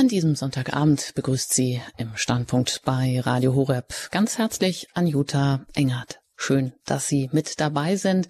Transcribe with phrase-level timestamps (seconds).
[0.00, 6.22] An diesem Sonntagabend begrüßt sie im Standpunkt bei Radio Horeb ganz herzlich Anjuta Engert.
[6.42, 8.26] Schön, dass Sie mit dabei sind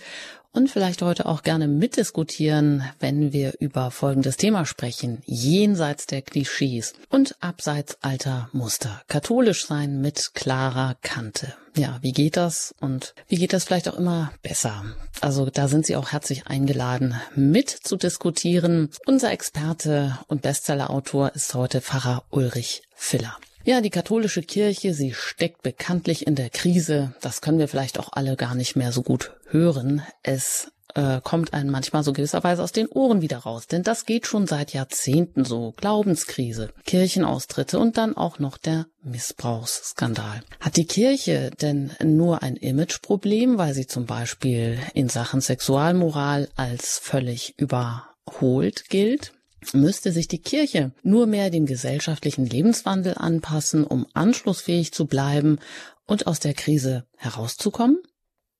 [0.51, 5.23] und vielleicht heute auch gerne mitdiskutieren, wenn wir über folgendes Thema sprechen.
[5.27, 9.01] Jenseits der Klischees und abseits alter Muster.
[9.07, 11.55] Katholisch sein mit klarer Kante.
[11.77, 12.75] Ja, wie geht das?
[12.81, 14.85] Und wie geht das vielleicht auch immer besser?
[15.21, 18.91] Also da sind Sie auch herzlich eingeladen, mit zu diskutieren.
[19.07, 23.37] Unser Experte und Bestsellerautor ist heute Pfarrer Ulrich Filler.
[23.63, 27.15] Ja, die katholische Kirche, sie steckt bekanntlich in der Krise.
[27.21, 30.03] Das können wir vielleicht auch alle gar nicht mehr so gut hören.
[30.23, 34.27] Es äh, kommt einem manchmal so gewisserweise aus den Ohren wieder raus, denn das geht
[34.27, 35.73] schon seit Jahrzehnten so.
[35.77, 40.43] Glaubenskrise, Kirchenaustritte und dann auch noch der Missbrauchsskandal.
[40.59, 46.99] Hat die Kirche denn nur ein Imageproblem, weil sie zum Beispiel in Sachen Sexualmoral als
[46.99, 49.33] völlig überholt gilt?
[49.73, 55.59] Müsste sich die Kirche nur mehr dem gesellschaftlichen Lebenswandel anpassen, um anschlussfähig zu bleiben
[56.07, 57.99] und aus der Krise herauszukommen?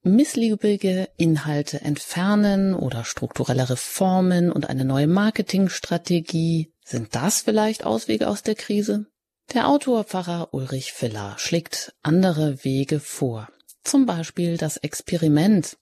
[0.03, 8.43] Missliebige Inhalte entfernen oder strukturelle Reformen und eine neue Marketingstrategie, sind das vielleicht Auswege aus
[8.43, 9.07] der Krise?
[9.53, 13.49] Der Autor Pfarrer Ulrich Filler schlägt andere Wege vor.
[13.85, 15.77] Zum Beispiel das Experiment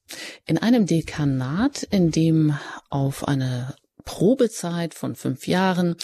[0.47, 2.59] in einem Dekanat, in dem
[2.91, 3.75] auf eine
[4.09, 5.95] Probezeit von fünf Jahren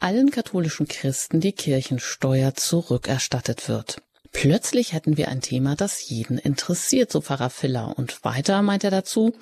[0.00, 3.98] allen katholischen Christen die Kirchensteuer zurückerstattet wird.
[4.32, 7.92] Plötzlich hätten wir ein Thema, das jeden interessiert, so Pfarrer Filler.
[7.98, 9.34] Und weiter meint er dazu,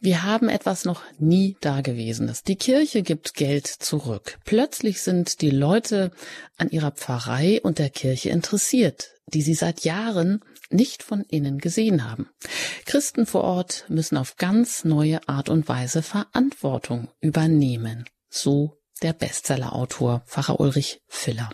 [0.00, 2.42] wir haben etwas noch nie Dagewesenes.
[2.42, 4.36] Die Kirche gibt Geld zurück.
[4.44, 6.10] Plötzlich sind die Leute
[6.58, 12.08] an ihrer Pfarrei und der Kirche interessiert, die sie seit Jahren nicht von innen gesehen
[12.08, 12.28] haben.
[12.84, 18.04] Christen vor Ort müssen auf ganz neue Art und Weise Verantwortung übernehmen.
[18.28, 21.50] So der Bestsellerautor Pfarrer Ulrich Filler.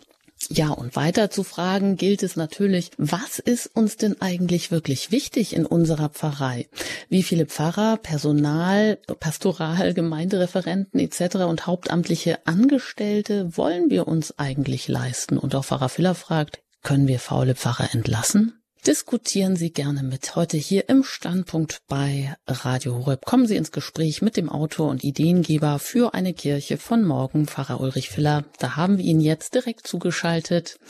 [0.48, 5.54] Ja, und weiter zu fragen gilt es natürlich, was ist uns denn eigentlich wirklich wichtig
[5.54, 6.68] in unserer Pfarrei?
[7.08, 11.36] Wie viele Pfarrer, Personal, Pastoral, Gemeindereferenten etc.
[11.36, 15.38] und hauptamtliche Angestellte wollen wir uns eigentlich leisten?
[15.38, 18.61] Und auch Pfarrer Filler fragt, können wir faule Pfarrer entlassen?
[18.86, 23.24] Diskutieren Sie gerne mit heute hier im Standpunkt bei Radio Horeb.
[23.24, 27.80] Kommen Sie ins Gespräch mit dem Autor und Ideengeber für eine Kirche von morgen, Pfarrer
[27.80, 28.42] Ulrich Filler.
[28.58, 30.80] Da haben wir ihn jetzt direkt zugeschaltet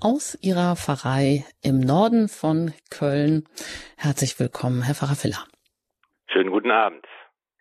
[0.00, 3.48] aus Ihrer Pfarrei im Norden von Köln.
[3.96, 5.42] Herzlich willkommen, Herr Pfarrer Filler.
[6.30, 7.06] Schönen guten Abend.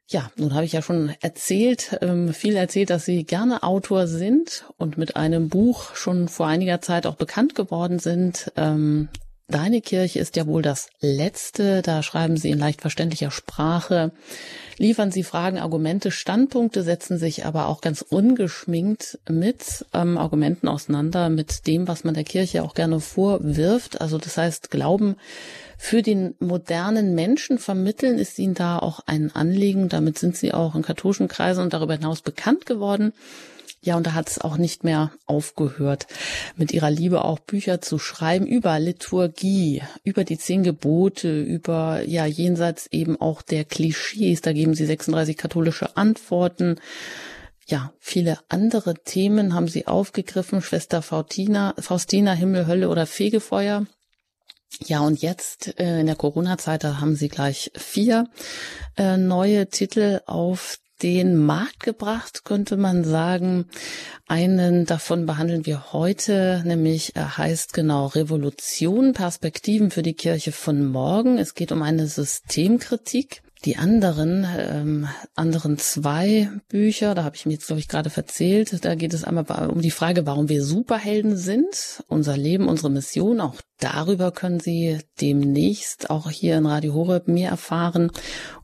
[0.09, 4.65] Ja, nun habe ich ja schon erzählt, ähm, viel erzählt, dass Sie gerne Autor sind
[4.75, 8.51] und mit einem Buch schon vor einiger Zeit auch bekannt geworden sind.
[9.49, 11.81] Deine Kirche ist ja wohl das letzte.
[11.81, 14.11] Da schreiben Sie in leicht verständlicher Sprache,
[14.77, 21.29] liefern Sie Fragen, Argumente, Standpunkte, setzen sich aber auch ganz ungeschminkt mit ähm, Argumenten auseinander,
[21.29, 24.01] mit dem, was man der Kirche auch gerne vorwirft.
[24.01, 25.15] Also das heißt, Glauben
[25.79, 29.89] für den modernen Menschen vermitteln ist Ihnen da auch ein Anliegen.
[29.89, 33.13] Damit sind Sie auch in katholischen Kreisen und darüber hinaus bekannt geworden.
[33.81, 36.07] Ja, und da hat es auch nicht mehr aufgehört,
[36.57, 42.25] mit ihrer Liebe auch Bücher zu schreiben über Liturgie, über die zehn Gebote, über, ja,
[42.25, 44.41] jenseits eben auch der Klischees.
[44.41, 46.75] Da geben sie 36 katholische Antworten.
[47.67, 50.61] Ja, viele andere Themen haben sie aufgegriffen.
[50.61, 53.85] Schwester Faustina, Faustina, Himmel, Hölle oder Fegefeuer.
[54.85, 58.27] Ja, und jetzt äh, in der Corona-Zeit, da haben sie gleich vier
[58.97, 63.65] äh, neue Titel auf den Markt gebracht, könnte man sagen.
[64.27, 70.85] Einen davon behandeln wir heute, nämlich er heißt genau Revolution, Perspektiven für die Kirche von
[70.85, 71.37] morgen.
[71.37, 73.41] Es geht um eine Systemkritik.
[73.65, 78.85] Die anderen, ähm, anderen zwei Bücher, da habe ich mir jetzt, glaube ich, gerade verzählt,
[78.85, 83.41] da geht es einmal um die Frage, warum wir Superhelden sind, unser Leben, unsere Mission.
[83.41, 88.11] Auch darüber können Sie demnächst auch hier in Radio Horeb mehr erfahren.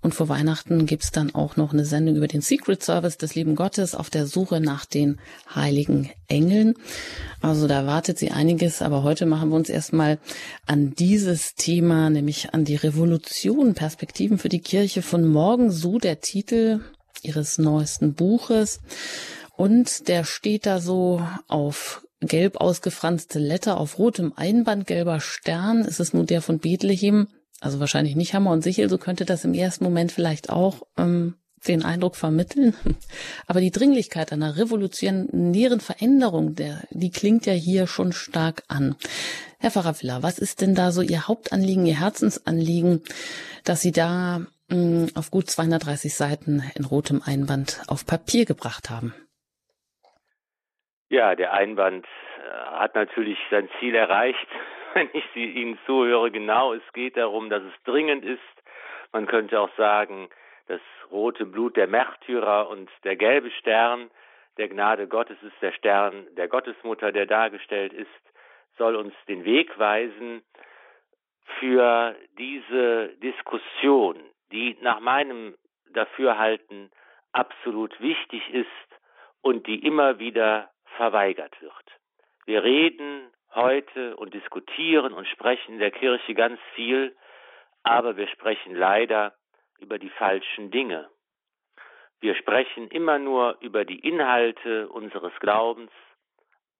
[0.01, 3.55] Und vor Weihnachten gibt's dann auch noch eine Sendung über den Secret Service des lieben
[3.55, 5.19] Gottes auf der Suche nach den
[5.53, 6.75] heiligen Engeln.
[7.41, 10.19] Also da wartet Sie einiges, aber heute machen wir uns erstmal
[10.65, 16.21] an dieses Thema, nämlich an die Revolution, Perspektiven für die Kirche von morgen, so der
[16.21, 16.81] Titel
[17.23, 18.79] Ihres neuesten Buches.
[19.57, 25.85] Und der steht da so auf gelb ausgefranste Letter auf rotem Einband, gelber Stern.
[25.85, 27.27] Ist es nun der von Bethlehem?
[27.61, 31.35] Also wahrscheinlich nicht Hammer und Sichel, so könnte das im ersten Moment vielleicht auch ähm,
[31.67, 32.75] den Eindruck vermitteln.
[33.47, 38.95] Aber die Dringlichkeit einer revolutionären Veränderung, der, die klingt ja hier schon stark an.
[39.57, 43.01] Herr Pfarrer Villa, was ist denn da so Ihr Hauptanliegen, Ihr Herzensanliegen,
[43.63, 44.39] dass Sie da
[44.69, 49.13] mh, hm, auf gut 230 Seiten in rotem Einband auf Papier gebracht haben?
[51.09, 54.47] Ja, der Einwand äh, hat natürlich sein Ziel erreicht,
[54.93, 56.31] wenn ich Sie Ihnen zuhöre.
[56.31, 58.41] Genau, es geht darum, dass es dringend ist.
[59.11, 60.29] Man könnte auch sagen,
[60.67, 60.81] das
[61.11, 64.09] rote Blut der Märtyrer und der gelbe Stern
[64.57, 68.07] der Gnade Gottes ist der Stern der Gottesmutter, der dargestellt ist,
[68.77, 70.41] soll uns den Weg weisen
[71.59, 74.17] für diese Diskussion,
[74.51, 75.55] die nach meinem
[75.93, 76.89] Dafürhalten
[77.31, 78.67] absolut wichtig ist
[79.41, 81.85] und die immer wieder verweigert wird.
[82.45, 87.15] Wir reden heute und diskutieren und sprechen in der Kirche ganz viel,
[87.83, 89.33] aber wir sprechen leider
[89.79, 91.09] über die falschen Dinge.
[92.19, 95.91] Wir sprechen immer nur über die Inhalte unseres Glaubens,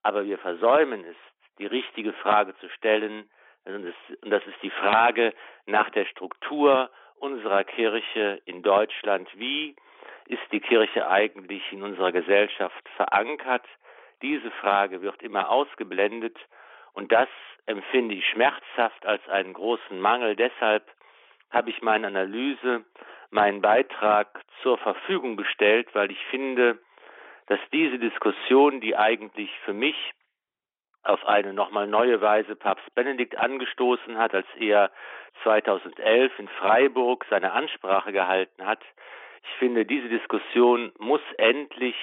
[0.01, 1.17] aber wir versäumen es,
[1.59, 3.29] die richtige Frage zu stellen,
[3.65, 5.33] und das ist die Frage
[5.65, 9.27] nach der Struktur unserer Kirche in Deutschland.
[9.35, 9.75] Wie
[10.27, 13.65] ist die Kirche eigentlich in unserer Gesellschaft verankert?
[14.21, 16.37] Diese Frage wird immer ausgeblendet
[16.93, 17.29] und das
[17.65, 20.35] empfinde ich schmerzhaft als einen großen Mangel.
[20.35, 20.83] Deshalb
[21.51, 22.85] habe ich meine Analyse,
[23.29, 26.79] meinen Beitrag zur Verfügung gestellt, weil ich finde,
[27.47, 29.95] dass diese Diskussion, die eigentlich für mich
[31.03, 34.91] auf eine nochmal neue Weise Papst Benedikt angestoßen hat, als er
[35.43, 38.81] 2011 in Freiburg seine Ansprache gehalten hat.
[39.43, 41.95] Ich finde, diese Diskussion muss endlich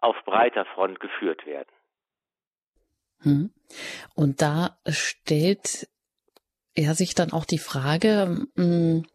[0.00, 1.68] auf breiter Front geführt werden.
[3.20, 3.50] Hm.
[4.14, 5.88] Und da stellt
[6.74, 9.06] er sich dann auch die Frage, hm,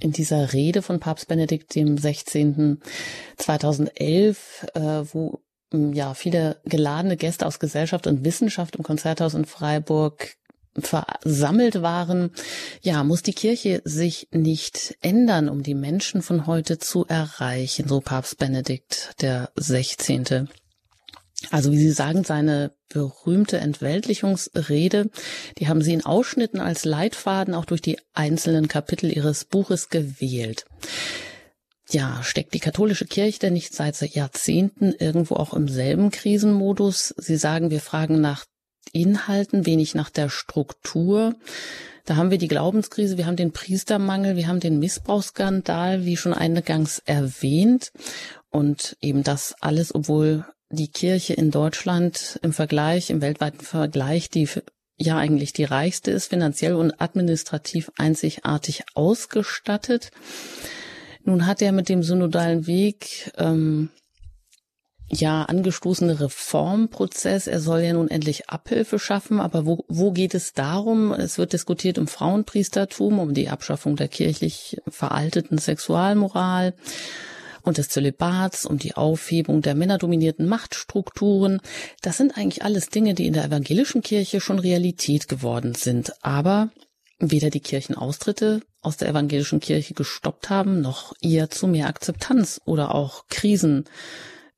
[0.00, 2.80] in dieser Rede von Papst Benedikt dem 16.
[3.36, 4.80] 2011, äh,
[5.12, 5.42] wo
[5.72, 10.37] hm, ja viele geladene Gäste aus Gesellschaft und Wissenschaft im Konzerthaus in Freiburg
[10.82, 12.30] versammelt waren.
[12.82, 18.00] Ja, muss die Kirche sich nicht ändern, um die Menschen von heute zu erreichen, so
[18.00, 20.48] Papst Benedikt der 16.
[21.50, 25.10] Also wie Sie sagen, seine berühmte Entweltlichungsrede,
[25.58, 30.64] die haben Sie in Ausschnitten als Leitfaden auch durch die einzelnen Kapitel Ihres Buches gewählt.
[31.90, 37.14] Ja, steckt die katholische Kirche denn nicht seit Jahrzehnten irgendwo auch im selben Krisenmodus?
[37.16, 38.44] Sie sagen, wir fragen nach
[38.92, 41.34] Inhalten, wenig nach der Struktur.
[42.04, 46.32] Da haben wir die Glaubenskrise, wir haben den Priestermangel, wir haben den Missbrauchsskandal, wie schon
[46.32, 47.92] eingangs erwähnt.
[48.50, 54.48] Und eben das alles, obwohl die Kirche in Deutschland im Vergleich, im weltweiten Vergleich, die
[54.96, 60.10] ja eigentlich die reichste ist, finanziell und administrativ einzigartig ausgestattet.
[61.24, 63.90] Nun hat er mit dem synodalen Weg ähm,
[65.10, 67.46] ja angestoßene Reformprozess.
[67.46, 71.12] Er soll ja nun endlich Abhilfe schaffen, aber wo, wo geht es darum?
[71.12, 76.74] Es wird diskutiert im Frauenpriestertum, um die Abschaffung der kirchlich veralteten Sexualmoral
[77.62, 81.60] und des Zölibats, um die Aufhebung der männerdominierten Machtstrukturen.
[82.02, 86.12] Das sind eigentlich alles Dinge, die in der evangelischen Kirche schon Realität geworden sind.
[86.22, 86.70] Aber
[87.18, 92.94] weder die Kirchenaustritte aus der evangelischen Kirche gestoppt haben, noch ihr zu mehr Akzeptanz oder
[92.94, 93.26] auch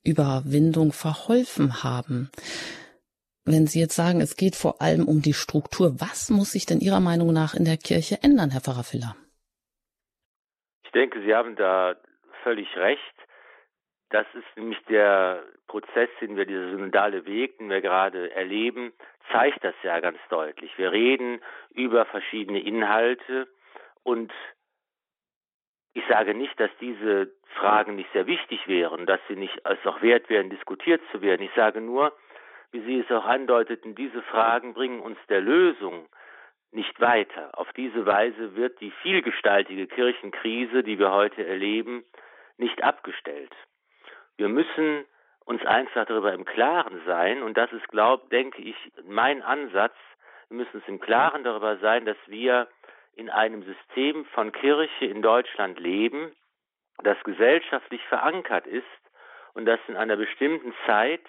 [0.03, 2.31] Krisenüberwindung verholfen haben.
[3.45, 6.79] Wenn Sie jetzt sagen, es geht vor allem um die Struktur, was muss sich denn
[6.79, 9.15] Ihrer Meinung nach in der Kirche ändern, Herr Pfarrer Filler?
[10.83, 11.95] Ich denke, Sie haben da
[12.43, 13.01] völlig recht.
[14.09, 18.91] Das ist nämlich der Prozess, den wir, dieser synodale Weg, den wir gerade erleben,
[19.31, 20.77] zeigt das ja ganz deutlich.
[20.77, 21.39] Wir reden
[21.73, 23.47] über verschiedene Inhalte
[24.03, 24.31] und
[25.93, 30.01] ich sage nicht, dass diese Fragen nicht sehr wichtig wären, dass sie nicht als auch
[30.01, 31.41] wert wären, diskutiert zu werden.
[31.41, 32.13] Ich sage nur,
[32.71, 36.07] wie Sie es auch andeuteten, diese Fragen bringen uns der Lösung
[36.71, 37.49] nicht weiter.
[37.59, 42.05] Auf diese Weise wird die vielgestaltige Kirchenkrise, die wir heute erleben,
[42.57, 43.53] nicht abgestellt.
[44.37, 45.03] Wir müssen
[45.43, 49.95] uns einfach darüber im Klaren sein, und das ist, glaube, denke ich, mein Ansatz.
[50.47, 52.69] Wir müssen uns im Klaren darüber sein, dass wir
[53.15, 56.35] in einem System von Kirche in Deutschland leben,
[57.03, 58.85] das gesellschaftlich verankert ist
[59.53, 61.25] und das in einer bestimmten Zeit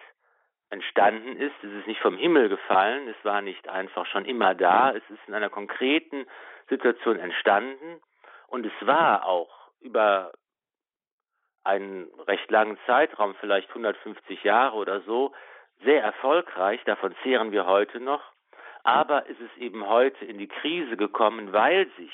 [0.70, 1.54] entstanden ist.
[1.62, 5.20] Es ist nicht vom Himmel gefallen, es war nicht einfach schon immer da, es ist
[5.26, 6.26] in einer konkreten
[6.68, 8.00] Situation entstanden
[8.46, 10.32] und es war auch über
[11.64, 15.32] einen recht langen Zeitraum, vielleicht 150 Jahre oder so,
[15.84, 18.22] sehr erfolgreich, davon zehren wir heute noch,
[18.82, 22.12] aber es ist eben heute in die Krise gekommen, weil sich,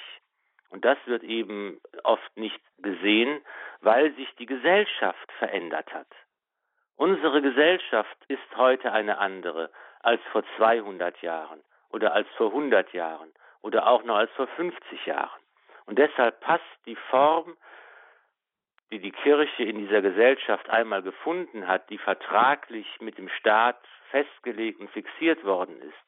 [0.70, 3.40] und das wird eben oft nicht gesehen,
[3.80, 6.08] weil sich die Gesellschaft verändert hat.
[6.96, 9.70] Unsere Gesellschaft ist heute eine andere
[10.00, 11.60] als vor 200 Jahren
[11.90, 13.32] oder als vor 100 Jahren
[13.62, 15.40] oder auch noch als vor 50 Jahren.
[15.86, 17.56] Und deshalb passt die Form
[18.90, 23.78] die die Kirche in dieser Gesellschaft einmal gefunden hat, die vertraglich mit dem Staat
[24.10, 26.07] festgelegt und fixiert worden ist,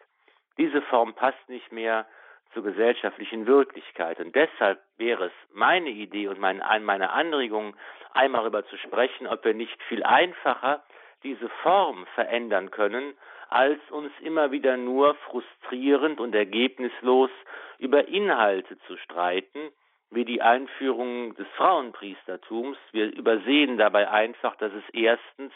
[0.60, 2.06] diese Form passt nicht mehr
[2.52, 4.20] zur gesellschaftlichen Wirklichkeit.
[4.20, 7.74] Und deshalb wäre es meine Idee und meine Anregung,
[8.12, 10.82] einmal darüber zu sprechen, ob wir nicht viel einfacher
[11.22, 13.14] diese Form verändern können,
[13.48, 17.30] als uns immer wieder nur frustrierend und ergebnislos
[17.78, 19.72] über Inhalte zu streiten,
[20.10, 22.76] wie die Einführung des Frauenpriestertums.
[22.92, 25.52] Wir übersehen dabei einfach, dass es erstens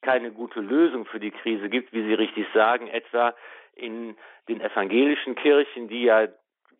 [0.00, 3.34] keine gute Lösung für die Krise gibt, wie Sie richtig sagen, etwa
[3.80, 4.16] in
[4.48, 6.28] den evangelischen Kirchen, die ja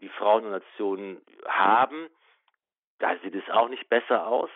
[0.00, 2.08] die Frauendonation haben.
[2.98, 4.50] Da sieht es auch nicht besser aus.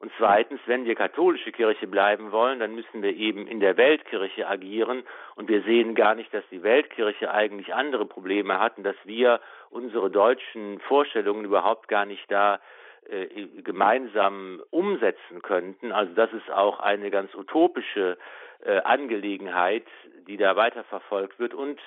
[0.00, 4.48] Und zweitens, wenn wir katholische Kirche bleiben wollen, dann müssen wir eben in der Weltkirche
[4.48, 5.04] agieren.
[5.34, 9.40] Und wir sehen gar nicht, dass die Weltkirche eigentlich andere Probleme hat und dass wir
[9.68, 12.60] unsere deutschen Vorstellungen überhaupt gar nicht da
[13.08, 15.92] äh, gemeinsam umsetzen könnten.
[15.92, 18.18] Also das ist auch eine ganz utopische
[18.62, 19.86] äh, Angelegenheit,
[20.26, 21.54] die da weiterverfolgt wird.
[21.54, 21.80] Und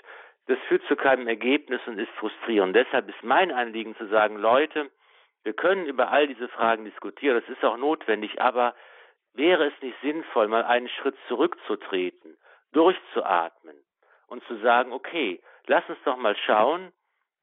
[0.47, 2.75] das führt zu keinem Ergebnis und ist frustrierend.
[2.75, 4.89] Deshalb ist mein Anliegen zu sagen, Leute,
[5.43, 8.73] wir können über all diese Fragen diskutieren, das ist auch notwendig, aber
[9.33, 12.37] wäre es nicht sinnvoll, mal einen Schritt zurückzutreten,
[12.71, 13.75] durchzuatmen
[14.27, 16.91] und zu sagen, okay, lass uns doch mal schauen,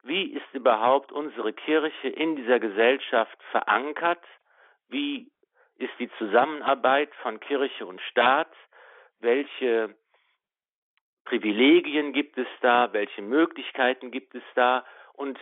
[0.02, 4.22] wie ist überhaupt unsere Kirche in dieser Gesellschaft verankert,
[4.88, 5.30] wie
[5.76, 8.52] ist die Zusammenarbeit von Kirche und Staat,
[9.20, 9.94] welche
[11.24, 15.38] Privilegien gibt es da, welche Möglichkeiten gibt es da und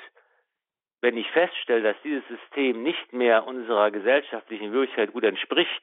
[1.01, 5.83] wenn ich feststelle, dass dieses System nicht mehr unserer gesellschaftlichen Wirklichkeit gut entspricht,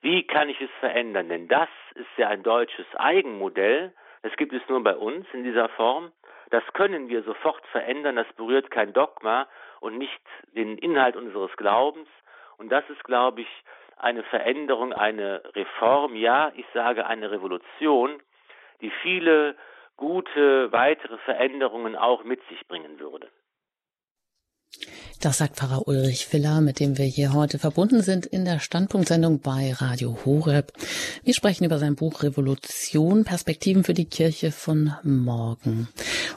[0.00, 1.28] wie kann ich es verändern?
[1.28, 3.94] Denn das ist ja ein deutsches Eigenmodell.
[4.22, 6.12] Das gibt es nur bei uns in dieser Form.
[6.50, 8.16] Das können wir sofort verändern.
[8.16, 9.46] Das berührt kein Dogma
[9.80, 10.20] und nicht
[10.54, 12.08] den Inhalt unseres Glaubens.
[12.56, 13.48] Und das ist, glaube ich,
[13.96, 18.22] eine Veränderung, eine Reform, ja, ich sage eine Revolution,
[18.80, 19.56] die viele
[19.96, 23.28] gute weitere Veränderungen auch mit sich bringen würde.
[25.20, 29.40] Das sagt Pfarrer Ulrich Filler, mit dem wir hier heute verbunden sind in der Standpunktsendung
[29.40, 30.72] bei Radio Horeb.
[31.24, 35.88] Wir sprechen über sein Buch Revolution, Perspektiven für die Kirche von morgen.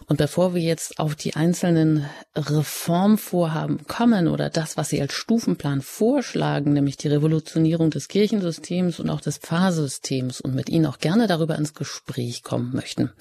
[0.08, 2.05] Und bevor wir jetzt auf die einzelnen
[2.36, 9.10] Reformvorhaben kommen oder das, was Sie als Stufenplan vorschlagen, nämlich die Revolutionierung des Kirchensystems und
[9.10, 13.12] auch des Pfarrsystems und mit Ihnen auch gerne darüber ins Gespräch kommen möchten.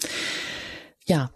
[1.04, 1.30] Ja,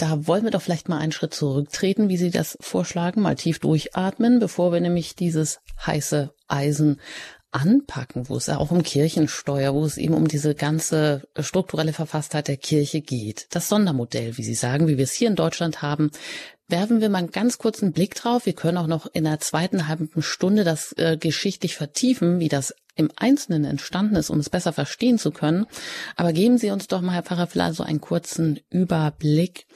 [0.00, 3.58] da wollen wir doch vielleicht mal einen Schritt zurücktreten, wie Sie das vorschlagen, mal tief
[3.58, 7.00] durchatmen, bevor wir nämlich dieses heiße Eisen
[7.52, 12.56] anpacken, wo es auch um Kirchensteuer, wo es eben um diese ganze strukturelle Verfasstheit der
[12.56, 13.48] Kirche geht.
[13.50, 16.10] Das Sondermodell, wie Sie sagen, wie wir es hier in Deutschland haben,
[16.68, 18.46] werfen wir mal einen ganz kurzen Blick drauf.
[18.46, 22.74] Wir können auch noch in der zweiten halben Stunde das äh, geschichtlich vertiefen, wie das
[22.96, 25.66] im Einzelnen entstanden ist, um es besser verstehen zu können.
[26.16, 29.66] Aber geben Sie uns doch mal, Herr Pfarrer, vielleicht so einen kurzen Überblick,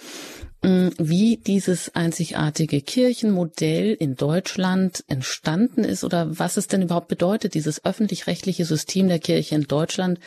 [0.65, 7.85] wie dieses einzigartige Kirchenmodell in Deutschland entstanden ist oder was es denn überhaupt bedeutet, dieses
[7.85, 10.19] öffentlich-rechtliche System der Kirche in Deutschland.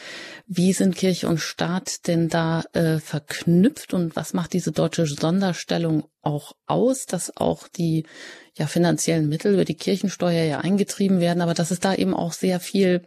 [0.46, 6.04] Wie sind Kirche und Staat denn da äh, verknüpft und was macht diese deutsche Sonderstellung
[6.22, 8.06] auch aus, dass auch die
[8.56, 12.34] ja finanziellen Mittel über die Kirchensteuer ja eingetrieben werden, aber dass es da eben auch
[12.34, 13.02] sehr viel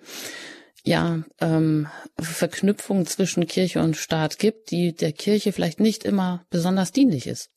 [0.85, 6.93] ja ähm, Verknüpfung zwischen Kirche und Staat gibt, die der Kirche vielleicht nicht immer besonders
[6.93, 7.51] dienlich ist.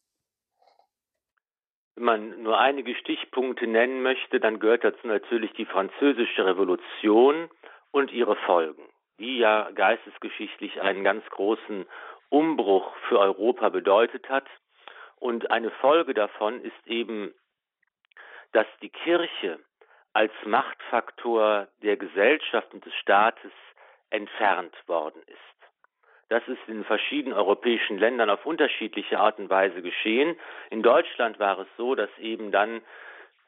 [1.95, 7.49] Wenn man nur einige Stichpunkte nennen möchte, dann gehört dazu natürlich die französische Revolution
[7.91, 8.83] und ihre Folgen,
[9.19, 11.85] die ja geistesgeschichtlich einen ganz großen
[12.29, 14.45] Umbruch für Europa bedeutet hat.
[15.17, 17.33] Und eine Folge davon ist eben
[18.53, 19.59] dass die Kirche
[20.13, 23.51] als Machtfaktor der Gesellschaft und des Staates
[24.09, 25.53] entfernt worden ist.
[26.29, 30.35] Das ist in verschiedenen europäischen Ländern auf unterschiedliche Art und Weise geschehen.
[30.69, 32.81] In Deutschland war es so, dass eben dann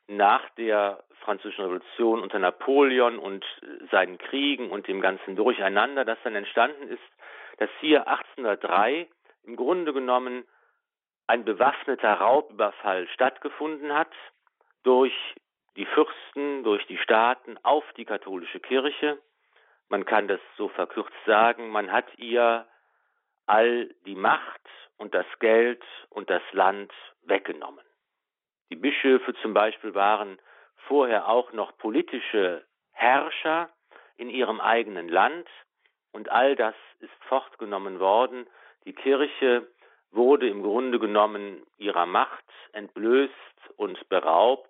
[0.08, 3.44] nach der Französischen Revolution unter Napoleon und
[3.90, 7.02] seinen Kriegen und dem ganzen Durcheinander, das dann entstanden ist,
[7.58, 9.08] dass hier 1803
[9.46, 10.44] im Grunde genommen
[11.28, 14.12] ein bewaffneter Raubüberfall stattgefunden hat
[14.84, 15.14] durch
[15.76, 19.20] die Fürsten, durch die Staaten auf die katholische Kirche.
[19.90, 22.66] Man kann das so verkürzt sagen, man hat ihr
[23.46, 24.62] all die Macht
[24.98, 26.92] und das Geld und das Land
[27.24, 27.86] weggenommen.
[28.70, 30.40] Die Bischöfe zum Beispiel waren
[30.88, 33.70] vorher auch noch politische Herrscher
[34.18, 35.48] in ihrem eigenen Land
[36.12, 38.48] und all das ist fortgenommen worden.
[38.86, 39.68] Die Kirche
[40.12, 43.34] wurde im Grunde genommen ihrer Macht entblößt
[43.76, 44.70] und beraubt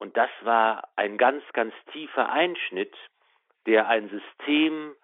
[0.00, 2.96] Und das war ein ganz, ganz tiefer Einschnitt,
[3.66, 4.96] der ein System,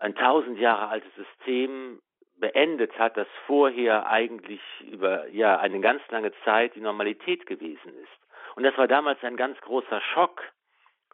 [0.00, 2.02] ein tausend Jahre altes System
[2.36, 8.56] beendet hat, das vorher eigentlich über ja eine ganz lange Zeit die Normalität gewesen ist.
[8.56, 10.42] Und das war damals ein ganz großer Schock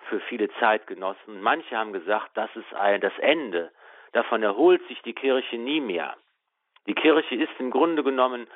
[0.09, 1.43] für viele Zeitgenossen.
[1.43, 3.71] Manche haben gesagt, das ist ein, das Ende.
[4.13, 6.17] Davon erholt sich die Kirche nie mehr.
[6.87, 8.49] Die Kirche ist im Grunde genommen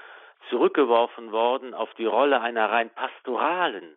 [0.49, 3.95] zurückgeworfen worden auf die Rolle einer rein pastoralen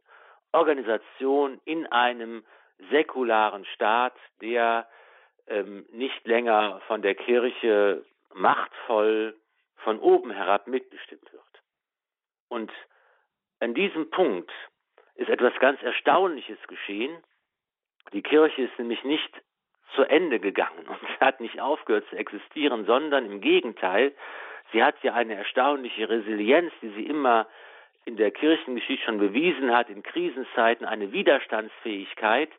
[0.55, 2.43] Organisation in einem
[2.89, 4.87] säkularen Staat, der
[5.47, 9.35] ähm, nicht länger von der Kirche machtvoll
[9.77, 11.43] von oben herab mitbestimmt wird.
[12.49, 12.71] Und
[13.59, 14.51] an diesem Punkt
[15.15, 17.23] ist etwas ganz Erstaunliches geschehen.
[18.13, 19.31] Die Kirche ist nämlich nicht
[19.93, 24.13] zu Ende gegangen und hat nicht aufgehört zu existieren, sondern im Gegenteil,
[24.71, 27.47] sie hat ja eine erstaunliche Resilienz, die sie immer
[28.05, 32.49] in der Kirchengeschichte schon bewiesen hat, in Krisenzeiten eine Widerstandsfähigkeit,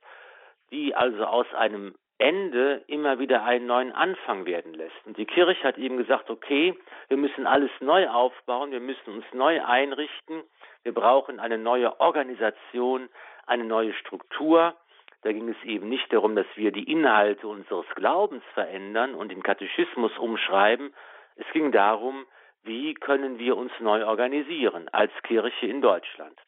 [0.70, 4.94] die also aus einem Ende immer wieder einen neuen Anfang werden lässt.
[5.04, 6.74] Und die Kirche hat eben gesagt, okay,
[7.08, 10.42] wir müssen alles neu aufbauen, wir müssen uns neu einrichten,
[10.82, 13.08] wir brauchen eine neue Organisation,
[13.46, 14.74] eine neue Struktur.
[15.22, 19.42] Da ging es eben nicht darum, dass wir die Inhalte unseres Glaubens verändern und den
[19.42, 20.94] Katechismus umschreiben.
[21.36, 22.24] Es ging darum,
[22.66, 26.38] wie können wir uns neu organisieren als Kirche in Deutschland.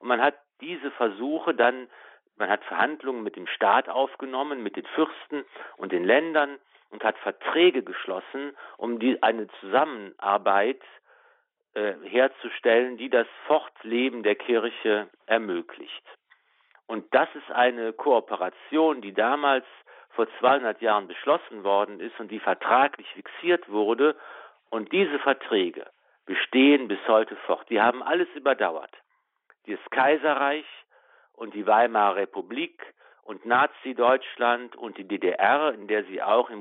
[0.00, 1.88] Und man hat diese Versuche dann
[2.36, 5.44] man hat Verhandlungen mit dem Staat aufgenommen, mit den Fürsten
[5.76, 6.58] und den Ländern
[6.90, 10.82] und hat Verträge geschlossen, um die, eine Zusammenarbeit
[11.74, 16.04] äh, herzustellen, die das Fortleben der Kirche ermöglicht.
[16.86, 19.64] Und das ist eine Kooperation, die damals
[20.10, 24.16] vor 200 Jahren beschlossen worden ist und die vertraglich fixiert wurde.
[24.74, 25.86] Und diese Verträge
[26.26, 27.64] bestehen bis heute fort.
[27.70, 28.90] Die haben alles überdauert.
[29.68, 30.66] Das Kaiserreich,
[31.36, 32.82] und die Weimarer Republik
[33.22, 36.60] und Nazi-Deutschland und die DDR, in der sie auch in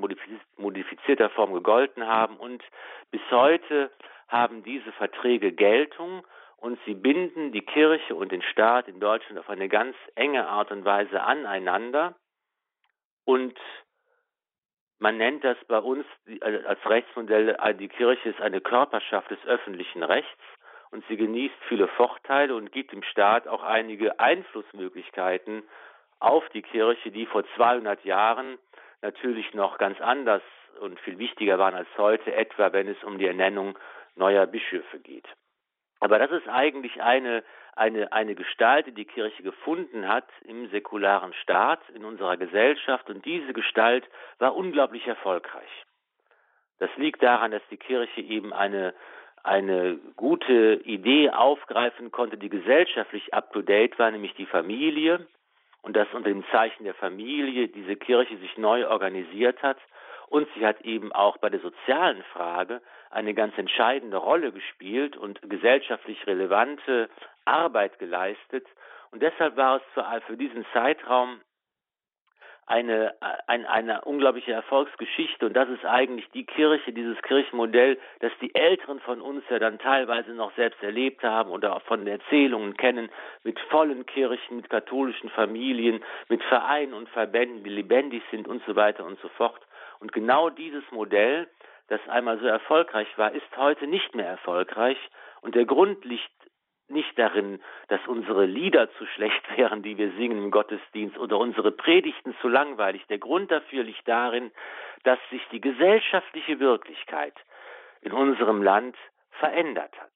[0.58, 2.38] modifizierter Form gegolten haben.
[2.38, 2.64] Und
[3.10, 3.92] bis heute
[4.28, 6.24] haben diese Verträge Geltung
[6.58, 10.72] und sie binden die Kirche und den Staat in Deutschland auf eine ganz enge Art
[10.72, 12.14] und Weise aneinander.
[13.26, 13.58] Und
[15.00, 16.06] man nennt das bei uns
[16.42, 20.42] als Rechtsmodell, die Kirche ist eine Körperschaft des öffentlichen Rechts
[20.92, 25.64] und sie genießt viele Vorteile und gibt dem Staat auch einige Einflussmöglichkeiten
[26.20, 28.58] auf die Kirche, die vor 200 Jahren
[29.02, 30.42] natürlich noch ganz anders
[30.80, 33.78] und viel wichtiger waren als heute, etwa wenn es um die Ernennung
[34.16, 35.28] neuer Bischöfe geht.
[36.04, 37.46] Aber das ist eigentlich eine,
[37.78, 43.10] eine, eine Gestalt, die die Kirche gefunden hat im säkularen Staat, in unserer Gesellschaft.
[43.10, 44.04] Und diese Gestalt
[44.38, 45.86] war unglaublich erfolgreich.
[46.80, 48.94] Das liegt daran, dass die Kirche eben eine
[49.46, 55.28] eine gute Idee aufgreifen konnte, die gesellschaftlich up-to-date war, nämlich die Familie
[55.82, 59.78] und dass unter dem Zeichen der Familie diese Kirche sich neu organisiert hat
[60.34, 65.40] und sie hat eben auch bei der sozialen Frage eine ganz entscheidende Rolle gespielt und
[65.48, 67.08] gesellschaftlich relevante
[67.46, 68.66] Arbeit geleistet.
[69.12, 71.40] Und deshalb war es für, für diesen Zeitraum
[72.66, 73.14] eine,
[73.46, 79.02] ein, eine unglaubliche Erfolgsgeschichte und das ist eigentlich die Kirche, dieses Kirchenmodell, das die Älteren
[79.02, 83.10] von uns ja dann teilweise noch selbst erlebt haben oder auch von Erzählungen kennen,
[83.44, 88.76] mit vollen Kirchen, mit katholischen Familien, mit Vereinen und Verbänden, die lebendig sind und so
[88.76, 89.62] weiter und so fort.
[90.04, 91.50] Und genau dieses Modell,
[91.88, 94.98] das einmal so erfolgreich war, ist heute nicht mehr erfolgreich
[95.40, 96.30] und der Grund liegt
[96.90, 101.72] nicht darin, dass unsere Lieder zu schlecht wären, die wir singen im Gottesdienst oder unsere
[101.72, 103.08] Predigten zu langweilig.
[103.08, 104.52] Der Grund dafür liegt darin,
[105.04, 107.36] dass sich die gesellschaftliche Wirklichkeit
[108.02, 108.98] in unserem Land
[109.40, 110.12] verändert hat.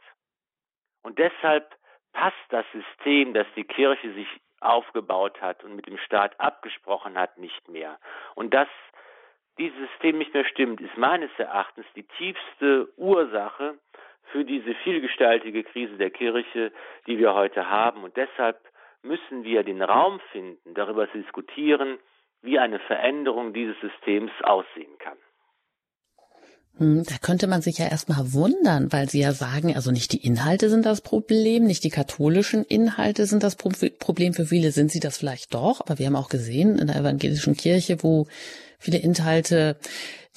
[1.01, 1.73] Und deshalb
[2.11, 4.27] passt das System, das die Kirche sich
[4.59, 7.97] aufgebaut hat und mit dem Staat abgesprochen hat, nicht mehr.
[8.35, 8.67] Und dass
[9.57, 13.77] dieses System nicht mehr stimmt, ist meines Erachtens die tiefste Ursache
[14.31, 16.71] für diese vielgestaltige Krise der Kirche,
[17.07, 18.03] die wir heute haben.
[18.03, 18.59] Und deshalb
[19.01, 21.97] müssen wir den Raum finden, darüber zu diskutieren,
[22.41, 25.17] wie eine Veränderung dieses Systems aussehen kann.
[26.77, 30.23] Hm, da könnte man sich ja erstmal wundern, weil Sie ja sagen, also nicht die
[30.23, 34.33] Inhalte sind das Problem, nicht die katholischen Inhalte sind das Problem.
[34.33, 37.57] Für viele sind sie das vielleicht doch, aber wir haben auch gesehen in der evangelischen
[37.57, 38.27] Kirche, wo
[38.79, 39.77] viele Inhalte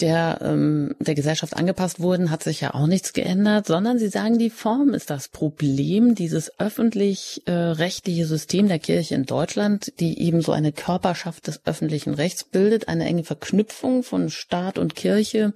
[0.00, 4.38] der, ähm, der Gesellschaft angepasst wurden, hat sich ja auch nichts geändert, sondern sie sagen,
[4.38, 10.40] die Form ist das Problem, dieses öffentlich-rechtliche äh, System der Kirche in Deutschland, die eben
[10.40, 15.53] so eine Körperschaft des öffentlichen Rechts bildet, eine enge Verknüpfung von Staat und Kirche,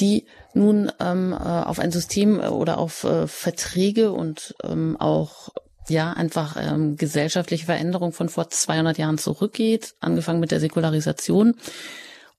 [0.00, 5.50] die nun ähm, äh, auf ein System oder auf äh, Verträge und ähm, auch
[5.88, 11.56] ja einfach ähm, gesellschaftliche Veränderung von vor 200 Jahren zurückgeht, angefangen mit der Säkularisation.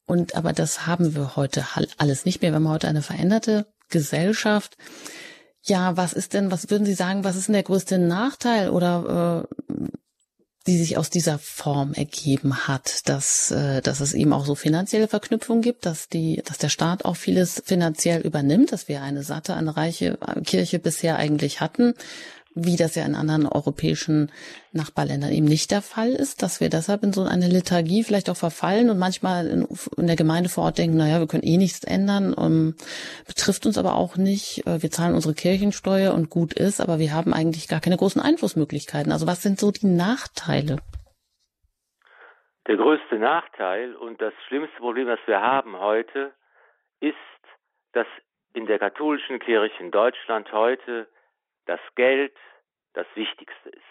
[0.05, 1.65] Und aber das haben wir heute
[1.97, 2.51] alles nicht mehr.
[2.51, 4.77] Wir haben heute eine veränderte Gesellschaft.
[5.63, 9.47] Ja, was ist denn, was würden Sie sagen, was ist denn der größte Nachteil oder
[9.49, 9.87] äh,
[10.67, 15.07] die sich aus dieser Form ergeben hat, dass, äh, dass es eben auch so finanzielle
[15.07, 19.55] Verknüpfungen gibt, dass die, dass der Staat auch vieles finanziell übernimmt, dass wir eine satte,
[19.55, 21.93] eine reiche Kirche bisher eigentlich hatten,
[22.55, 24.31] wie das ja in anderen europäischen
[24.71, 28.37] Nachbarländern eben nicht der Fall ist, dass wir deshalb in so eine Lethargie vielleicht auch
[28.37, 31.83] verfallen und manchmal in, in der Gemeinde vor Ort denken, naja, wir können eh nichts
[31.83, 32.75] ändern, um, ähm,
[33.27, 37.13] betrifft uns aber auch nicht, äh, wir zahlen unsere Kirchensteuer und gut ist, aber wir
[37.13, 39.11] haben eigentlich gar keine großen Einflussmöglichkeiten.
[39.11, 40.77] Also was sind so die Nachteile?
[42.67, 46.31] Der größte Nachteil und das schlimmste Problem, das wir haben heute,
[46.99, 47.15] ist,
[47.91, 48.07] dass
[48.53, 51.07] in der katholischen Kirche in Deutschland heute
[51.65, 52.35] das Geld
[52.93, 53.83] das Wichtigste ist.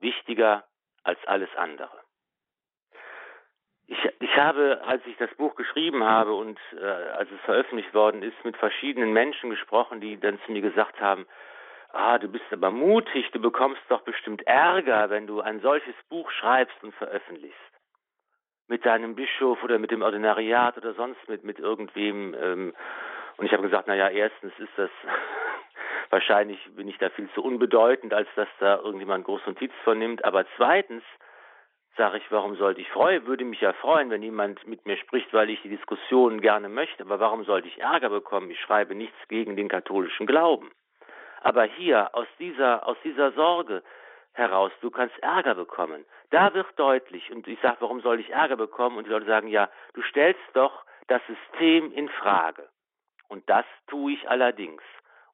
[0.00, 0.64] Wichtiger
[1.02, 2.00] als alles andere.
[3.88, 8.22] Ich, ich habe, als ich das Buch geschrieben habe und äh, als es veröffentlicht worden
[8.22, 11.26] ist, mit verschiedenen Menschen gesprochen, die dann zu mir gesagt haben,
[11.92, 16.30] ah, du bist aber mutig, du bekommst doch bestimmt Ärger, wenn du ein solches Buch
[16.32, 17.56] schreibst und veröffentlichst.
[18.66, 22.34] Mit deinem Bischof oder mit dem Ordinariat oder sonst mit, mit irgendwem.
[22.34, 22.74] Ähm,
[23.36, 24.90] und ich habe gesagt, naja, erstens ist das
[26.10, 30.24] Wahrscheinlich bin ich da viel zu unbedeutend, als dass da irgendjemand groß Notiz von nimmt.
[30.24, 31.02] Aber zweitens
[31.96, 33.26] sage ich, warum sollte ich freuen?
[33.26, 37.02] Würde mich ja freuen, wenn jemand mit mir spricht, weil ich die Diskussion gerne möchte.
[37.02, 38.50] Aber warum sollte ich Ärger bekommen?
[38.50, 40.70] Ich schreibe nichts gegen den katholischen Glauben.
[41.40, 43.82] Aber hier, aus dieser, aus dieser Sorge
[44.32, 46.04] heraus, du kannst Ärger bekommen.
[46.30, 48.98] Da wird deutlich, und ich sage, warum soll ich Ärger bekommen?
[48.98, 52.68] Und die Leute sagen, ja, du stellst doch das System in Frage.
[53.28, 54.82] Und das tue ich allerdings.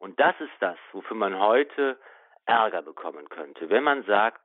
[0.03, 1.97] Und das ist das, wofür man heute
[2.45, 4.45] Ärger bekommen könnte, wenn man sagt,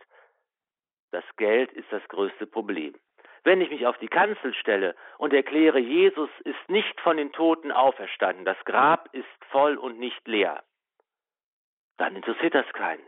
[1.11, 2.93] das Geld ist das größte Problem.
[3.43, 7.71] Wenn ich mich auf die Kanzel stelle und erkläre, Jesus ist nicht von den Toten
[7.71, 10.63] auferstanden, das Grab ist voll und nicht leer,
[11.97, 13.05] dann interessiert das keinen.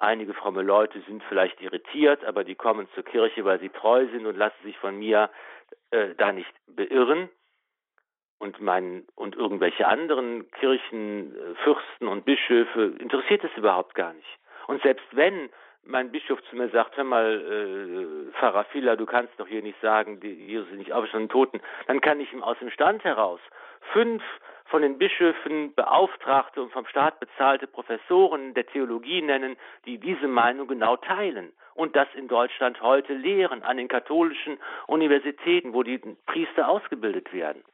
[0.00, 4.26] Einige fromme Leute sind vielleicht irritiert, aber die kommen zur Kirche, weil sie treu sind
[4.26, 5.30] und lassen sich von mir
[5.92, 7.28] äh, da nicht beirren
[8.38, 14.38] und mein und irgendwelche anderen Kirchenfürsten äh, und Bischöfe interessiert es überhaupt gar nicht.
[14.66, 15.50] Und selbst wenn
[15.84, 19.80] mein Bischof zu mir sagt, hör mal, äh, Pfarrer Fila, du kannst doch hier nicht
[19.80, 23.40] sagen, die Jesus ist nicht auferstanden Toten, dann kann ich ihm aus dem Stand heraus
[23.92, 24.22] fünf
[24.66, 30.68] von den Bischöfen beauftragte und vom Staat bezahlte Professoren der Theologie nennen, die diese Meinung
[30.68, 36.68] genau teilen und das in Deutschland heute lehren an den katholischen Universitäten, wo die Priester
[36.68, 37.64] ausgebildet werden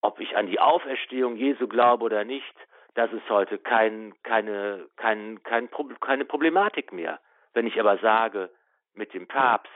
[0.00, 2.54] ob ich an die Auferstehung Jesu glaube oder nicht,
[2.94, 5.68] das ist heute kein, keine, kein, kein,
[6.00, 7.20] keine Problematik mehr.
[7.52, 8.50] Wenn ich aber sage,
[8.94, 9.70] mit dem Papst,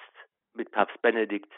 [0.55, 1.53] mit Papst Benedikt,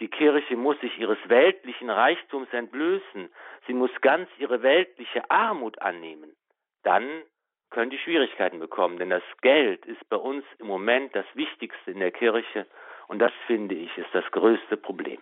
[0.00, 3.28] die Kirche muss sich ihres weltlichen Reichtums entblößen,
[3.66, 6.36] sie muss ganz ihre weltliche Armut annehmen,
[6.84, 7.22] dann
[7.70, 11.98] können die Schwierigkeiten bekommen, denn das Geld ist bei uns im Moment das Wichtigste in
[11.98, 12.66] der Kirche
[13.08, 15.20] und das finde ich ist das größte Problem.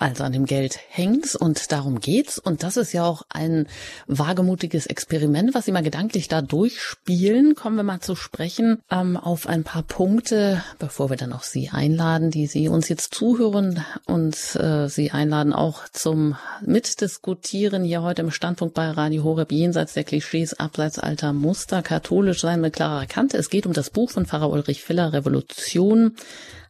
[0.00, 2.38] Also an dem Geld hängt's und darum geht's.
[2.38, 3.66] Und das ist ja auch ein
[4.06, 7.56] wagemutiges Experiment, was Sie mal gedanklich da durchspielen.
[7.56, 11.70] Kommen wir mal zu sprechen ähm, auf ein paar Punkte, bevor wir dann auch Sie
[11.70, 18.22] einladen, die Sie uns jetzt zuhören und äh, Sie einladen auch zum Mitdiskutieren hier heute
[18.22, 23.06] im Standpunkt bei Radio Horeb jenseits der Klischees, abseits alter Muster, katholisch sein mit klarer
[23.06, 23.36] Kante.
[23.36, 26.14] Es geht um das Buch von Pfarrer Ulrich Filler, Revolution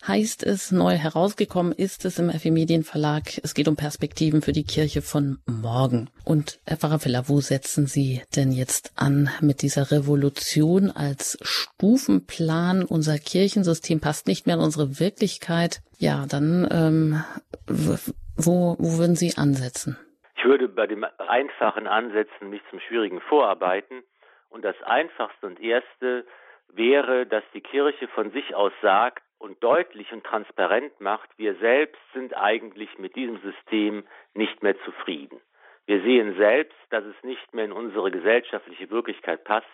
[0.07, 3.39] heißt es, neu herausgekommen ist es im FE Medien Verlag.
[3.43, 6.11] Es geht um Perspektiven für die Kirche von morgen.
[6.25, 12.85] Und Herr Pfarrer Filler, wo setzen Sie denn jetzt an mit dieser Revolution als Stufenplan?
[12.85, 15.81] Unser Kirchensystem passt nicht mehr in unsere Wirklichkeit.
[15.99, 17.25] Ja, dann ähm,
[17.67, 19.99] wo, wo würden Sie ansetzen?
[20.37, 24.05] Ich würde bei dem einfachen Ansetzen mich zum Schwierigen vorarbeiten.
[24.49, 26.25] Und das Einfachste und Erste
[26.69, 32.01] wäre, dass die Kirche von sich aus sagt, und deutlich und transparent macht, wir selbst
[32.13, 35.41] sind eigentlich mit diesem System nicht mehr zufrieden.
[35.87, 39.67] Wir sehen selbst, dass es nicht mehr in unsere gesellschaftliche Wirklichkeit passt.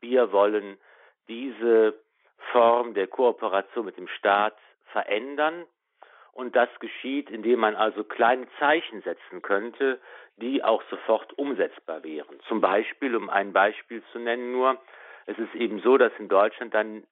[0.00, 0.78] Wir wollen
[1.28, 1.98] diese
[2.52, 4.56] Form der Kooperation mit dem Staat
[4.92, 5.64] verändern.
[6.32, 9.98] Und das geschieht, indem man also kleine Zeichen setzen könnte,
[10.36, 12.38] die auch sofort umsetzbar wären.
[12.46, 14.76] Zum Beispiel, um ein Beispiel zu nennen nur,
[15.24, 17.04] es ist eben so, dass in Deutschland dann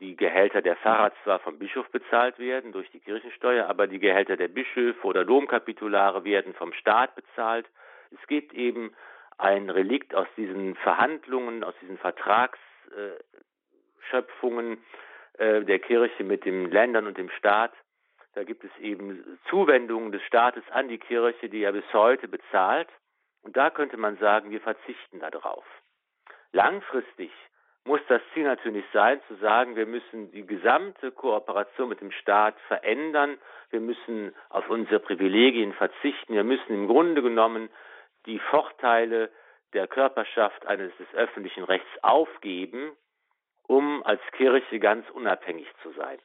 [0.00, 4.36] die Gehälter der Pfarrer zwar vom Bischof bezahlt werden durch die Kirchensteuer, aber die Gehälter
[4.36, 7.66] der Bischöfe oder Domkapitulare werden vom Staat bezahlt.
[8.10, 8.94] Es gibt eben
[9.38, 13.24] ein Relikt aus diesen Verhandlungen, aus diesen Vertragsschlüssen
[14.04, 14.82] Ausschöpfungen
[15.38, 17.72] äh, der Kirche mit den Ländern und dem Staat.
[18.34, 22.88] Da gibt es eben Zuwendungen des Staates an die Kirche, die er bis heute bezahlt.
[23.42, 25.64] Und da könnte man sagen, wir verzichten darauf.
[26.52, 27.30] Langfristig
[27.84, 32.58] muss das Ziel natürlich sein, zu sagen, wir müssen die gesamte Kooperation mit dem Staat
[32.68, 33.38] verändern,
[33.70, 37.68] wir müssen auf unsere Privilegien verzichten, wir müssen im Grunde genommen
[38.26, 39.30] die Vorteile
[39.74, 42.92] der Körperschaft eines des öffentlichen Rechts aufgeben,
[43.66, 46.18] um als Kirche ganz unabhängig zu sein.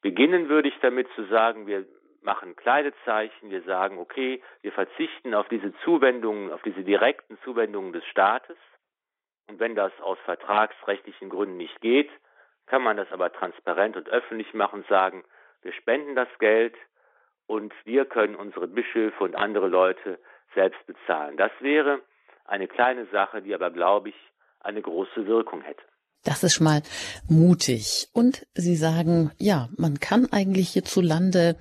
[0.00, 1.84] Beginnen würde ich damit zu sagen, wir
[2.22, 7.92] machen kleine Zeichen, wir sagen, okay, wir verzichten auf diese Zuwendungen, auf diese direkten Zuwendungen
[7.92, 8.56] des Staates.
[9.48, 12.10] Und wenn das aus vertragsrechtlichen Gründen nicht geht,
[12.66, 15.24] kann man das aber transparent und öffentlich machen und sagen,
[15.62, 16.74] wir spenden das Geld
[17.46, 20.18] und wir können unsere Bischöfe und andere Leute
[20.54, 21.36] selbst bezahlen.
[21.36, 22.00] Das wäre
[22.44, 24.14] eine kleine Sache, die aber, glaube ich,
[24.60, 25.82] eine große Wirkung hätte.
[26.24, 26.82] Das ist schon mal
[27.28, 28.08] mutig.
[28.12, 31.56] Und Sie sagen, ja, man kann eigentlich hierzulande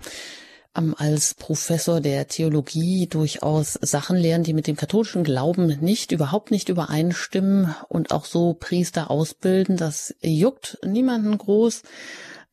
[0.98, 6.70] als Professor der Theologie durchaus Sachen lernen, die mit dem katholischen Glauben nicht, überhaupt nicht
[6.70, 9.78] übereinstimmen und auch so Priester ausbilden.
[9.78, 11.82] Das juckt niemanden groß.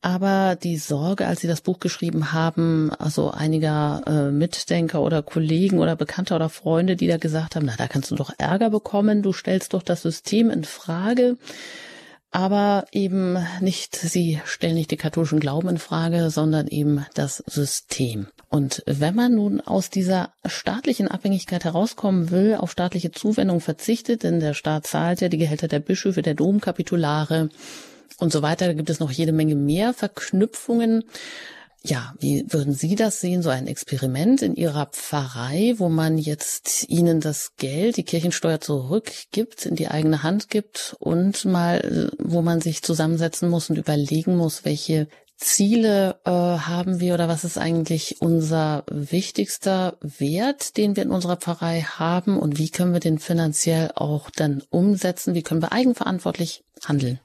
[0.01, 5.79] Aber die Sorge, als Sie das Buch geschrieben haben, also einiger äh, Mitdenker oder Kollegen
[5.79, 9.23] oder Bekannter oder Freunde, die da gesagt haben, na, da kannst du doch Ärger bekommen,
[9.23, 11.37] du stellst doch das System in Frage
[12.35, 18.27] aber eben nicht, sie stellen nicht den katholischen Glauben in Frage, sondern eben das System.
[18.49, 24.41] Und wenn man nun aus dieser staatlichen Abhängigkeit herauskommen will, auf staatliche Zuwendung verzichtet, denn
[24.41, 27.47] der Staat zahlt ja die Gehälter der Bischöfe, der Domkapitulare
[28.19, 31.05] und so weiter, da gibt es noch jede Menge mehr Verknüpfungen,
[31.85, 36.89] ja, wie würden Sie das sehen, so ein Experiment in Ihrer Pfarrei, wo man jetzt
[36.89, 42.61] Ihnen das Geld, die Kirchensteuer zurückgibt, in die eigene Hand gibt und mal, wo man
[42.61, 48.21] sich zusammensetzen muss und überlegen muss, welche Ziele äh, haben wir oder was ist eigentlich
[48.21, 53.91] unser wichtigster Wert, den wir in unserer Pfarrei haben und wie können wir den finanziell
[53.95, 57.19] auch dann umsetzen, wie können wir eigenverantwortlich handeln.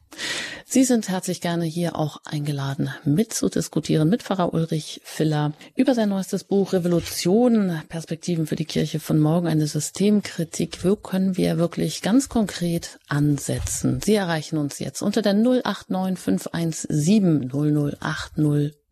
[0.67, 6.45] Sie sind herzlich gerne hier auch eingeladen, mitzudiskutieren mit Pfarrer Ulrich Filler über sein neuestes
[6.45, 10.85] Buch Revolution, Perspektiven für die Kirche von morgen, eine Systemkritik.
[10.85, 14.01] Wo können wir wirklich ganz konkret ansetzen?
[14.01, 18.39] Sie erreichen uns jetzt unter der 089 517 008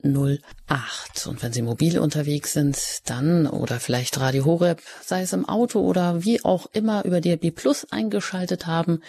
[0.03, 1.27] 008.
[1.27, 5.81] Und wenn Sie mobil unterwegs sind, dann oder vielleicht Radio Horeb, sei es im Auto
[5.81, 9.01] oder wie auch immer über DRB Plus eingeschaltet haben,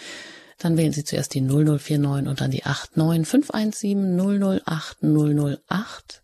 [0.60, 4.16] dann wählen Sie zuerst die 0049 und dann die 89 517
[4.64, 6.22] 008 008.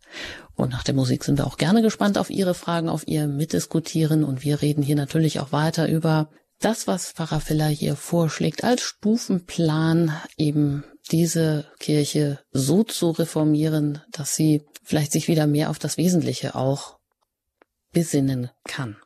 [0.54, 4.24] Und nach der Musik sind wir auch gerne gespannt auf Ihre Fragen, auf Ihr Mitdiskutieren.
[4.24, 8.82] Und wir reden hier natürlich auch weiter über das, was Pfarrer Filler hier vorschlägt, als
[8.82, 15.96] Stufenplan eben diese Kirche so zu reformieren, dass sie vielleicht sich wieder mehr auf das
[15.96, 16.98] Wesentliche auch
[17.92, 18.96] besinnen kann.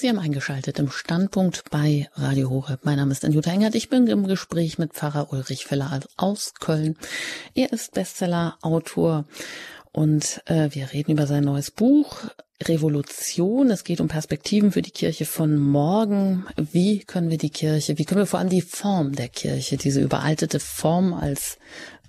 [0.00, 2.84] Sie haben eingeschaltet im Standpunkt bei Radio Horeb.
[2.84, 3.74] Mein Name ist Anjuta Engert.
[3.74, 6.96] Ich bin im Gespräch mit Pfarrer Ulrich Feller aus Köln.
[7.56, 9.24] Er ist Bestseller-Autor
[9.90, 12.26] und äh, wir reden über sein neues Buch
[12.62, 13.72] Revolution.
[13.72, 16.46] Es geht um Perspektiven für die Kirche von morgen.
[16.56, 20.00] Wie können wir die Kirche, wie können wir vor allem die Form der Kirche, diese
[20.00, 21.58] überaltete Form als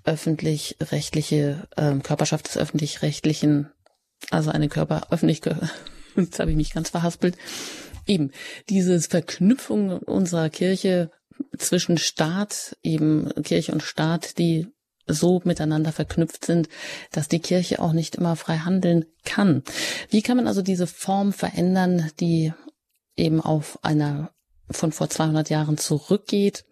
[0.03, 3.71] öffentlich-rechtliche äh, Körperschaft des öffentlich-rechtlichen,
[4.29, 5.41] also eine Körper öffentlich
[6.15, 7.37] Jetzt habe ich mich ganz verhaspelt.
[8.05, 8.31] Eben,
[8.69, 11.11] diese Verknüpfung unserer Kirche
[11.57, 14.67] zwischen Staat, eben Kirche und Staat, die
[15.05, 16.69] so miteinander verknüpft sind,
[17.11, 19.63] dass die Kirche auch nicht immer frei handeln kann.
[20.09, 22.53] Wie kann man also diese Form verändern, die
[23.15, 24.31] eben auf einer
[24.71, 26.65] von vor 200 Jahren zurückgeht.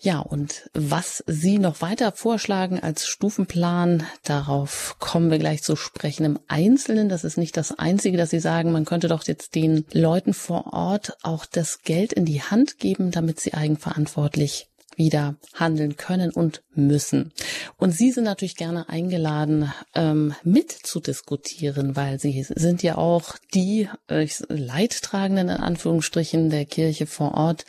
[0.00, 6.24] Ja, und was Sie noch weiter vorschlagen als Stufenplan, darauf kommen wir gleich zu sprechen
[6.24, 7.08] im Einzelnen.
[7.08, 10.72] Das ist nicht das Einzige, dass Sie sagen, man könnte doch jetzt den Leuten vor
[10.72, 16.62] Ort auch das Geld in die Hand geben, damit sie eigenverantwortlich wieder handeln können und
[16.74, 17.32] müssen.
[17.76, 24.28] Und Sie sind natürlich gerne eingeladen, ähm, mitzudiskutieren, weil Sie sind ja auch die äh,
[24.48, 27.64] Leidtragenden in Anführungsstrichen der Kirche vor Ort.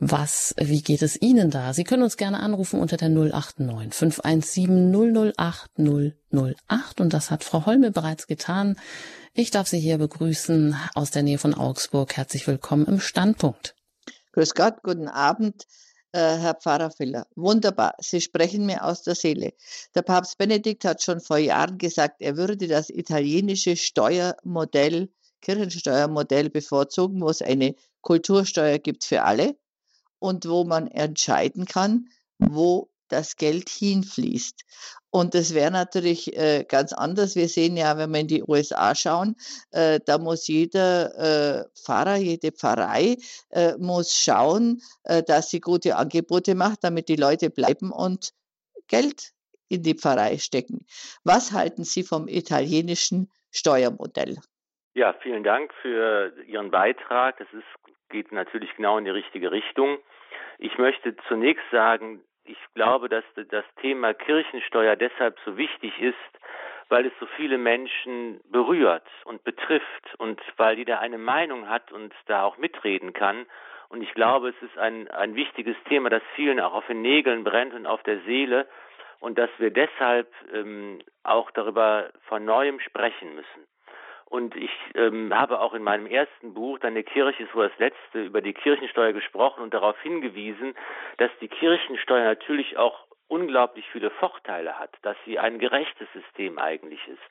[0.00, 1.72] Was, wie geht es Ihnen da?
[1.72, 7.64] Sie können uns gerne anrufen unter der 089 517 008 008 und das hat Frau
[7.64, 8.76] Holme bereits getan.
[9.32, 12.16] Ich darf Sie hier begrüßen aus der Nähe von Augsburg.
[12.16, 13.74] Herzlich willkommen im Standpunkt.
[14.32, 15.64] Grüß Gott, guten Abend.
[16.14, 17.26] Äh, Herr Pfarrer Filler.
[17.34, 19.52] Wunderbar, Sie sprechen mir aus der Seele.
[19.96, 25.08] Der Papst Benedikt hat schon vor Jahren gesagt, er würde das italienische Steuermodell,
[25.40, 29.56] Kirchensteuermodell bevorzugen, wo es eine Kultursteuer gibt für alle
[30.20, 32.06] und wo man entscheiden kann,
[32.38, 34.64] wo das Geld hinfließt.
[35.10, 37.36] Und das wäre natürlich äh, ganz anders.
[37.36, 39.36] Wir sehen ja, wenn wir in die USA schauen,
[39.70, 43.16] äh, da muss jeder äh, Pfarrer, jede Pfarrei
[43.50, 48.32] äh, muss schauen, äh, dass sie gute Angebote macht, damit die Leute bleiben und
[48.88, 49.30] Geld
[49.68, 50.84] in die Pfarrei stecken.
[51.22, 54.36] Was halten Sie vom italienischen Steuermodell?
[54.94, 57.38] Ja, vielen Dank für Ihren Beitrag.
[57.38, 59.98] Das ist, geht natürlich genau in die richtige Richtung.
[60.58, 66.14] Ich möchte zunächst sagen, ich glaube, dass das Thema Kirchensteuer deshalb so wichtig ist,
[66.88, 72.12] weil es so viele Menschen berührt und betrifft und weil jeder eine Meinung hat und
[72.26, 73.46] da auch mitreden kann.
[73.88, 77.44] Und ich glaube, es ist ein, ein wichtiges Thema, das vielen auch auf den Nägeln
[77.44, 78.66] brennt und auf der Seele
[79.20, 83.66] und dass wir deshalb ähm, auch darüber von neuem sprechen müssen.
[84.34, 88.24] Und ich ähm, habe auch in meinem ersten Buch, Deine Kirche ist wohl das letzte,
[88.24, 90.74] über die Kirchensteuer gesprochen und darauf hingewiesen,
[91.18, 96.98] dass die Kirchensteuer natürlich auch unglaublich viele Vorteile hat, dass sie ein gerechtes System eigentlich
[97.06, 97.22] ist.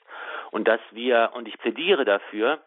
[0.52, 2.60] Und dass wir, und ich plädiere dafür,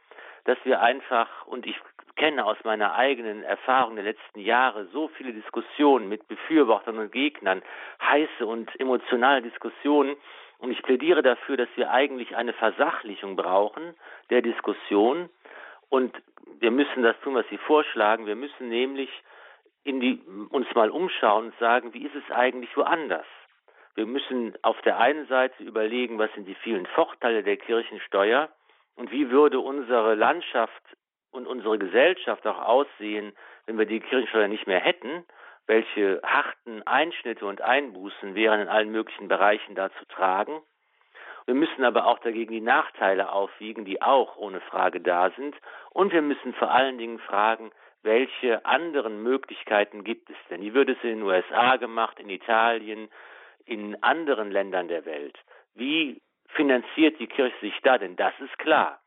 [0.44, 1.80] dass wir einfach, und ich
[2.16, 7.62] kenne aus meiner eigenen Erfahrung der letzten Jahre so viele Diskussionen mit Befürwortern und Gegnern,
[8.02, 10.14] heiße und emotionale Diskussionen,
[10.58, 13.94] und ich plädiere dafür, dass wir eigentlich eine Versachlichung brauchen
[14.30, 15.28] der Diskussion.
[15.88, 16.14] Und
[16.58, 18.26] wir müssen das tun, was Sie vorschlagen.
[18.26, 19.10] Wir müssen nämlich
[19.84, 23.26] die, uns mal umschauen und sagen, wie ist es eigentlich woanders?
[23.94, 28.48] Wir müssen auf der einen Seite überlegen, was sind die vielen Vorteile der Kirchensteuer
[28.94, 30.82] und wie würde unsere Landschaft
[31.30, 33.32] und unsere Gesellschaft auch aussehen,
[33.66, 35.24] wenn wir die Kirchensteuer nicht mehr hätten
[35.66, 40.62] welche harten Einschnitte und Einbußen wären in allen möglichen Bereichen da zu tragen.
[41.46, 45.54] Wir müssen aber auch dagegen die Nachteile aufwiegen, die auch ohne Frage da sind.
[45.90, 47.70] Und wir müssen vor allen Dingen fragen,
[48.02, 50.60] welche anderen Möglichkeiten gibt es denn?
[50.62, 53.08] Wie wird es in den USA gemacht, in Italien,
[53.64, 55.36] in anderen Ländern der Welt?
[55.74, 57.98] Wie finanziert die Kirche sich da?
[57.98, 59.00] Denn das ist klar.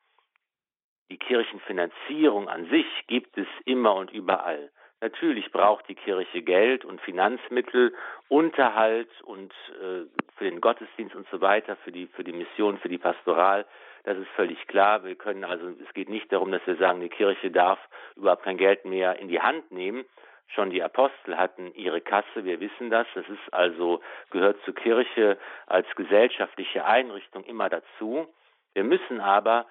[1.09, 4.69] Die Kirchenfinanzierung an sich gibt es immer und überall.
[5.01, 7.93] Natürlich braucht die Kirche Geld und Finanzmittel,
[8.27, 12.89] Unterhalt und äh, für den Gottesdienst und so weiter, für die, für die Mission, für
[12.89, 13.65] die Pastoral.
[14.03, 15.03] Das ist völlig klar.
[15.05, 17.79] Wir können also, es geht nicht darum, dass wir sagen, die Kirche darf
[18.15, 20.03] überhaupt kein Geld mehr in die Hand nehmen.
[20.47, 23.07] Schon die Apostel hatten ihre Kasse, wir wissen das.
[23.13, 28.27] Das ist also, gehört zur Kirche als gesellschaftliche Einrichtung immer dazu.
[28.73, 29.67] Wir müssen aber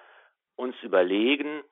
[0.55, 1.63] uns überlegen,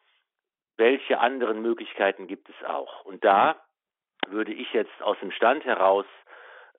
[0.78, 3.04] welche anderen Möglichkeiten gibt es auch?
[3.06, 3.62] Und da
[4.28, 6.06] würde ich jetzt aus dem Stand heraus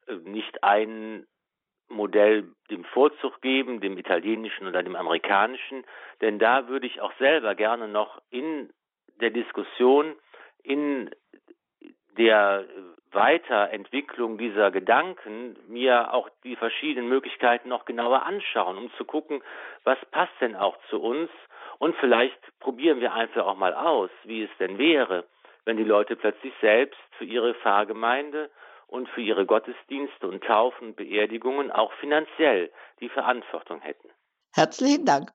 [0.07, 1.27] äh, nicht ein
[1.89, 5.85] Modell dem Vorzug geben, dem italienischen oder dem amerikanischen,
[6.21, 8.71] denn da würde ich auch selber gerne noch in
[9.21, 10.15] der Diskussion,
[10.63, 11.11] in
[12.19, 12.67] der
[13.11, 19.43] Weiterentwicklung dieser Gedanken mir auch die verschiedenen Möglichkeiten noch genauer anschauen, um zu gucken,
[19.85, 21.31] was passt denn auch zu uns
[21.79, 25.24] und vielleicht probieren wir einfach auch mal aus, wie es denn wäre,
[25.64, 28.51] wenn die Leute plötzlich selbst für ihre Pfarrgemeinde
[28.87, 32.70] und für ihre Gottesdienste und Taufen Beerdigungen auch finanziell
[33.01, 34.09] die Verantwortung hätten.
[34.55, 35.31] Herzlichen Dank.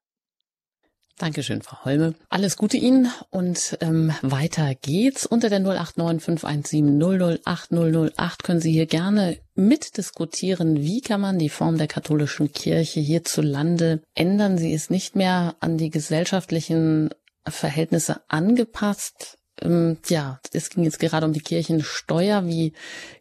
[1.19, 2.15] Dankeschön, Frau Holme.
[2.29, 5.27] Alles Gute Ihnen und ähm, weiter geht's.
[5.27, 12.51] Unter der 089517008008 können Sie hier gerne mitdiskutieren, wie kann man die Form der katholischen
[12.51, 14.57] Kirche hierzulande ändern.
[14.57, 17.11] Sie ist nicht mehr an die gesellschaftlichen
[17.47, 19.37] Verhältnisse angepasst.
[19.63, 22.45] Ähm, ja, es ging jetzt gerade um die Kirchensteuer.
[22.45, 22.73] Wie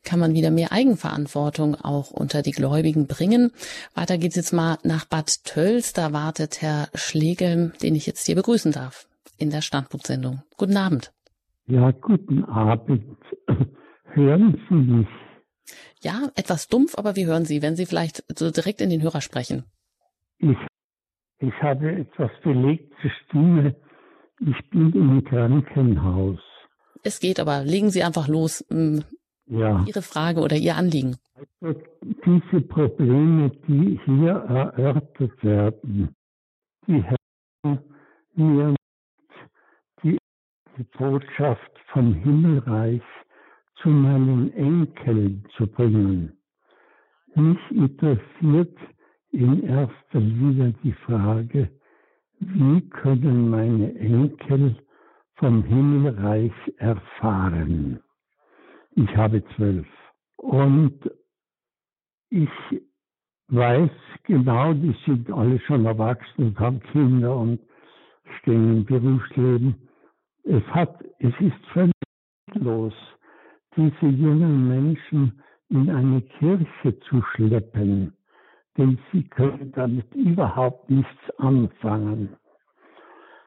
[0.04, 3.52] kann man wieder mehr Eigenverantwortung auch unter die Gläubigen bringen?
[3.94, 5.92] Weiter geht's jetzt mal nach Bad Tölz.
[5.92, 9.06] Da wartet Herr Schlegel, den ich jetzt hier begrüßen darf
[9.38, 10.42] in der Standpunktsendung.
[10.56, 11.12] Guten Abend.
[11.66, 13.16] Ja, guten Abend.
[14.04, 15.08] Hören Sie mich?
[16.02, 19.20] Ja, etwas dumpf, aber wir hören Sie, wenn Sie vielleicht so direkt in den Hörer
[19.20, 19.64] sprechen.
[20.38, 20.56] Ich,
[21.38, 23.76] ich habe etwas belegte Stimme.
[24.44, 26.40] Ich bin im Krankenhaus.
[27.04, 27.62] Es geht aber.
[27.64, 28.64] Legen Sie einfach los.
[28.70, 29.04] Ähm,
[29.46, 29.84] ja.
[29.86, 31.16] Ihre Frage oder Ihr Anliegen.
[31.60, 31.80] Also
[32.24, 36.14] diese Probleme, die hier erörtert werden,
[36.86, 37.84] die helfen
[38.34, 38.74] mir
[40.02, 40.18] die
[40.98, 43.02] Botschaft vom Himmelreich
[43.80, 46.32] zu meinen Enkeln zu bringen.
[47.34, 48.76] Mich interessiert
[49.30, 51.70] in erster Linie die Frage,
[52.44, 54.76] wie können meine Enkel
[55.36, 58.00] vom Himmelreich erfahren?
[58.96, 59.86] Ich habe zwölf.
[60.36, 60.98] Und
[62.30, 62.50] ich
[63.48, 63.90] weiß
[64.24, 67.60] genau, die sind alle schon erwachsen und haben Kinder und
[68.40, 69.88] stehen im Berufsleben.
[70.44, 71.92] Es hat, es ist völlig
[72.54, 72.94] los,
[73.76, 78.14] diese jungen Menschen in eine Kirche zu schleppen,
[78.76, 82.36] denn sie können damit überhaupt nichts anfangen.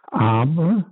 [0.08, 0.86] Aber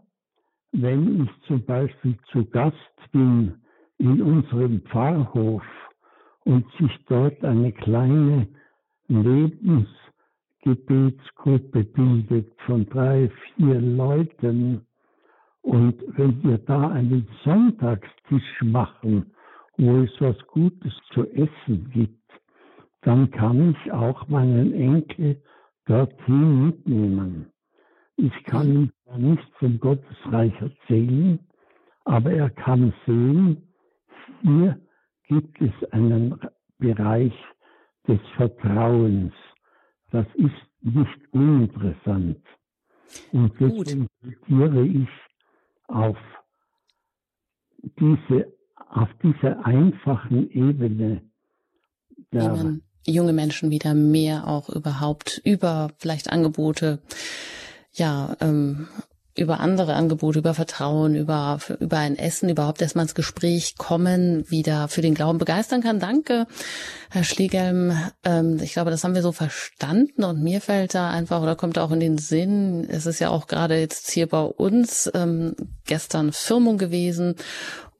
[0.72, 2.78] wenn ich zum Beispiel zu Gast
[3.12, 3.56] bin
[4.00, 5.64] in unserem Pfarrhof
[6.46, 8.48] und sich dort eine kleine
[9.08, 14.88] Lebensgebetsgruppe bildet von drei, vier Leuten,
[15.62, 19.32] und wenn wir da einen Sonntagstisch machen,
[19.78, 22.23] wo es was Gutes zu essen gibt,
[23.04, 25.42] dann kann ich auch meinen Enkel
[25.86, 27.52] dorthin mitnehmen.
[28.16, 31.40] Ich kann ihm zwar nicht vom Gottesreich erzählen,
[32.06, 33.68] aber er kann sehen,
[34.42, 34.80] hier
[35.28, 36.40] gibt es einen
[36.78, 37.34] Bereich
[38.08, 39.34] des Vertrauens.
[40.12, 40.52] Das ist
[40.82, 42.40] nicht uninteressant.
[43.32, 45.10] Und deswegen plädiere ich
[45.88, 46.18] auf
[48.00, 48.54] diese,
[48.90, 51.22] auf dieser einfachen Ebene
[52.32, 57.00] der junge Menschen wieder mehr auch überhaupt über vielleicht Angebote,
[57.94, 58.88] ja, ähm,
[59.36, 64.88] über andere Angebote, über Vertrauen, über, über ein Essen, überhaupt erstmal ins Gespräch kommen, wieder
[64.88, 66.00] für den Glauben begeistern kann.
[66.00, 66.46] Danke,
[67.10, 67.98] Herr Schliegelm.
[68.24, 71.80] Ähm, ich glaube, das haben wir so verstanden und mir fällt da einfach oder kommt
[71.80, 76.32] auch in den Sinn, es ist ja auch gerade jetzt hier bei uns ähm, gestern
[76.32, 77.36] Firmung gewesen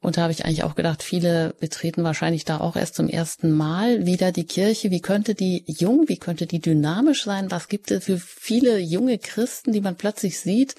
[0.04, 3.50] und da habe ich eigentlich auch gedacht, viele betreten wahrscheinlich da auch erst zum ersten
[3.50, 4.90] Mal wieder die Kirche.
[4.90, 7.50] Wie könnte die jung, wie könnte die dynamisch sein?
[7.50, 10.74] Was gibt es für viele junge Christen, die man plötzlich sieht?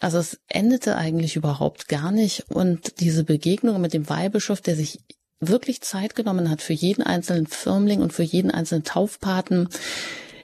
[0.00, 2.50] Also es endete eigentlich überhaupt gar nicht.
[2.50, 5.00] Und diese Begegnung mit dem Weihbischof, der sich
[5.40, 9.70] wirklich Zeit genommen hat für jeden einzelnen Firmling und für jeden einzelnen Taufpaten,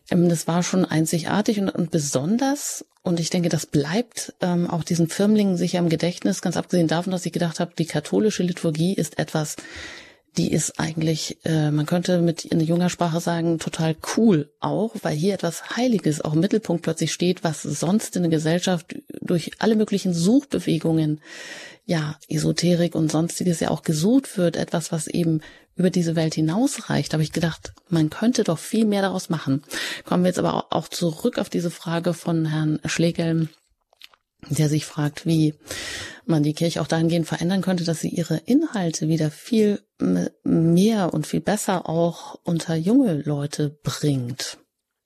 [0.09, 2.85] das war schon einzigartig und, und besonders.
[3.03, 7.11] Und ich denke, das bleibt ähm, auch diesen Firmlingen sicher im Gedächtnis, ganz abgesehen davon,
[7.11, 9.57] dass ich gedacht habe, die katholische Liturgie ist etwas,
[10.37, 15.15] die ist eigentlich, äh, man könnte mit in junger Sprache sagen, total cool auch, weil
[15.15, 19.77] hier etwas Heiliges auch im Mittelpunkt plötzlich steht, was sonst in der Gesellschaft durch alle
[19.77, 21.21] möglichen Suchbewegungen,
[21.87, 25.41] ja, Esoterik und sonstiges ja auch gesucht wird, etwas, was eben
[25.77, 29.63] über diese Welt hinausreicht, habe ich gedacht, man könnte doch viel mehr daraus machen.
[30.05, 33.49] Kommen wir jetzt aber auch zurück auf diese Frage von Herrn Schlegel,
[34.49, 35.55] der sich fragt, wie
[36.27, 39.81] man die Kirche auch dahingehend verändern könnte, dass sie ihre Inhalte wieder viel
[40.45, 44.59] mehr und viel besser auch unter junge Leute bringt.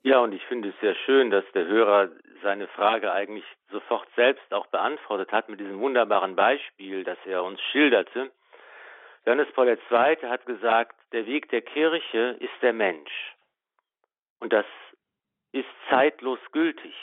[0.03, 2.09] Ja, und ich finde es sehr schön, dass der Hörer
[2.43, 7.61] seine Frage eigentlich sofort selbst auch beantwortet hat mit diesem wunderbaren Beispiel, das er uns
[7.73, 8.31] schilderte.
[9.27, 10.17] Johannes Paul II.
[10.29, 13.35] hat gesagt, der Weg der Kirche ist der Mensch.
[14.41, 14.67] Und das
[15.53, 16.95] ist zeitlos gültig.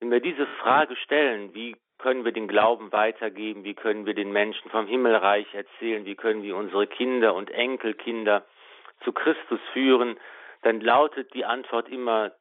[0.00, 4.30] Wenn wir diese Frage stellen, wie können wir den Glauben weitergeben, wie können wir den
[4.30, 8.44] Menschen vom Himmelreich erzählen, wie können wir unsere Kinder und Enkelkinder
[9.04, 10.18] zu Christus führen,
[10.62, 12.32] dann lautet die Antwort immer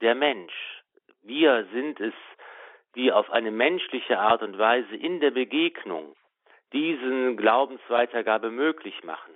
[0.00, 0.81] der Mensch.
[1.22, 2.14] Wir sind es,
[2.94, 6.14] die auf eine menschliche Art und Weise in der Begegnung
[6.72, 9.32] diesen Glaubensweitergabe möglich machen.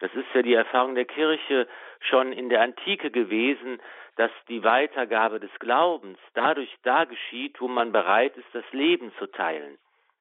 [0.00, 1.66] Das ist ja die Erfahrung der Kirche
[2.00, 3.80] schon in der Antike gewesen,
[4.16, 9.26] dass die Weitergabe des Glaubens dadurch da geschieht, wo man bereit ist, das Leben zu
[9.26, 9.76] teilen,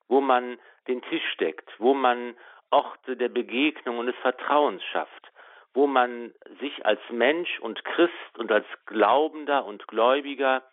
[0.08, 2.36] wo man den Tisch deckt, wo man
[2.70, 5.32] Orte der Begegnung und des Vertrauens schafft,
[5.74, 10.64] wo man sich als Mensch und Christ und als Glaubender und Gläubiger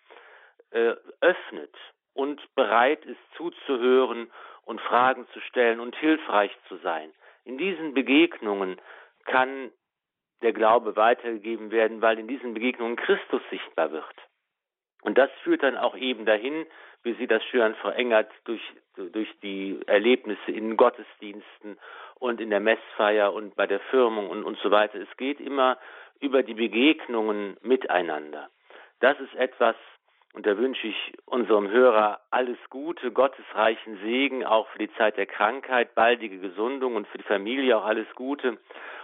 [0.75, 1.75] äh, öffnet
[2.13, 4.31] und bereit ist zuzuhören
[4.65, 7.11] und Fragen zu stellen und hilfreich zu sein.
[7.45, 8.81] In diesen Begegnungen
[9.25, 9.71] kann
[10.43, 14.15] der Glaube weitergegeben werden, weil in diesen Begegnungen Christus sichtbar wird.
[15.03, 16.67] Und das führt dann auch eben dahin,
[17.03, 18.63] wie Sie das schön verengert durch,
[18.97, 21.79] durch die Erlebnisse in Gottesdiensten
[22.19, 24.99] und in der Messfeier und bei der Firmung und, und so weiter.
[24.99, 25.79] Es geht immer
[26.21, 28.49] über die Begegnungen miteinander.
[29.01, 29.77] Das ist etwas,
[30.35, 35.27] und da wünsche ich unserem Hörer alles Gute, gottesreichen Segen, auch für die Zeit der
[35.27, 38.59] Krankheit, baldige Gesundung und für die Familie auch alles Gute.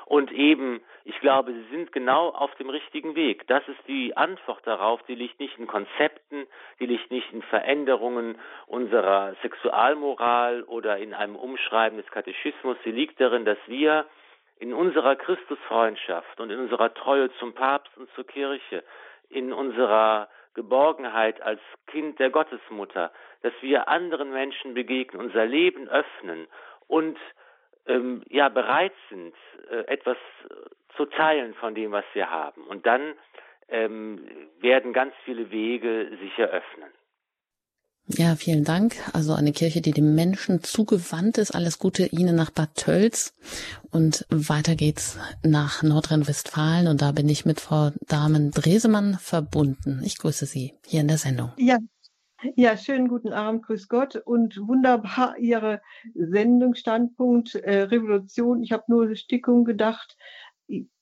[0.07, 3.47] Und eben, ich glaube, Sie sind genau auf dem richtigen Weg.
[3.47, 5.01] Das ist die Antwort darauf.
[5.05, 6.49] Die liegt nicht in Konzepten,
[6.81, 12.77] die liegt nicht in Veränderungen unserer Sexualmoral oder in einem Umschreiben des Katechismus.
[12.83, 14.05] Sie liegt darin, dass wir
[14.59, 18.83] in unserer Christusfreundschaft und in unserer Treue zum Papst und zur Kirche,
[19.29, 26.47] in unserer Geborgenheit als Kind der Gottesmutter, dass wir anderen Menschen begegnen, unser Leben öffnen
[26.89, 27.19] und
[27.87, 29.35] ähm, ja bereit sind,
[29.71, 30.17] äh, etwas
[30.97, 32.65] zu teilen von dem, was wir haben.
[32.65, 33.15] Und dann
[33.69, 34.27] ähm,
[34.61, 36.91] werden ganz viele Wege sich eröffnen.
[38.07, 38.97] Ja, vielen Dank.
[39.13, 41.55] Also eine Kirche, die dem Menschen zugewandt ist.
[41.55, 43.35] Alles Gute Ihnen nach Bad Tölz.
[43.91, 46.89] Und weiter geht's nach Nordrhein-Westfalen.
[46.89, 50.01] Und da bin ich mit Frau Damen Dresemann verbunden.
[50.05, 51.53] Ich grüße Sie hier in der Sendung.
[51.57, 51.79] Ja,
[52.57, 55.83] ja, schönen guten Abend, grüß Gott und wunderbar Ihre
[56.15, 58.63] Sendung Standpunkt äh, Revolution.
[58.63, 60.17] Ich habe nur Stickung gedacht.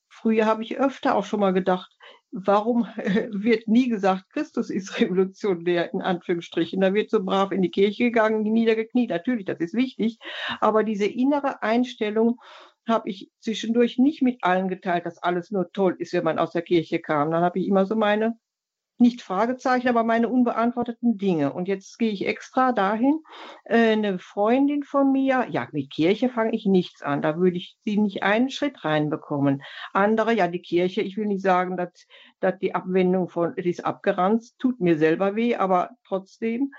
[0.09, 1.97] Früher habe ich öfter auch schon mal gedacht,
[2.31, 6.81] warum wird nie gesagt, Christus ist revolutionär, in Anführungsstrichen.
[6.81, 9.11] Da wird so brav in die Kirche gegangen, niedergekniet.
[9.11, 10.19] Natürlich, das ist wichtig.
[10.61, 12.41] Aber diese innere Einstellung
[12.87, 16.53] habe ich zwischendurch nicht mit allen geteilt, dass alles nur toll ist, wenn man aus
[16.53, 17.31] der Kirche kam.
[17.31, 18.39] Dann habe ich immer so meine
[19.01, 21.53] nicht Fragezeichen, aber meine unbeantworteten Dinge.
[21.53, 23.21] Und jetzt gehe ich extra dahin.
[23.65, 27.23] Äh, eine Freundin von mir, ja, mit Kirche fange ich nichts an.
[27.23, 29.63] Da würde ich sie nicht einen Schritt reinbekommen.
[29.93, 32.07] Andere, ja, die Kirche, ich will nicht sagen, dass,
[32.41, 36.73] dass die Abwendung von, die ist abgeranzt, tut mir selber weh, aber trotzdem,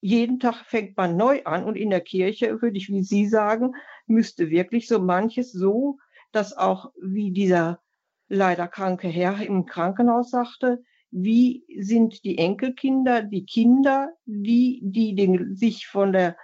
[0.00, 1.64] jeden Tag fängt man neu an.
[1.64, 3.72] Und in der Kirche, würde ich wie Sie sagen,
[4.06, 5.98] müsste wirklich so manches so,
[6.30, 7.80] dass auch wie dieser
[8.28, 10.82] leider kranke Herr im Krankenhaus sagte,
[11.16, 16.36] wie sind die Enkelkinder, die Kinder, die, die den, sich von der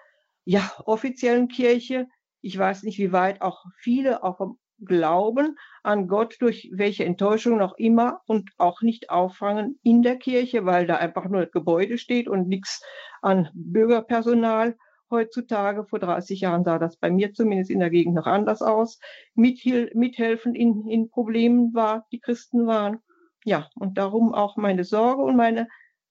[0.45, 2.07] ja, offiziellen Kirche,
[2.41, 4.41] ich weiß nicht, wie weit auch viele auch
[4.79, 10.65] glauben an Gott durch welche Enttäuschung noch immer und auch nicht auffangen in der Kirche,
[10.65, 12.81] weil da einfach nur das Gebäude steht und nichts
[13.23, 14.77] an Bürgerpersonal.
[15.11, 19.01] Heutzutage, vor 30 Jahren sah das bei mir zumindest in der Gegend noch anders aus.
[19.35, 23.01] Mithelfen in, in Problemen war, die Christen waren
[23.45, 25.69] ja, und darum auch meine Sorge und meine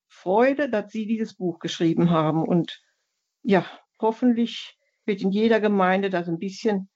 [0.08, 2.44] Freude, dass Sie dieses Buch geschrieben haben.
[2.44, 2.82] Und
[3.44, 3.66] ja,
[4.02, 6.90] hoffentlich wird in jeder Gemeinde das ein bisschen,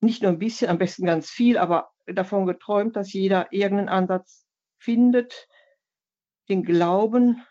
[0.00, 4.46] nicht nur ein bisschen, am besten ganz viel, aber davon geträumt, dass jeder irgendeinen Ansatz
[4.78, 5.48] findet,
[6.48, 7.44] den Glauben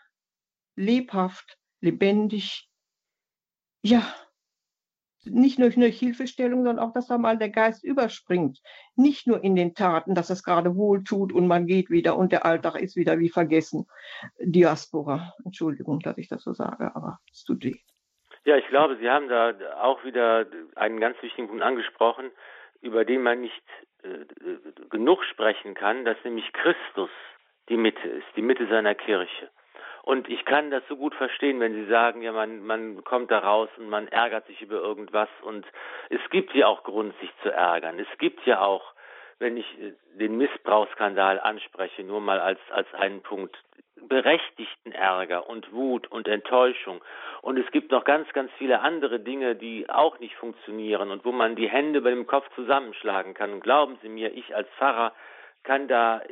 [0.76, 2.70] lebhaft, lebendig,
[3.82, 4.14] ja,
[5.26, 8.62] nicht nur durch Hilfestellung, sondern auch, dass da mal der Geist überspringt.
[8.94, 12.32] Nicht nur in den Taten, dass es gerade wohl tut und man geht wieder und
[12.32, 13.86] der Alltag ist wieder wie vergessen.
[14.38, 15.34] Diaspora.
[15.44, 17.76] Entschuldigung, dass ich das so sage, aber es tut weh.
[18.44, 20.46] Ja, ich glaube, Sie haben da auch wieder
[20.76, 22.30] einen ganz wichtigen Punkt angesprochen,
[22.80, 23.64] über den man nicht
[24.02, 24.24] äh,
[24.88, 27.10] genug sprechen kann, dass nämlich Christus
[27.68, 29.50] die Mitte ist, die Mitte seiner Kirche.
[30.06, 33.40] Und ich kann das so gut verstehen, wenn Sie sagen, ja, man, man kommt da
[33.40, 35.28] raus und man ärgert sich über irgendwas.
[35.42, 35.66] Und
[36.10, 37.98] es gibt ja auch Grund, sich zu ärgern.
[37.98, 38.92] Es gibt ja auch,
[39.40, 43.58] wenn ich äh, den Missbrauchsskandal anspreche, nur mal als, als einen Punkt,
[43.96, 47.02] berechtigten Ärger und Wut und Enttäuschung.
[47.42, 51.32] Und es gibt noch ganz, ganz viele andere Dinge, die auch nicht funktionieren und wo
[51.32, 53.54] man die Hände bei dem Kopf zusammenschlagen kann.
[53.54, 55.12] Und glauben Sie mir, ich als Pfarrer
[55.64, 56.22] kann da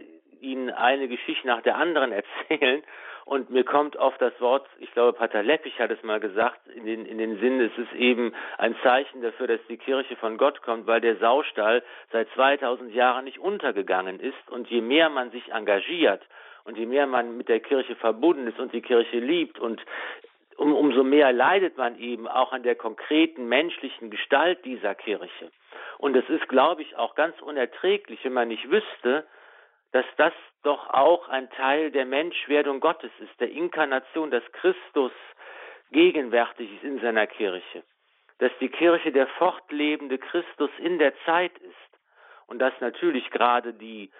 [0.44, 2.12] Ihnen eine Geschichte nach der anderen
[2.50, 2.82] erzählen
[3.24, 6.84] und mir kommt oft das Wort, ich glaube, Pater Leppich hat es mal gesagt, in
[6.84, 10.60] den, in den Sinn, es ist eben ein Zeichen dafür, dass die Kirche von Gott
[10.60, 11.82] kommt, weil der Saustall
[12.12, 14.50] seit 2000 Jahren nicht untergegangen ist.
[14.50, 16.20] Und je mehr man sich engagiert
[16.64, 19.80] und je mehr man mit der Kirche verbunden ist und die Kirche liebt und
[20.56, 25.50] um, umso mehr leidet man eben auch an der konkreten menschlichen Gestalt dieser Kirche.
[25.96, 29.24] Und es ist, glaube ich, auch ganz unerträglich, wenn man nicht wüsste,
[29.94, 30.32] dass das
[30.64, 35.12] doch auch ein Teil der Menschwerdung Gottes ist, der Inkarnation, dass Christus
[35.92, 37.84] gegenwärtig ist in seiner Kirche,
[38.38, 42.00] dass die Kirche der fortlebende Christus in der Zeit ist
[42.48, 44.10] und dass natürlich gerade die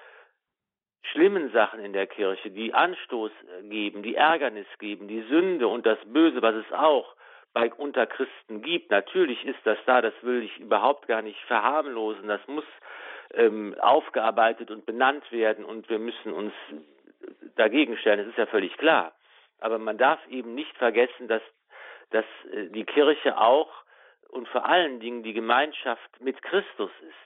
[1.10, 5.98] schlimmen Sachen in der Kirche, die Anstoß geben, die Ärgernis geben, die Sünde und das
[6.04, 7.16] Böse, was es auch
[7.52, 8.92] bei unter Christen gibt.
[8.92, 12.28] Natürlich ist das da, das will ich überhaupt gar nicht verharmlosen.
[12.28, 12.64] Das muss
[13.36, 16.52] ähm, aufgearbeitet und benannt werden und wir müssen uns
[17.56, 18.18] dagegen stellen.
[18.18, 19.12] Das ist ja völlig klar.
[19.60, 21.42] Aber man darf eben nicht vergessen, dass,
[22.10, 23.70] dass äh, die Kirche auch
[24.28, 27.24] und vor allen Dingen die Gemeinschaft mit Christus ist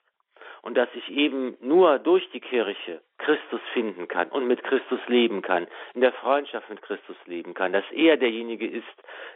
[0.63, 5.43] und dass ich eben nur durch die Kirche Christus finden kann und mit Christus leben
[5.43, 8.87] kann, in der Freundschaft mit Christus leben kann, dass er derjenige ist,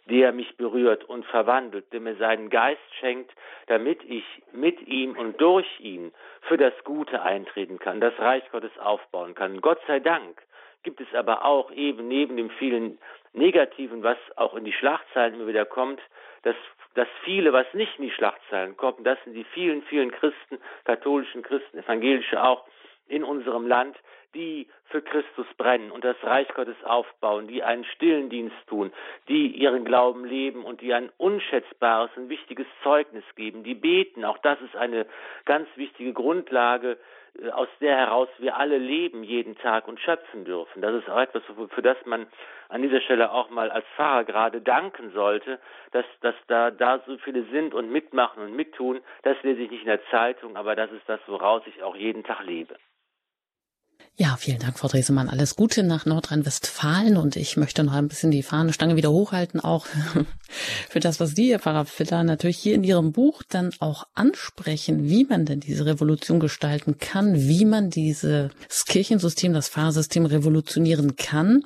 [0.07, 3.33] der mich berührt und verwandelt, der mir seinen Geist schenkt,
[3.67, 6.13] damit ich mit ihm und durch ihn
[6.43, 9.61] für das Gute eintreten kann, das Reich Gottes aufbauen kann.
[9.61, 10.43] Gott sei Dank
[10.83, 12.99] gibt es aber auch eben neben dem vielen
[13.33, 16.01] Negativen, was auch in die Schlagzeilen immer wieder kommt,
[16.43, 16.57] das
[16.95, 21.43] das viele, was nicht in die Schlachtzeilen kommt, das sind die vielen, vielen Christen, katholischen
[21.43, 22.67] Christen, evangelische auch
[23.13, 23.97] in unserem Land,
[24.35, 28.91] die für Christus brennen und das Reich Gottes aufbauen, die einen stillen Dienst tun,
[29.29, 34.25] die ihren Glauben leben und die ein unschätzbares und wichtiges Zeugnis geben, die beten.
[34.25, 35.07] Auch das ist eine
[35.45, 36.97] ganz wichtige Grundlage
[37.39, 40.81] äh, aus der heraus wir alle leben jeden Tag und schöpfen dürfen.
[40.81, 41.43] Das ist auch etwas,
[41.75, 42.27] für das man
[42.71, 45.59] an dieser Stelle auch mal als Pfarrer gerade danken sollte,
[45.91, 49.03] dass, dass da, da so viele sind und mitmachen und mittun.
[49.23, 52.25] Das lese ich nicht in der Zeitung, aber das ist das, woraus ich auch jeden
[52.25, 52.77] Tag lebe.
[54.17, 55.31] Ja, vielen Dank, Frau Dresemann.
[55.31, 59.87] Alles Gute nach Nordrhein-Westfalen und ich möchte noch ein bisschen die Fahnenstange wieder hochhalten, auch
[60.91, 65.09] für das, was Sie, Herr Pfarrer Filler, natürlich hier in Ihrem Buch dann auch ansprechen,
[65.09, 68.51] wie man denn diese Revolution gestalten kann, wie man dieses
[68.87, 71.63] Kirchensystem, das Pfarrsystem revolutionieren kann.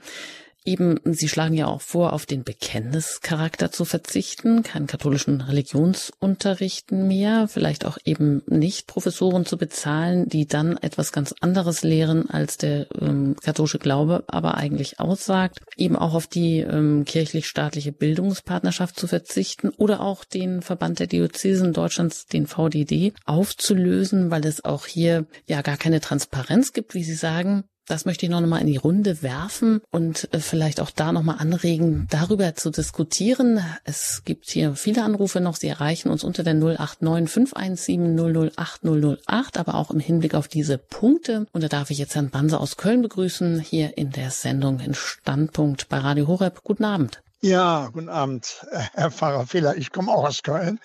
[0.67, 7.47] Eben, Sie schlagen ja auch vor, auf den Bekenntnischarakter zu verzichten, keinen katholischen Religionsunterrichten mehr,
[7.47, 12.89] vielleicht auch eben nicht Professoren zu bezahlen, die dann etwas ganz anderes lehren, als der
[13.01, 19.69] ähm, katholische Glaube aber eigentlich aussagt, eben auch auf die ähm, kirchlich-staatliche Bildungspartnerschaft zu verzichten
[19.69, 25.63] oder auch den Verband der Diözesen Deutschlands, den VDD, aufzulösen, weil es auch hier ja
[25.63, 29.23] gar keine Transparenz gibt, wie Sie sagen, das möchte ich noch mal in die Runde
[29.23, 33.61] werfen und äh, vielleicht auch da noch mal anregen, darüber zu diskutieren.
[33.85, 35.57] Es gibt hier viele Anrufe noch.
[35.57, 40.79] Sie erreichen uns unter der 089 517 008 008, aber auch im Hinblick auf diese
[40.79, 41.47] Punkte.
[41.53, 44.95] Und da darf ich jetzt Herrn Banse aus Köln begrüßen, hier in der Sendung in
[44.95, 46.63] Standpunkt bei Radio Horeb.
[46.65, 47.23] Guten Abend.
[47.43, 49.77] Ja, guten Abend, Herr Pfarrer Fehler.
[49.77, 50.81] Ich komme auch aus Köln.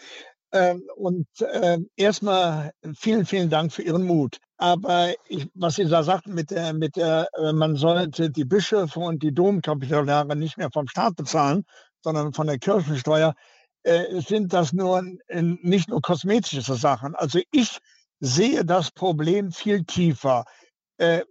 [0.54, 4.38] Ähm, und äh, erstmal vielen, vielen Dank für Ihren Mut.
[4.58, 9.00] Aber ich, was Sie da sagten, mit der, mit der, äh, man sollte die Bischöfe
[9.00, 11.64] und die Domkapitulare nicht mehr vom Staat bezahlen,
[12.04, 13.34] sondern von der Kirchensteuer,
[13.84, 17.16] äh, sind das nur nicht nur kosmetische Sachen.
[17.16, 17.80] Also ich
[18.20, 20.44] sehe das Problem viel tiefer.
[20.98, 21.24] Äh,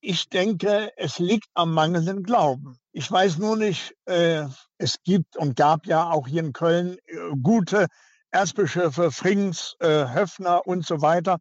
[0.00, 2.78] ich denke, es liegt am mangelnden Glauben.
[2.92, 6.98] Ich weiß nur nicht, es gibt und gab ja auch hier in Köln
[7.42, 7.88] gute
[8.30, 11.38] Erzbischöfe, Frings, äh, Höfner und so weiter,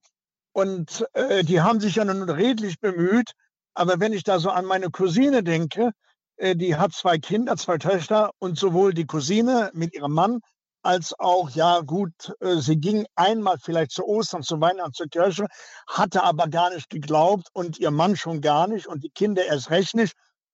[0.57, 3.33] und äh, die haben sich ja nun redlich bemüht.
[3.75, 5.91] Aber wenn ich da so an meine Cousine denke,
[6.37, 10.39] äh, die hat zwei Kinder, zwei Töchter und sowohl die Cousine mit ihrem Mann
[10.81, 15.45] als auch, ja gut, äh, sie ging einmal vielleicht zu Ostern, zu Weihnachten zur Kirche,
[15.87, 19.69] hatte aber gar nicht geglaubt und ihr Mann schon gar nicht und die Kinder erst
[19.69, 20.13] recht nicht.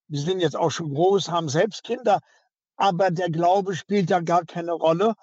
[0.09, 2.19] Die sind jetzt auch schon groß, haben selbst Kinder,
[2.75, 5.13] aber der Glaube spielt da gar keine Rolle.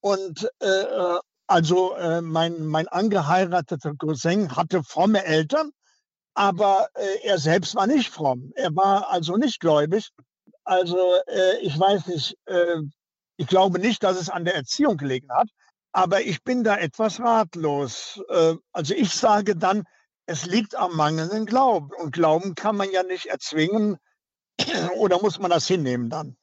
[0.00, 1.18] Und äh, äh
[1.50, 5.72] also äh, mein, mein angeheirateter Cousin hatte fromme Eltern,
[6.34, 8.52] aber äh, er selbst war nicht fromm.
[8.54, 10.10] Er war also nicht gläubig.
[10.62, 10.96] Also
[11.26, 12.76] äh, ich weiß nicht, äh,
[13.36, 15.48] ich glaube nicht, dass es an der Erziehung gelegen hat,
[15.90, 18.22] aber ich bin da etwas ratlos.
[18.28, 19.82] Äh, also ich sage dann,
[20.26, 21.90] es liegt am mangelnden Glauben.
[21.98, 23.96] Und Glauben kann man ja nicht erzwingen.
[24.96, 26.36] Oder muss man das hinnehmen dann?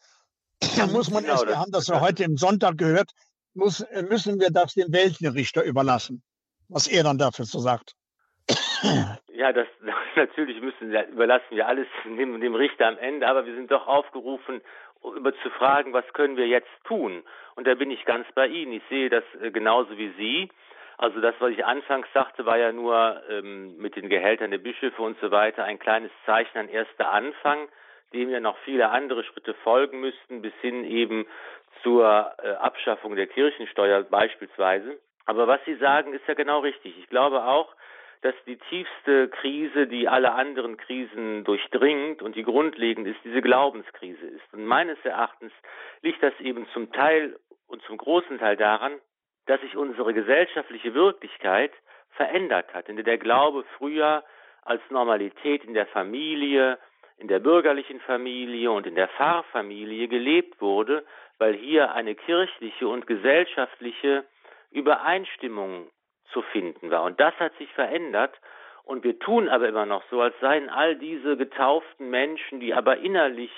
[0.76, 3.12] Dann muss man genau, erst, wir haben das ja heute im Sonntag gehört,
[3.58, 6.24] muss, müssen wir das dem Weltenrichter überlassen,
[6.70, 7.94] was er dann dafür so sagt.
[9.34, 9.68] Ja, das
[10.16, 14.62] natürlich müssen überlassen wir alles dem, dem Richter am Ende, aber wir sind doch aufgerufen,
[15.04, 17.24] über zu fragen, was können wir jetzt tun?
[17.56, 18.74] Und da bin ich ganz bei Ihnen.
[18.74, 20.50] Ich sehe das äh, genauso wie Sie.
[20.98, 25.02] Also das, was ich anfangs sagte, war ja nur ähm, mit den Gehältern der Bischöfe
[25.02, 27.68] und so weiter ein kleines Zeichen, ein erster Anfang,
[28.14, 31.28] dem ja noch viele andere Schritte folgen müssten, bis hin eben
[31.84, 34.98] zur äh, Abschaffung der Kirchensteuer beispielsweise.
[35.26, 36.98] Aber was Sie sagen, ist ja genau richtig.
[36.98, 37.76] Ich glaube auch,
[38.22, 44.26] dass die tiefste Krise, die alle anderen Krisen durchdringt und die grundlegend ist, diese Glaubenskrise
[44.26, 44.54] ist.
[44.54, 45.52] Und meines Erachtens
[46.02, 48.94] liegt das eben zum Teil und zum großen Teil daran,
[49.46, 51.72] dass sich unsere gesellschaftliche Wirklichkeit
[52.12, 54.24] verändert hat, in der der Glaube früher
[54.64, 56.78] als Normalität in der Familie,
[57.18, 61.06] in der bürgerlichen Familie und in der Pfarrfamilie gelebt wurde,
[61.40, 64.26] weil hier eine kirchliche und gesellschaftliche
[64.72, 65.90] Übereinstimmung
[66.32, 67.04] zu finden war.
[67.04, 68.34] Und das hat sich verändert.
[68.84, 72.98] Und wir tun aber immer noch so, als seien all diese getauften Menschen, die aber
[72.98, 73.52] innerlich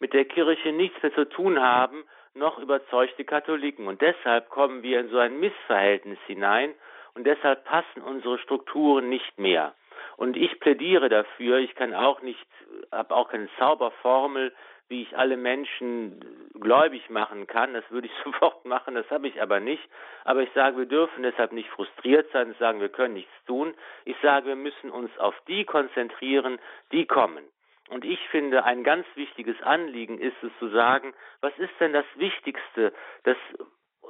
[0.00, 3.86] mit der Kirche nichts mehr zu tun haben, noch überzeugte Katholiken.
[3.86, 6.74] Und deshalb kommen wir in so ein Missverhältnis hinein
[7.14, 9.74] und deshalb passen unsere Strukturen nicht mehr.
[10.16, 12.46] Und ich plädiere dafür, ich kann auch nicht,
[12.92, 14.52] habe auch keine Zauberformel,
[14.88, 17.74] wie ich alle Menschen gläubig machen kann.
[17.74, 19.82] Das würde ich sofort machen, das habe ich aber nicht.
[20.24, 23.74] Aber ich sage, wir dürfen deshalb nicht frustriert sein und sagen, wir können nichts tun.
[24.04, 26.58] Ich sage, wir müssen uns auf die konzentrieren,
[26.92, 27.44] die kommen.
[27.90, 32.06] Und ich finde, ein ganz wichtiges Anliegen ist es zu sagen, was ist denn das
[32.14, 32.92] Wichtigste,
[33.24, 33.36] das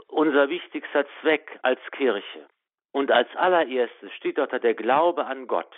[0.08, 2.46] unser wichtigster Zweck als Kirche?
[2.92, 5.74] Und als allererstes steht dort der Glaube an Gott.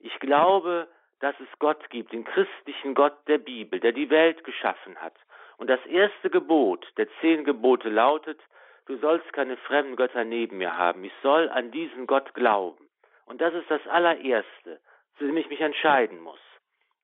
[0.00, 0.88] Ich glaube,
[1.20, 5.14] dass es Gott gibt, den christlichen Gott der Bibel, der die Welt geschaffen hat.
[5.58, 8.40] Und das erste Gebot der zehn Gebote lautet,
[8.86, 11.04] du sollst keine fremden Götter neben mir haben.
[11.04, 12.88] Ich soll an diesen Gott glauben.
[13.26, 14.80] Und das ist das allererste,
[15.18, 16.40] zu dem ich mich entscheiden muss.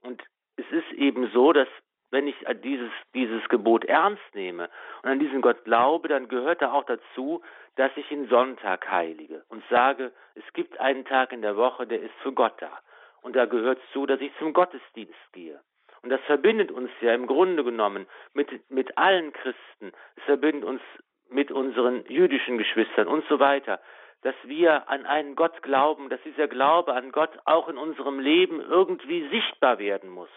[0.03, 0.23] Und
[0.57, 1.69] es ist eben so, dass
[2.11, 4.69] wenn ich dieses, dieses Gebot ernst nehme
[5.03, 7.43] und an diesen Gott glaube, dann gehört da auch dazu,
[7.77, 12.01] dass ich ihn Sonntag heilige und sage, es gibt einen Tag in der Woche, der
[12.01, 12.71] ist für Gott da.
[13.23, 15.61] Und da gehört zu, dass ich zum Gottesdienst gehe.
[16.03, 19.93] Und das verbindet uns ja im Grunde genommen mit, mit allen Christen.
[20.15, 20.81] Es verbindet uns
[21.29, 23.81] mit unseren jüdischen Geschwistern und so weiter
[24.23, 28.61] dass wir an einen Gott glauben, dass dieser Glaube an Gott auch in unserem Leben
[28.61, 30.31] irgendwie sichtbar werden muss.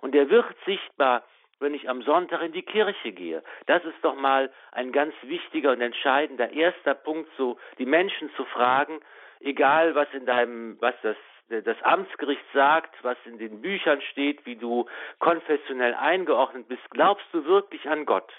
[0.00, 1.24] Und er wird sichtbar,
[1.60, 3.42] wenn ich am Sonntag in die Kirche gehe.
[3.66, 8.44] Das ist doch mal ein ganz wichtiger und entscheidender erster Punkt, so die Menschen zu
[8.44, 9.00] fragen,
[9.40, 11.16] egal was in deinem, was das
[11.48, 14.86] das Amtsgericht sagt, was in den Büchern steht, wie du
[15.20, 18.32] konfessionell eingeordnet bist, glaubst du wirklich an Gott?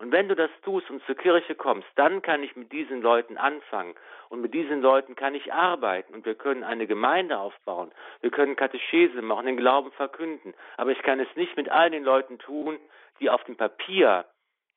[0.00, 3.36] Und wenn du das tust und zur Kirche kommst, dann kann ich mit diesen Leuten
[3.36, 3.94] anfangen.
[4.30, 6.14] Und mit diesen Leuten kann ich arbeiten.
[6.14, 7.92] Und wir können eine Gemeinde aufbauen.
[8.22, 10.54] Wir können Katechese machen, den Glauben verkünden.
[10.78, 12.78] Aber ich kann es nicht mit all den Leuten tun,
[13.20, 14.24] die auf dem Papier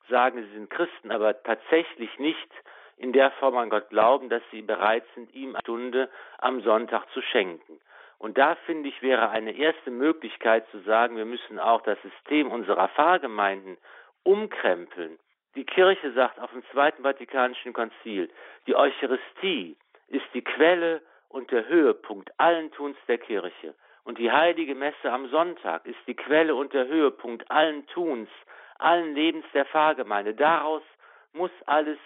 [0.10, 2.52] sagen, sie sind Christen, aber tatsächlich nicht
[2.98, 6.10] in der Form an Gott glauben, dass sie bereit sind, ihm eine Stunde
[6.40, 7.80] am Sonntag zu schenken.
[8.20, 12.52] Und da finde ich, wäre eine erste Möglichkeit zu sagen, wir müssen auch das System
[12.52, 13.78] unserer Pfarrgemeinden
[14.24, 15.20] umkrempeln.
[15.56, 18.30] Die Kirche sagt auf dem Zweiten Vatikanischen Konzil,
[18.66, 23.76] die Eucharistie ist die Quelle und der Höhepunkt allen Tuns der Kirche.
[24.04, 28.30] Und die heilige Messe am Sonntag ist die Quelle und der Höhepunkt allen Tuns,
[28.78, 30.34] allen Lebens der Pfarrgemeinde.
[30.34, 30.84] Daraus
[31.32, 32.00] muss alles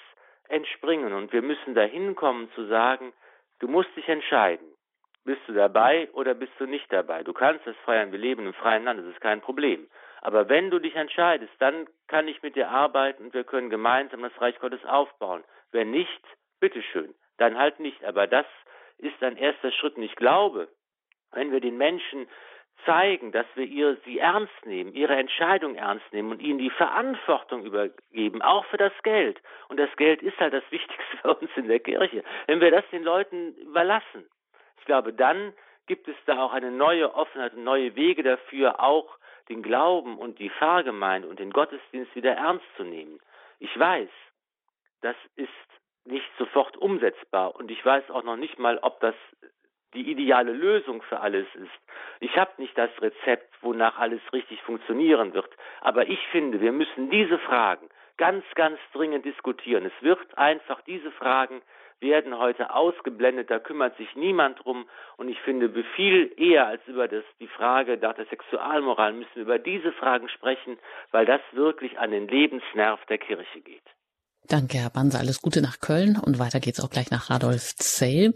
[0.47, 1.13] entspringen.
[1.13, 3.13] Und wir müssen dahin kommen zu sagen,
[3.59, 4.67] du musst dich entscheiden.
[5.25, 7.23] Bist du dabei oder bist du nicht dabei?
[7.23, 9.87] Du kannst es feiern, wir leben im freien Land, das ist kein Problem.
[10.21, 14.21] Aber wenn du dich entscheidest, dann kann ich mit dir arbeiten und wir können gemeinsam
[14.21, 15.43] das Reich Gottes aufbauen.
[15.71, 16.23] Wenn nicht,
[16.59, 18.03] bitteschön, dann halt nicht.
[18.03, 18.45] Aber das
[18.97, 19.95] ist ein erster Schritt.
[19.95, 20.67] Und ich glaube,
[21.31, 22.27] wenn wir den Menschen
[22.85, 27.65] zeigen, dass wir ihr, sie ernst nehmen, ihre Entscheidung ernst nehmen und ihnen die Verantwortung
[27.65, 29.41] übergeben, auch für das Geld.
[29.69, 32.23] Und das Geld ist halt das Wichtigste für uns in der Kirche.
[32.45, 34.27] Wenn wir das den Leuten überlassen,
[34.79, 35.53] ich glaube, dann
[35.87, 39.17] gibt es da auch eine neue Offenheit neue Wege dafür, auch
[39.49, 43.19] den Glauben und die Pfarrgemeinde und den Gottesdienst wieder ernst zu nehmen.
[43.59, 44.09] Ich weiß,
[45.01, 45.49] das ist
[46.05, 49.15] nicht sofort umsetzbar und ich weiß auch noch nicht mal, ob das
[49.93, 51.71] die ideale Lösung für alles ist.
[52.19, 55.49] Ich habe nicht das Rezept, wonach alles richtig funktionieren wird,
[55.81, 59.85] aber ich finde, wir müssen diese Fragen ganz, ganz dringend diskutieren.
[59.85, 61.61] Es wird einfach diese Fragen
[61.99, 64.87] werden heute ausgeblendet, da kümmert sich niemand drum.
[65.17, 69.43] Und ich finde, viel eher als über das, die Frage nach der Sexualmoral müssen wir
[69.43, 70.77] über diese Fragen sprechen,
[71.11, 73.83] weil das wirklich an den Lebensnerv der Kirche geht.
[74.47, 75.19] Danke, Herr Banse.
[75.19, 78.33] Alles Gute nach Köln und weiter geht's auch gleich nach Radolf Zell.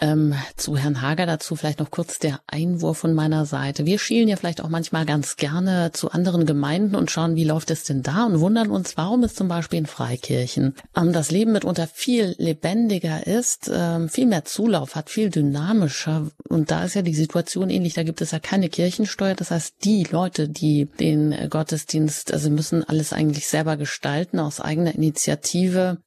[0.00, 3.84] Ähm, zu Herrn Hager dazu vielleicht noch kurz der Einwurf von meiner Seite.
[3.84, 7.70] Wir schielen ja vielleicht auch manchmal ganz gerne zu anderen Gemeinden und schauen, wie läuft
[7.70, 11.52] es denn da und wundern uns, warum es zum Beispiel in Freikirchen ähm, das Leben
[11.52, 16.30] mitunter viel lebendiger ist, ähm, viel mehr Zulauf hat, viel dynamischer.
[16.48, 17.94] Und da ist ja die Situation ähnlich.
[17.94, 19.34] Da gibt es ja keine Kirchensteuer.
[19.34, 24.94] Das heißt, die Leute, die den Gottesdienst, also müssen alles eigentlich selber gestalten aus eigener
[24.94, 25.41] Initiative.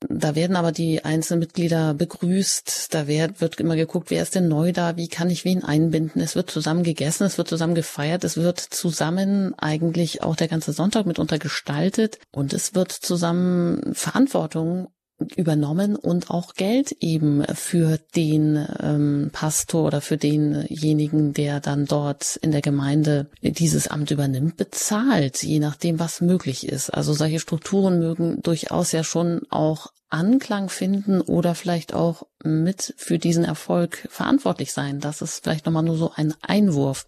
[0.09, 2.93] Da werden aber die einzelnen Mitglieder begrüßt.
[2.93, 6.21] Da wird, wird immer geguckt, wer ist denn neu da, wie kann ich wen einbinden.
[6.21, 10.73] Es wird zusammen gegessen, es wird zusammen gefeiert, es wird zusammen eigentlich auch der ganze
[10.73, 14.87] Sonntag mitunter gestaltet und es wird zusammen Verantwortung
[15.35, 22.35] übernommen und auch Geld eben für den ähm, Pastor oder für denjenigen, der dann dort
[22.37, 26.89] in der Gemeinde dieses Amt übernimmt, bezahlt, je nachdem, was möglich ist.
[26.89, 33.17] Also solche Strukturen mögen durchaus ja schon auch Anklang finden oder vielleicht auch mit für
[33.17, 34.99] diesen Erfolg verantwortlich sein.
[34.99, 37.05] Das ist vielleicht nochmal nur so ein Einwurf.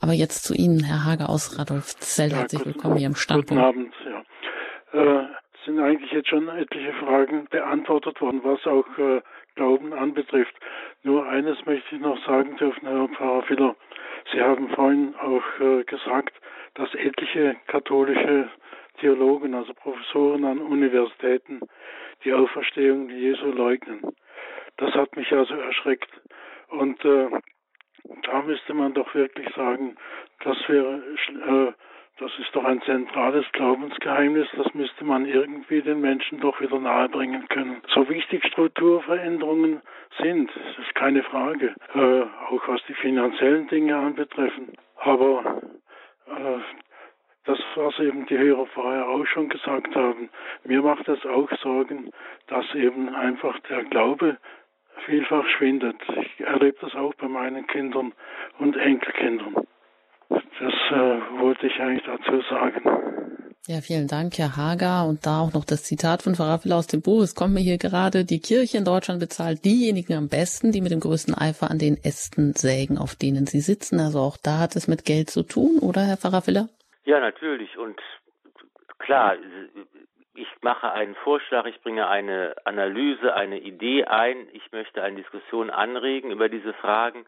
[0.00, 2.30] Aber jetzt zu Ihnen, Herr Hage aus Radolfzell.
[2.30, 3.62] Ja, Herzlich willkommen hier im Standpunkt.
[3.62, 3.94] Guten Abend,
[4.94, 5.22] ja.
[5.22, 5.26] Äh,
[5.66, 9.20] sind eigentlich jetzt schon etliche Fragen beantwortet worden, was auch äh,
[9.56, 10.54] Glauben anbetrifft.
[11.02, 13.76] Nur eines möchte ich noch sagen dürfen, Herr Pfarrer Filler.
[14.32, 16.34] Sie haben vorhin auch äh, gesagt,
[16.74, 18.48] dass etliche katholische
[19.00, 21.60] Theologen, also Professoren an Universitäten,
[22.24, 24.02] die Auferstehung Jesu leugnen.
[24.76, 26.10] Das hat mich also erschreckt.
[26.68, 27.28] Und äh,
[28.22, 29.96] da müsste man doch wirklich sagen,
[30.44, 31.02] das wäre,
[32.18, 37.46] das ist doch ein zentrales Glaubensgeheimnis, das müsste man irgendwie den Menschen doch wieder nahebringen
[37.48, 37.82] können.
[37.94, 39.82] So wichtig Strukturveränderungen
[40.18, 44.72] sind, das ist keine Frage, äh, auch was die finanziellen Dinge anbetreffen.
[44.96, 45.60] Aber
[46.26, 46.58] äh,
[47.44, 50.30] das, was eben die Hörer vorher auch schon gesagt haben,
[50.64, 52.10] mir macht das auch Sorgen,
[52.48, 54.38] dass eben einfach der Glaube
[55.04, 55.96] vielfach schwindet.
[56.16, 58.12] Ich erlebe das auch bei meinen Kindern
[58.58, 59.66] und Enkelkindern.
[60.28, 60.40] Das
[60.90, 62.82] äh, wollte ich eigentlich dazu sagen.
[63.68, 65.06] Ja, vielen Dank, Herr Hager.
[65.08, 67.22] Und da auch noch das Zitat von Farafel aus dem Buch.
[67.22, 70.92] Es kommt mir hier gerade, die Kirche in Deutschland bezahlt diejenigen am besten, die mit
[70.92, 73.98] dem größten Eifer an den Ästen sägen, auf denen sie sitzen.
[73.98, 76.68] Also auch da hat es mit Geld zu tun, oder, Herr Farafiller?
[77.04, 77.76] Ja, natürlich.
[77.76, 78.00] Und
[78.98, 79.34] klar,
[80.34, 84.48] ich mache einen Vorschlag, ich bringe eine Analyse, eine Idee ein.
[84.52, 87.26] Ich möchte eine Diskussion anregen über diese Fragen.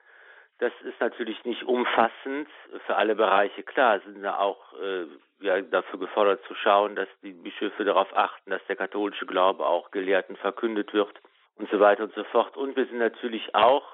[0.59, 2.49] Das ist natürlich nicht umfassend
[2.87, 3.63] für alle Bereiche.
[3.63, 5.07] Klar, sind da auch äh,
[5.41, 9.93] ja, dafür gefordert zu schauen, dass die Bischöfe darauf achten, dass der katholische Glaube auch
[9.93, 11.15] Gelehrten verkündet wird
[11.57, 12.57] und so weiter und so fort.
[12.57, 13.85] Und wir sind natürlich auch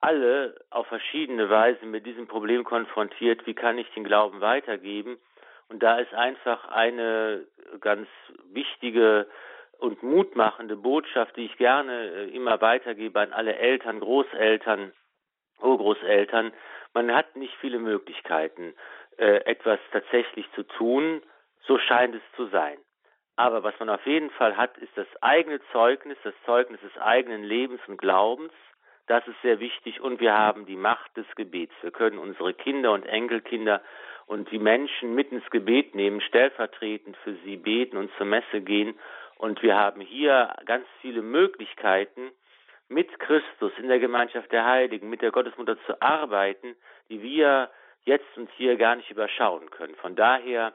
[0.00, 5.18] alle auf verschiedene Weise mit diesem Problem konfrontiert, wie kann ich den Glauben weitergeben?
[5.68, 7.44] Und da ist einfach eine
[7.80, 8.08] ganz
[8.52, 9.26] wichtige
[9.78, 14.92] und mutmachende Botschaft, die ich gerne äh, immer weitergebe an alle Eltern, Großeltern,
[15.60, 16.52] Urgroßeltern.
[16.94, 18.74] Man hat nicht viele Möglichkeiten,
[19.16, 21.22] äh, etwas tatsächlich zu tun,
[21.66, 22.78] so scheint es zu sein.
[23.36, 27.44] Aber was man auf jeden Fall hat, ist das eigene Zeugnis, das Zeugnis des eigenen
[27.44, 28.52] Lebens und Glaubens,
[29.08, 31.72] das ist sehr wichtig und wir haben die Macht des Gebets.
[31.80, 33.80] Wir können unsere Kinder und Enkelkinder
[34.26, 38.98] und die Menschen mit ins Gebet nehmen, stellvertretend für sie beten und zur Messe gehen.
[39.36, 42.30] Und wir haben hier ganz viele Möglichkeiten,
[42.88, 46.74] mit Christus in der Gemeinschaft der Heiligen, mit der Gottesmutter zu arbeiten,
[47.08, 47.70] die wir
[48.04, 49.94] jetzt und hier gar nicht überschauen können.
[49.96, 50.72] Von daher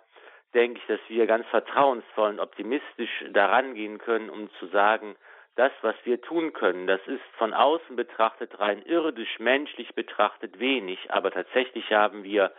[0.54, 5.16] denke ich, dass wir ganz vertrauensvoll und optimistisch daran gehen können, um zu sagen,
[5.56, 11.12] das, was wir tun können, das ist von außen betrachtet rein irdisch, menschlich betrachtet wenig,
[11.12, 12.52] aber tatsächlich haben wir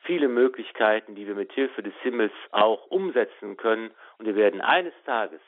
[0.00, 4.94] viele Möglichkeiten, die wir mit Hilfe des Himmels auch umsetzen können und wir werden eines
[5.04, 5.40] Tages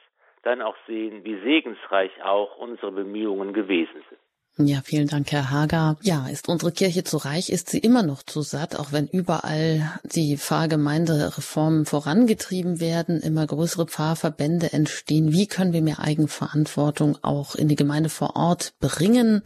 [0.43, 4.20] dann auch sehen, wie segensreich auch unsere Bemühungen gewesen sind.
[4.59, 5.96] Ja, vielen Dank, Herr Hager.
[6.03, 7.51] Ja, ist unsere Kirche zu reich?
[7.51, 13.86] Ist sie immer noch zu satt, auch wenn überall die Pfarrgemeindereformen vorangetrieben werden, immer größere
[13.86, 15.32] Pfarrverbände entstehen?
[15.32, 19.42] Wie können wir mehr Eigenverantwortung auch in die Gemeinde vor Ort bringen?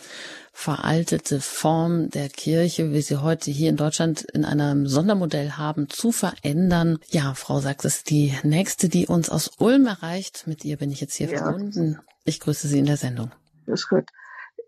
[0.53, 6.12] veraltete Form der Kirche, wie sie heute hier in Deutschland in einem Sondermodell haben, zu
[6.12, 6.98] verändern.
[7.09, 10.46] Ja, Frau Sachs ist die nächste, die uns aus Ulm erreicht.
[10.46, 11.38] Mit ihr bin ich jetzt hier ja.
[11.38, 11.98] verbunden.
[12.24, 13.32] Ich grüße Sie in der Sendung.
[13.66, 14.09] Das ist gut.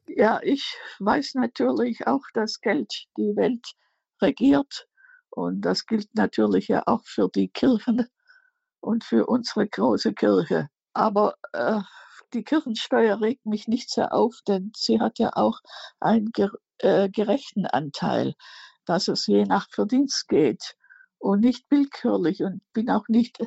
[0.06, 3.64] Ja, ich weiß natürlich auch, dass Geld die Welt
[4.20, 4.88] regiert.
[5.30, 8.08] Und das gilt natürlich ja auch für die Kirchen
[8.80, 10.68] und für unsere große Kirche.
[10.92, 11.80] Aber äh,
[12.34, 15.60] die Kirchensteuer regt mich nicht sehr auf, denn sie hat ja auch
[16.00, 16.32] einen
[16.78, 18.34] äh, gerechten Anteil,
[18.84, 20.76] dass es je nach Verdienst geht
[21.18, 23.38] und nicht willkürlich und bin auch nicht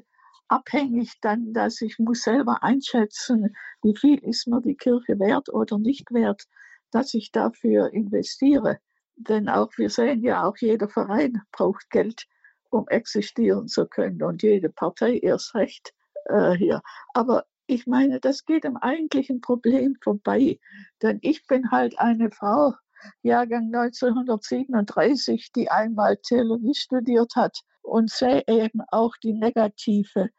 [0.47, 5.77] abhängig dann, dass ich muss selber einschätzen, wie viel ist mir die Kirche wert oder
[5.77, 6.43] nicht wert,
[6.91, 8.79] dass ich dafür investiere.
[9.15, 12.25] Denn auch wir sehen ja, auch jeder Verein braucht Geld,
[12.69, 15.93] um existieren zu können und jede Partei erst recht
[16.25, 16.81] äh, hier.
[17.13, 20.59] Aber ich meine, das geht am eigentlichen Problem vorbei.
[21.01, 22.73] Denn ich bin halt eine Frau,
[23.21, 30.29] Jahrgang 1937, die einmal Theologie studiert hat und sehe eben auch die negative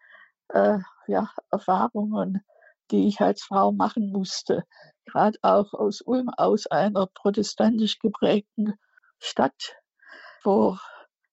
[0.49, 2.43] äh, ja, Erfahrungen,
[2.91, 4.65] die ich als Frau machen musste
[5.09, 8.75] gerade auch aus Ulm, aus einer protestantisch geprägten
[9.19, 9.77] Stadt,
[10.45, 10.77] wo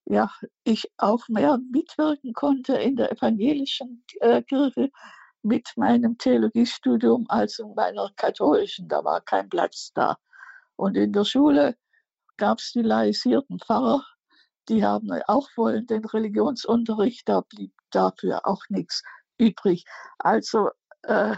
[0.06, 0.32] ja,
[0.64, 4.92] ich auch mehr mitwirken konnte in der evangelischen äh, Kirche
[5.46, 8.88] mit meinem Theologiestudium als in meiner katholischen.
[8.88, 10.18] Da war kein Platz da.
[10.76, 11.78] Und in der Schule
[12.38, 14.04] gab es die laisierten Pfarrer,
[14.68, 19.04] die haben auch wollen den Religionsunterricht, da blieb dafür auch nichts
[19.38, 19.86] übrig.
[20.18, 20.70] Also
[21.04, 21.36] äh,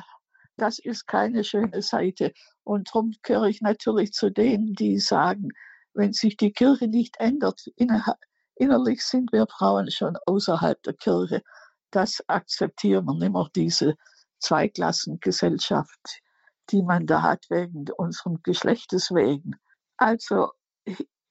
[0.55, 2.33] das ist keine schöne Seite.
[2.63, 5.49] Und darum gehöre ich natürlich zu denen, die sagen,
[5.93, 7.65] wenn sich die Kirche nicht ändert,
[8.55, 11.43] innerlich sind wir Frauen schon außerhalb der Kirche.
[11.91, 13.95] Das akzeptieren wir nicht mehr, diese
[14.39, 16.21] Zweiklassengesellschaft,
[16.69, 19.55] die man da hat wegen unserem Geschlechtes wegen.
[19.97, 20.51] Also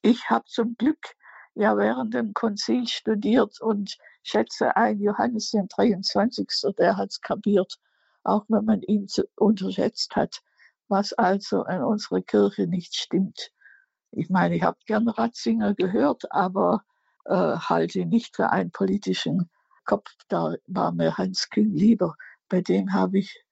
[0.01, 1.15] ich, habe zum Glück
[1.55, 6.47] ja während dem Konzil studiert und schätze ein, Johannes den 23.
[6.77, 7.77] der hat es kapiert,
[8.23, 10.41] auch wenn man ihn unterschätzt hat,
[10.87, 13.51] was also in unserer Kirche nicht stimmt.
[14.11, 16.83] Ich meine, ich habe gern Ratzinger gehört, aber
[17.25, 19.49] äh, halte ihn nicht für einen politischen
[19.87, 20.11] Kopf.
[20.27, 22.15] Da war mir Hans Kühn lieber.
[22.49, 23.43] Bei dem habe ich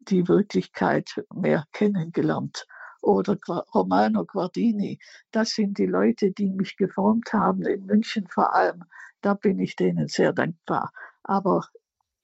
[0.00, 2.66] die Wirklichkeit mehr kennengelernt.
[3.00, 3.38] Oder
[3.74, 4.98] Romano Guardini.
[5.30, 8.84] Das sind die Leute, die mich geformt haben, in München vor allem.
[9.20, 10.90] Da bin ich denen sehr dankbar.
[11.22, 11.68] Aber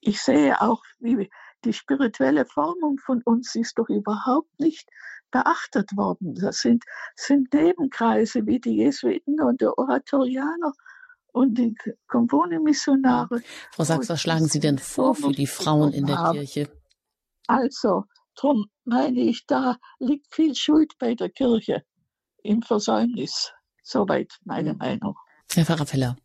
[0.01, 1.31] ich sehe auch, wie
[1.65, 4.89] die spirituelle Formung von uns ist doch überhaupt nicht
[5.31, 6.35] beachtet worden.
[6.35, 6.85] Das sind,
[7.15, 10.73] sind Nebenkreise wie die Jesuiten und die Oratorianer
[11.33, 11.75] und die
[12.09, 13.41] Compone-Missionare.
[13.73, 16.39] Frau Sachs, was schlagen Sie denn vor für die Frauen in der haben.
[16.39, 16.69] Kirche?
[17.47, 18.05] Also,
[18.41, 21.83] darum meine ich, da liegt viel Schuld bei der Kirche
[22.43, 23.53] im Versäumnis.
[23.83, 24.79] Soweit meine mhm.
[24.79, 25.17] Meinung.
[25.53, 26.17] Herr Pfarrer Feller.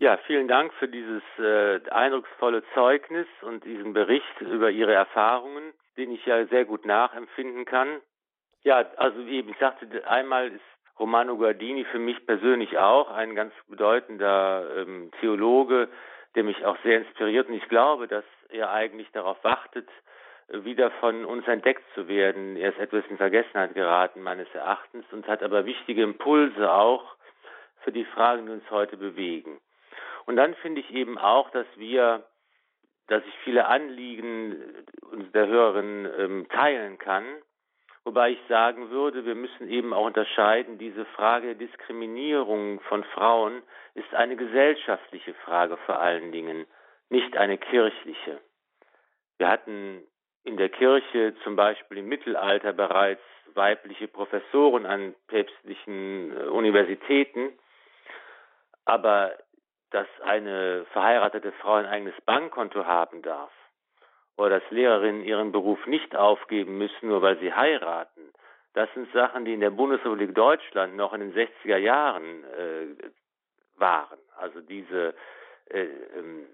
[0.00, 6.12] Ja, vielen Dank für dieses äh, eindrucksvolle Zeugnis und diesen Bericht über Ihre Erfahrungen, den
[6.12, 8.00] ich ja sehr gut nachempfinden kann.
[8.62, 10.62] Ja, also eben, ich sagte, einmal ist
[10.98, 15.88] Romano Guardini für mich persönlich auch ein ganz bedeutender ähm, Theologe,
[16.34, 17.48] der mich auch sehr inspiriert.
[17.48, 19.88] Und ich glaube, dass er eigentlich darauf wartet,
[20.48, 22.56] wieder von uns entdeckt zu werden.
[22.56, 27.04] Er ist etwas in Vergessenheit geraten, meines Erachtens, und hat aber wichtige Impulse auch
[27.82, 29.60] für die Fragen, die uns heute bewegen.
[30.24, 32.24] Und dann finde ich eben auch, dass wir,
[33.08, 34.56] dass ich viele Anliegen
[35.34, 37.24] der Hörerin ähm, teilen kann,
[38.08, 43.62] wobei ich sagen würde, wir müssen eben auch unterscheiden, diese Frage der Diskriminierung von Frauen
[43.92, 46.64] ist eine gesellschaftliche Frage vor allen Dingen,
[47.10, 48.40] nicht eine kirchliche.
[49.36, 50.02] Wir hatten
[50.44, 53.20] in der Kirche zum Beispiel im Mittelalter bereits
[53.52, 57.52] weibliche Professoren an päpstlichen äh, Universitäten,
[58.86, 59.34] aber
[59.90, 63.52] dass eine verheiratete Frau ein eigenes Bankkonto haben darf
[64.38, 68.32] oder dass Lehrerinnen ihren Beruf nicht aufgeben müssen, nur weil sie heiraten.
[68.72, 73.10] Das sind Sachen, die in der Bundesrepublik Deutschland noch in den 60er Jahren äh,
[73.76, 74.18] waren.
[74.36, 75.14] Also diese
[75.70, 75.86] äh,
[76.16, 76.46] ähm,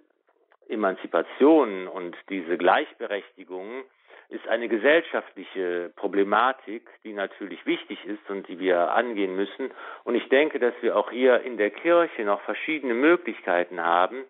[0.69, 3.85] Emanzipation und diese Gleichberechtigung
[4.31, 9.71] ist eine gesellschaftliche Problematik, die natürlich wichtig ist und die wir angehen müssen.
[10.05, 14.25] Und ich denke, dass wir auch hier in der Kirche noch verschiedene Möglichkeiten haben,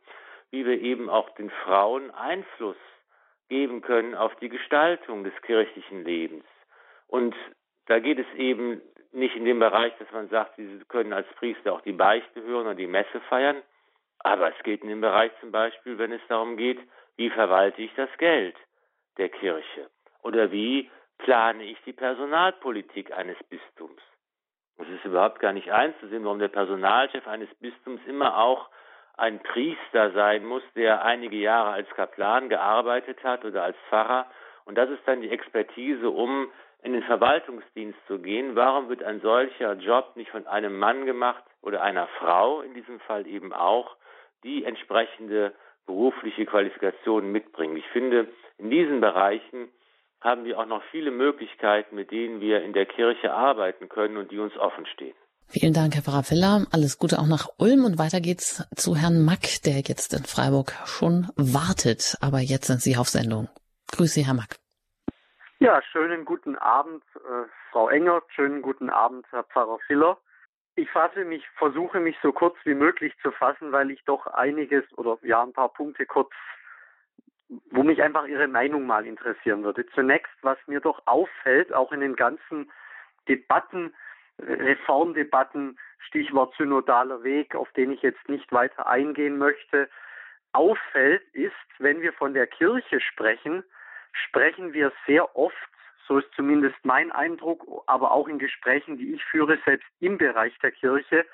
[0.50, 2.76] wie wir eben auch den Frauen Einfluss
[3.48, 6.44] geben können auf die Gestaltung des kirchlichen Lebens.
[7.06, 7.34] Und
[7.86, 8.80] da geht es eben
[9.12, 12.66] nicht in dem Bereich, dass man sagt, sie können als Priester auch die Beichte hören
[12.66, 13.62] oder die Messe feiern,
[14.18, 16.80] aber es geht in dem Bereich zum Beispiel, wenn es darum geht,
[17.16, 18.56] wie verwalte ich das Geld
[19.18, 19.90] der Kirche?
[20.22, 24.00] Oder wie plane ich die Personalpolitik eines Bistums?
[24.78, 28.68] Es ist überhaupt gar nicht einzusehen, warum der Personalchef eines Bistums immer auch
[29.16, 34.26] ein Priester sein muss, der einige Jahre als Kaplan gearbeitet hat oder als Pfarrer.
[34.64, 36.50] Und das ist dann die Expertise, um
[36.82, 38.56] in den Verwaltungsdienst zu gehen.
[38.56, 43.00] Warum wird ein solcher Job nicht von einem Mann gemacht oder einer Frau, in diesem
[43.00, 43.96] Fall eben auch,
[44.42, 45.54] die entsprechende
[45.86, 47.76] berufliche Qualifikationen mitbringen?
[47.76, 49.70] Ich finde, in diesen Bereichen
[50.20, 54.30] haben wir auch noch viele Möglichkeiten, mit denen wir in der Kirche arbeiten können und
[54.30, 55.14] die uns offen stehen.
[55.48, 56.66] Vielen Dank, Herr Pfarrer Filler.
[56.72, 60.72] Alles Gute auch nach Ulm und weiter geht's zu Herrn Mack, der jetzt in Freiburg
[60.86, 62.16] schon wartet.
[62.20, 63.48] Aber jetzt sind Sie auf Sendung.
[63.92, 64.56] Grüße, Herr Mack.
[65.60, 68.22] Ja, schönen guten Abend, äh, Frau Enger.
[68.34, 70.18] Schönen guten Abend, Herr Pfarrer Filler.
[70.76, 74.84] Ich fasse mich, versuche mich so kurz wie möglich zu fassen, weil ich doch einiges
[74.98, 76.32] oder ja ein paar Punkte kurz
[77.70, 79.86] wo mich einfach Ihre Meinung mal interessieren würde.
[79.94, 82.70] Zunächst, was mir doch auffällt, auch in den ganzen
[83.28, 83.94] Debatten,
[84.38, 89.88] Reformdebatten, Stichwort synodaler Weg, auf den ich jetzt nicht weiter eingehen möchte,
[90.52, 93.64] auffällt, ist, wenn wir von der Kirche sprechen,
[94.12, 95.56] sprechen wir sehr oft
[96.06, 100.56] so ist zumindest mein Eindruck, aber auch in Gesprächen, die ich führe, selbst im Bereich
[100.58, 101.24] der Kirche,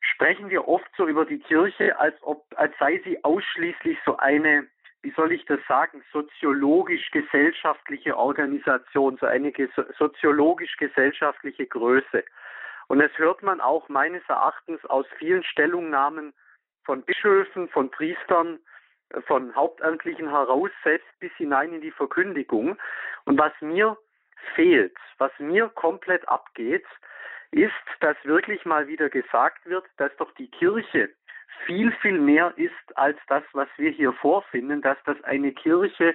[0.00, 4.66] sprechen wir oft so über die Kirche, als ob, als sei sie ausschließlich so eine,
[5.06, 9.52] wie soll ich das sagen, soziologisch-gesellschaftliche Organisation, so eine
[9.96, 12.24] soziologisch-gesellschaftliche Größe.
[12.88, 16.32] Und das hört man auch meines Erachtens aus vielen Stellungnahmen
[16.84, 18.58] von Bischöfen, von Priestern,
[19.10, 22.76] äh, von Hauptamtlichen heraus, selbst bis hinein in die Verkündigung.
[23.26, 23.96] Und was mir
[24.56, 26.84] fehlt, was mir komplett abgeht,
[27.52, 31.10] ist, dass wirklich mal wieder gesagt wird, dass doch die Kirche
[31.64, 36.14] viel, viel mehr ist als das, was wir hier vorfinden, dass das eine Kirche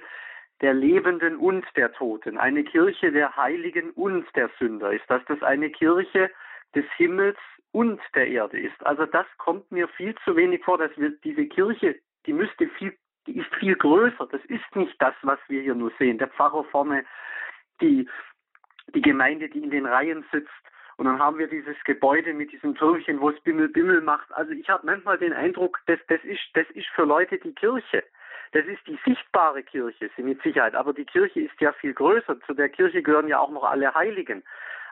[0.60, 5.42] der Lebenden und der Toten, eine Kirche der Heiligen und der Sünder ist, dass das
[5.42, 6.30] eine Kirche
[6.74, 7.38] des Himmels
[7.72, 8.86] und der Erde ist.
[8.86, 12.96] Also das kommt mir viel zu wenig vor, dass wir diese Kirche, die müsste viel,
[13.26, 14.28] die ist viel größer.
[14.30, 16.18] Das ist nicht das, was wir hier nur sehen.
[16.18, 17.04] Der Pfarrer vorne,
[17.80, 18.08] die,
[18.94, 20.50] die Gemeinde, die in den Reihen sitzt,
[21.02, 24.32] und dann haben wir dieses Gebäude mit diesem Türmchen, wo es Bimmel Bimmel macht.
[24.34, 28.04] Also ich habe manchmal den Eindruck, das, das, ist, das ist für Leute die Kirche.
[28.52, 30.76] Das ist die sichtbare Kirche, sie mit Sicherheit.
[30.76, 32.40] Aber die Kirche ist ja viel größer.
[32.42, 34.44] Zu der Kirche gehören ja auch noch alle Heiligen.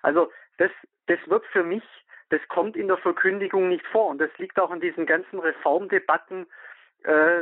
[0.03, 0.73] Also das,
[1.07, 1.85] das wird für mich,
[2.31, 4.09] das kommt in der Verkündigung nicht vor.
[4.09, 6.49] Und das liegt auch in diesen ganzen Reformdebatten.
[7.05, 7.41] Äh,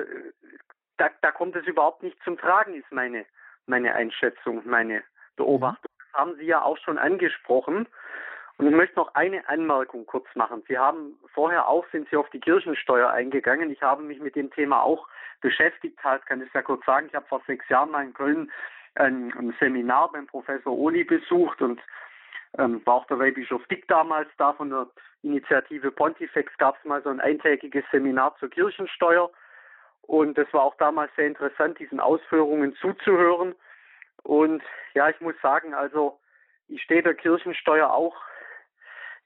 [0.99, 3.25] da, da kommt es überhaupt nicht zum Tragen, ist meine,
[3.65, 5.05] meine Einschätzung, meine
[5.37, 5.91] Beobachtung.
[5.97, 7.89] Das haben Sie ja auch schon angesprochen.
[8.59, 10.65] Und ich möchte noch eine Anmerkung kurz machen.
[10.67, 13.71] Sie haben vorher auch, sind Sie auf die Kirchensteuer eingegangen.
[13.71, 15.07] Ich habe mich mit dem Thema auch
[15.41, 17.07] beschäftigt, halt, kann ich ja kurz sagen.
[17.07, 18.51] Ich habe vor sechs Jahren mal in Köln
[18.97, 21.81] ein, ein Seminar beim Professor Oli besucht und
[22.59, 24.89] ähm, war auch der Weihbischof Dick damals da von der
[25.23, 29.31] Initiative Pontifex gab es mal so ein eintägiges Seminar zur Kirchensteuer.
[30.03, 33.55] Und das war auch damals sehr interessant, diesen Ausführungen zuzuhören.
[34.25, 34.63] Und
[34.95, 36.19] ja, ich muss sagen, also
[36.67, 38.17] ich stehe der Kirchensteuer auch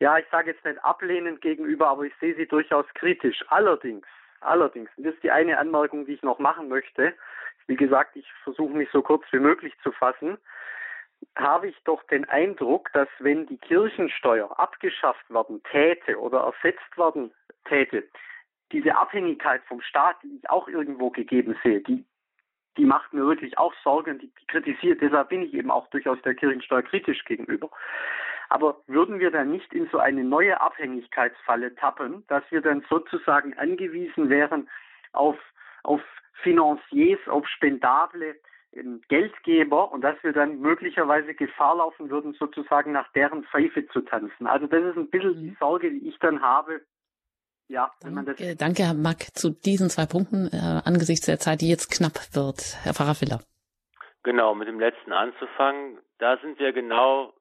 [0.02, 3.44] ja, ich sage jetzt nicht ablehnend gegenüber, aber ich sehe sie durchaus kritisch.
[3.46, 4.04] Allerdings,
[4.40, 7.14] allerdings, und das ist die eine Anmerkung, die ich noch machen möchte.
[7.68, 10.38] Wie gesagt, ich versuche mich so kurz wie möglich zu fassen.
[11.36, 17.32] Habe ich doch den Eindruck, dass wenn die Kirchensteuer abgeschafft werden täte oder ersetzt werden
[17.68, 18.02] täte,
[18.72, 22.04] diese Abhängigkeit vom Staat, die ich auch irgendwo gegeben sehe, die,
[22.76, 25.00] die macht mir wirklich auch Sorgen, die, die kritisiert.
[25.00, 27.70] Deshalb bin ich eben auch durchaus der Kirchensteuer kritisch gegenüber.
[28.52, 33.54] Aber würden wir dann nicht in so eine neue Abhängigkeitsfalle tappen, dass wir dann sozusagen
[33.56, 34.68] angewiesen wären
[35.12, 35.38] auf,
[35.84, 36.02] auf
[36.42, 38.36] Financiers, auf spendable
[38.74, 44.02] ähm, Geldgeber und dass wir dann möglicherweise Gefahr laufen würden, sozusagen nach deren Pfeife zu
[44.02, 44.46] tanzen.
[44.46, 45.56] Also das ist ein bisschen die mhm.
[45.58, 46.82] Sorge, die ich dann habe.
[47.68, 51.62] Ja, wenn man das danke, Herr Mack, zu diesen zwei Punkten äh, angesichts der Zeit,
[51.62, 52.76] die jetzt knapp wird.
[52.82, 53.40] Herr Pfarrer Filler.
[54.24, 55.96] Genau, mit dem letzten anzufangen.
[56.18, 57.32] Da sind wir genau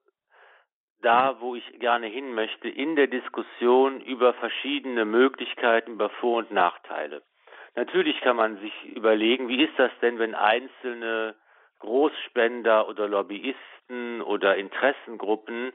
[1.01, 6.51] da, wo ich gerne hin möchte, in der Diskussion über verschiedene Möglichkeiten, über Vor- und
[6.51, 7.21] Nachteile.
[7.75, 11.35] Natürlich kann man sich überlegen, wie ist das denn, wenn einzelne
[11.79, 15.73] Großspender oder Lobbyisten oder Interessengruppen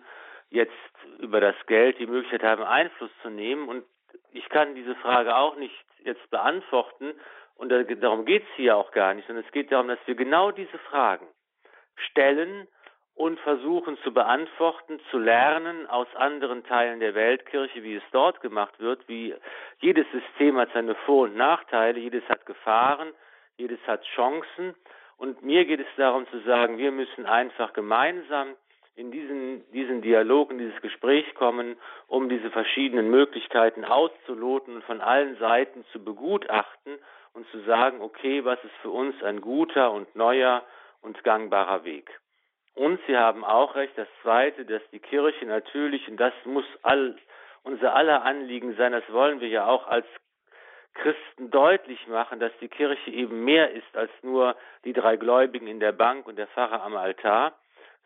[0.50, 0.72] jetzt
[1.18, 3.68] über das Geld die Möglichkeit haben, Einfluss zu nehmen.
[3.68, 3.84] Und
[4.32, 5.74] ich kann diese Frage auch nicht
[6.04, 7.14] jetzt beantworten.
[7.56, 10.50] Und darum geht es hier auch gar nicht, sondern es geht darum, dass wir genau
[10.52, 11.26] diese Fragen
[11.96, 12.68] stellen
[13.16, 18.78] und versuchen zu beantworten, zu lernen aus anderen Teilen der Weltkirche, wie es dort gemacht
[18.78, 19.34] wird, wie
[19.80, 23.12] jedes System hat seine Vor- und Nachteile, jedes hat Gefahren,
[23.56, 24.74] jedes hat Chancen.
[25.16, 28.54] Und mir geht es darum zu sagen, wir müssen einfach gemeinsam
[28.96, 31.76] in diesen, diesen Dialog, in dieses Gespräch kommen,
[32.08, 36.98] um diese verschiedenen Möglichkeiten auszuloten und von allen Seiten zu begutachten
[37.32, 40.62] und zu sagen, okay, was ist für uns ein guter und neuer
[41.00, 42.10] und gangbarer Weg.
[42.76, 47.16] Und Sie haben auch recht, das Zweite, dass die Kirche natürlich, und das muss all,
[47.62, 50.06] unser aller Anliegen sein, das wollen wir ja auch als
[50.92, 55.80] Christen deutlich machen, dass die Kirche eben mehr ist als nur die drei Gläubigen in
[55.80, 57.54] der Bank und der Pfarrer am Altar,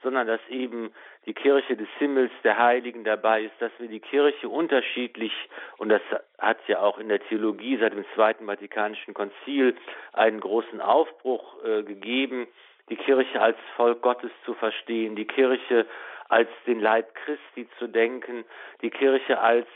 [0.04, 0.92] sondern dass eben
[1.26, 5.32] die Kirche des Himmels, der Heiligen dabei ist, dass wir die Kirche unterschiedlich,
[5.78, 6.02] und das
[6.38, 9.76] hat ja auch in der Theologie seit dem Zweiten Vatikanischen Konzil
[10.12, 12.46] einen großen Aufbruch äh, gegeben,
[12.90, 15.86] die Kirche als Volk Gottes zu verstehen, die Kirche
[16.28, 18.44] als den Leib Christi zu denken,
[18.82, 19.66] die Kirche als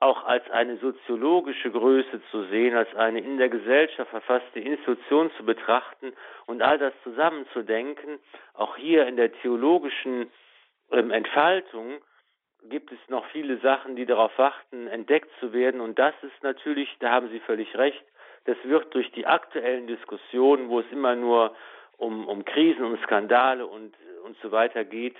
[0.00, 5.44] auch als eine soziologische Größe zu sehen, als eine in der Gesellschaft verfasste Institution zu
[5.44, 6.12] betrachten
[6.46, 8.18] und all das zusammenzudenken.
[8.54, 10.30] Auch hier in der theologischen
[10.90, 12.00] ähm, Entfaltung
[12.64, 15.80] gibt es noch viele Sachen, die darauf warten, entdeckt zu werden.
[15.80, 18.02] Und das ist natürlich, da haben Sie völlig recht,
[18.46, 21.54] das wird durch die aktuellen Diskussionen, wo es immer nur
[21.98, 23.94] um, um Krisen und Skandale und,
[24.24, 25.16] und so weiter geht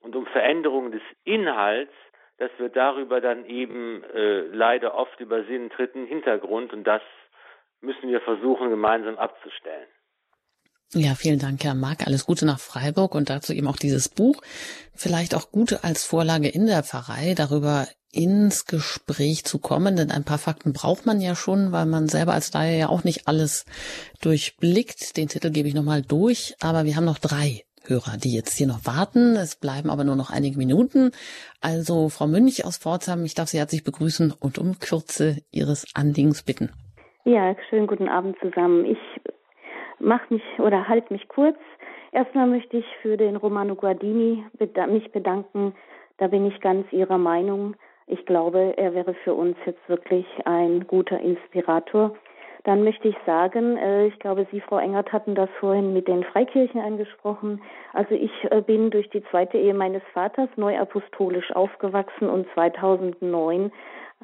[0.00, 1.92] und um Veränderungen des Inhalts,
[2.38, 7.02] dass wir darüber dann eben äh, leider oft übersehen dritten Hintergrund und das
[7.82, 9.88] müssen wir versuchen gemeinsam abzustellen.
[10.92, 12.06] Ja, vielen Dank, Herr Mark.
[12.06, 14.42] Alles Gute nach Freiburg und dazu eben auch dieses Buch.
[14.92, 20.24] Vielleicht auch gute als Vorlage in der Pfarrei, darüber ins Gespräch zu kommen, denn ein
[20.24, 23.64] paar Fakten braucht man ja schon, weil man selber als Laie ja auch nicht alles
[24.20, 25.16] durchblickt.
[25.16, 28.66] Den Titel gebe ich nochmal durch, aber wir haben noch drei Hörer, die jetzt hier
[28.66, 29.36] noch warten.
[29.36, 31.12] Es bleiben aber nur noch einige Minuten.
[31.60, 36.42] Also Frau Münch aus Pforzheim, ich darf Sie herzlich begrüßen und um Kürze Ihres Anliegens
[36.42, 36.70] bitten.
[37.24, 38.84] Ja, schönen guten Abend zusammen.
[38.84, 38.98] Ich
[39.98, 41.56] mache mich oder halte mich kurz.
[42.12, 44.44] Erstmal möchte ich für den Romano Guardini
[44.88, 45.74] mich bedanken.
[46.18, 47.76] Da bin ich ganz Ihrer Meinung.
[48.12, 52.16] Ich glaube, er wäre für uns jetzt wirklich ein guter Inspirator.
[52.64, 56.24] Dann möchte ich sagen, äh, ich glaube, Sie, Frau Engert, hatten das vorhin mit den
[56.24, 57.62] Freikirchen angesprochen.
[57.92, 63.70] Also ich äh, bin durch die zweite Ehe meines Vaters neuapostolisch aufgewachsen und 2009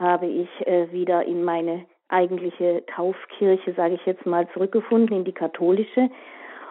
[0.00, 5.32] habe ich äh, wieder in meine eigentliche Taufkirche, sage ich jetzt mal, zurückgefunden, in die
[5.32, 6.10] katholische.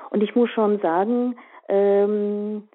[0.09, 1.37] Und ich muss schon sagen,
[1.69, 2.67] ähm,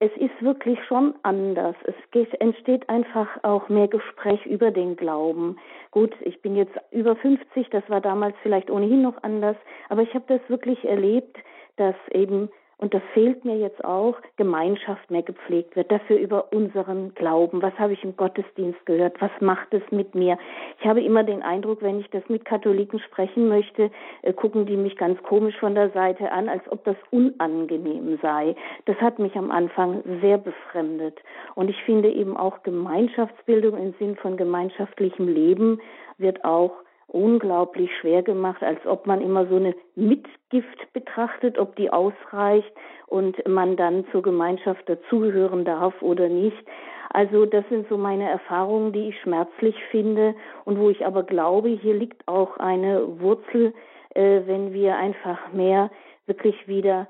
[0.00, 1.76] es ist wirklich schon anders.
[1.84, 5.56] Es geht, entsteht einfach auch mehr Gespräch über den Glauben.
[5.90, 9.56] Gut, ich bin jetzt über 50, das war damals vielleicht ohnehin noch anders,
[9.88, 11.36] aber ich habe das wirklich erlebt,
[11.76, 17.14] dass eben und das fehlt mir jetzt auch, Gemeinschaft mehr gepflegt wird, dafür über unseren
[17.14, 17.62] Glauben.
[17.62, 19.20] Was habe ich im Gottesdienst gehört?
[19.20, 20.38] Was macht es mit mir?
[20.80, 23.90] Ich habe immer den Eindruck, wenn ich das mit Katholiken sprechen möchte,
[24.22, 28.56] äh, gucken die mich ganz komisch von der Seite an, als ob das unangenehm sei.
[28.86, 31.20] Das hat mich am Anfang sehr befremdet.
[31.54, 35.80] Und ich finde eben auch Gemeinschaftsbildung im Sinn von gemeinschaftlichem Leben
[36.18, 41.90] wird auch unglaublich schwer gemacht, als ob man immer so eine Mitgift betrachtet, ob die
[41.90, 42.72] ausreicht
[43.06, 46.64] und man dann zur Gemeinschaft dazugehören darf oder nicht.
[47.10, 51.68] Also das sind so meine Erfahrungen, die ich schmerzlich finde und wo ich aber glaube,
[51.68, 53.72] hier liegt auch eine Wurzel,
[54.14, 55.90] äh, wenn wir einfach mehr
[56.26, 57.06] wirklich wieder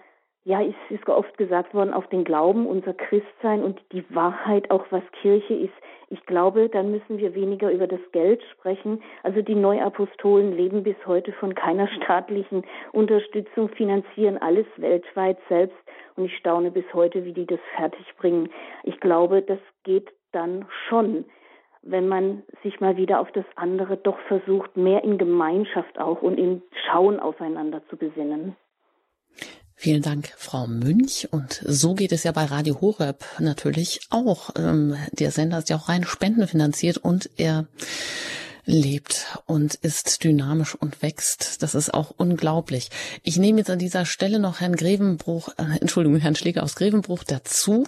[0.46, 4.84] ja, es ist oft gesagt worden, auf den Glauben, unser Christsein und die Wahrheit, auch
[4.90, 5.72] was Kirche ist.
[6.10, 9.02] Ich glaube, dann müssen wir weniger über das Geld sprechen.
[9.22, 12.62] Also die Neuapostolen leben bis heute von keiner staatlichen
[12.92, 15.76] Unterstützung, finanzieren alles weltweit selbst.
[16.14, 18.50] Und ich staune bis heute, wie die das fertigbringen.
[18.82, 21.24] Ich glaube, das geht dann schon
[21.86, 26.38] wenn man sich mal wieder auf das andere doch versucht, mehr in Gemeinschaft auch und
[26.38, 28.56] in Schauen aufeinander zu besinnen.
[29.84, 31.28] Vielen Dank, Frau Münch.
[31.30, 34.48] Und so geht es ja bei Radio Horeb natürlich auch.
[34.56, 37.66] Ähm, der Sender ist ja auch rein spendenfinanziert und er
[38.64, 41.62] lebt und ist dynamisch und wächst.
[41.62, 42.88] Das ist auch unglaublich.
[43.24, 47.22] Ich nehme jetzt an dieser Stelle noch Herrn Grevenbruch, äh, Entschuldigung, Herrn Schläger aus Grevenbruch
[47.22, 47.84] dazu,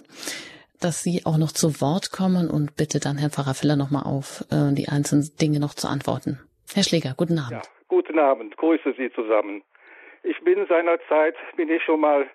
[0.79, 4.45] dass Sie auch noch zu Wort kommen und bitte dann Herrn Pfarrer Filler nochmal auf
[4.51, 6.39] äh, die einzelnen Dinge noch zu antworten.
[6.75, 7.53] Herr Schläger, guten Abend.
[7.53, 8.55] Ja, guten Abend.
[8.55, 9.63] Grüße Sie zusammen.
[10.27, 12.29] Ich bin seinerzeit, bin ich schon mal,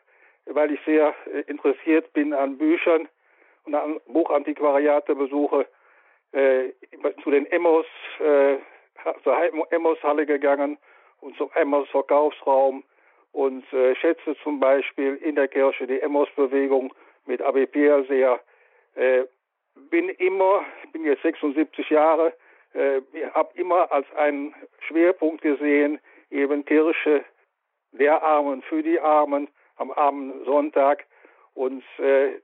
[0.47, 3.07] weil ich sehr äh, interessiert bin an Büchern
[3.67, 5.67] und an Buchantiquariate besuche,
[6.33, 6.71] äh,
[7.23, 7.85] zu den Emmos,
[8.19, 8.57] äh,
[9.23, 9.37] zur
[9.71, 10.79] Emmos-Halle gegangen
[11.21, 12.83] und zum Emmos-Verkaufsraum
[13.33, 16.95] und äh, schätze zum Beispiel in der Kirche die Emmos-Bewegung
[17.27, 18.41] mit Abbé Pierre sehr.
[18.95, 19.25] Äh,
[19.91, 22.33] bin immer, bin jetzt 76 Jahre,
[22.73, 23.03] äh,
[23.35, 26.01] habe immer als einen Schwerpunkt gesehen,
[26.31, 27.23] eben Kirche
[27.93, 31.05] der Armen für die Armen am armen Sonntag
[31.55, 32.41] und äh,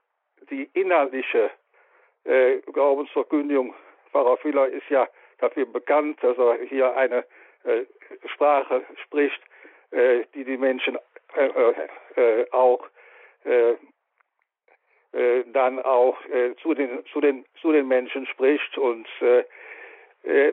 [0.51, 1.51] die innerliche
[2.25, 3.75] äh, Glaubensverkündigung.
[4.13, 5.09] Pfarrer Füller ist ja
[5.39, 7.25] dafür bekannt, dass er hier eine
[7.65, 7.85] äh,
[8.27, 9.41] Sprache spricht,
[9.91, 10.99] äh, die die Menschen
[11.37, 12.87] äh, äh, äh auch
[13.45, 13.75] äh,
[15.13, 19.45] äh, dann auch äh, zu den zu den zu den Menschen spricht und äh,
[20.25, 20.53] äh,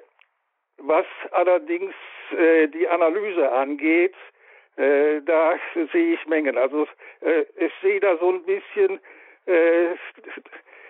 [0.78, 1.94] was allerdings
[2.38, 4.16] äh, die Analyse angeht,
[4.78, 5.58] äh, da
[5.92, 6.58] sehe ich Mengen.
[6.58, 6.88] Also
[7.22, 9.00] äh, ich sehe da so ein bisschen
[9.46, 9.96] äh,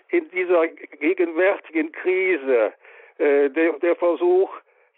[0.09, 2.73] in dieser gegenwärtigen Krise
[3.17, 4.49] äh, der, der Versuch,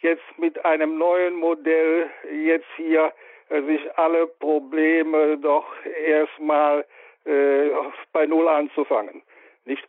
[0.02, 2.10] jetzt mit einem neuen Modell
[2.46, 3.14] jetzt hier
[3.50, 5.66] äh, sich alle Probleme doch
[6.06, 6.86] erstmal
[7.26, 7.70] äh,
[8.14, 9.22] bei Null anzufangen.
[9.66, 9.84] Nicht?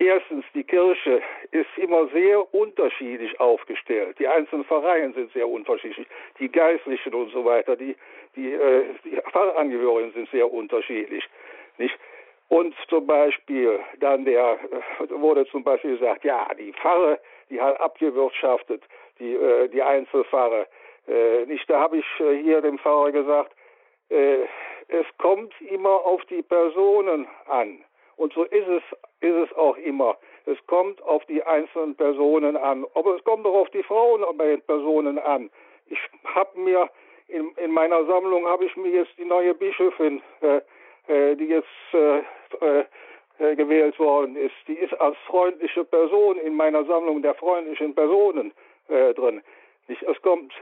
[0.00, 1.20] Erstens, die Kirche
[1.50, 4.18] ist immer sehr unterschiedlich aufgestellt.
[4.18, 6.06] Die einzelnen Vereine sind sehr unterschiedlich.
[6.38, 7.94] Die Geistlichen und so weiter, die,
[8.34, 11.22] die, äh, die Pfarrangehörigen sind sehr unterschiedlich.
[11.76, 11.94] Nicht?
[12.48, 14.58] Und zum Beispiel, dann der,
[15.00, 17.20] äh, wurde zum Beispiel gesagt, ja, die Pfarre,
[17.50, 18.82] die hat abgewirtschaftet,
[19.18, 20.66] die, äh, die Einzelpfarre.
[21.08, 23.52] Äh, nicht, da habe ich äh, hier dem Pfarrer gesagt,
[24.08, 24.44] äh,
[24.88, 27.84] es kommt immer auf die Personen an.
[28.20, 28.82] Und so ist es,
[29.20, 30.14] ist es auch immer.
[30.44, 32.84] Es kommt auf die einzelnen Personen an.
[32.92, 35.48] Aber es kommt auch auf die Frauen bei den Personen an.
[35.86, 35.98] Ich
[36.34, 36.90] habe mir
[37.28, 40.60] in, in, meiner Sammlung habe ich mir jetzt die neue Bischöfin, äh,
[41.08, 42.18] äh, die jetzt äh,
[42.60, 42.84] äh,
[43.38, 48.52] äh gewählt worden ist, die ist als freundliche Person in meiner Sammlung der freundlichen Personen
[48.88, 49.40] äh, drin.
[49.88, 50.52] Nicht, es kommt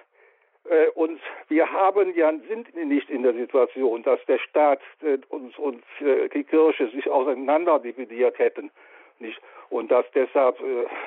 [0.95, 5.82] und wir haben ja, sind nicht in der Situation, dass der Staat äh, und, und
[6.01, 8.70] äh, die Kirche sich auseinander dividiert hätten.
[9.19, 9.40] Nicht?
[9.70, 10.59] Und dass deshalb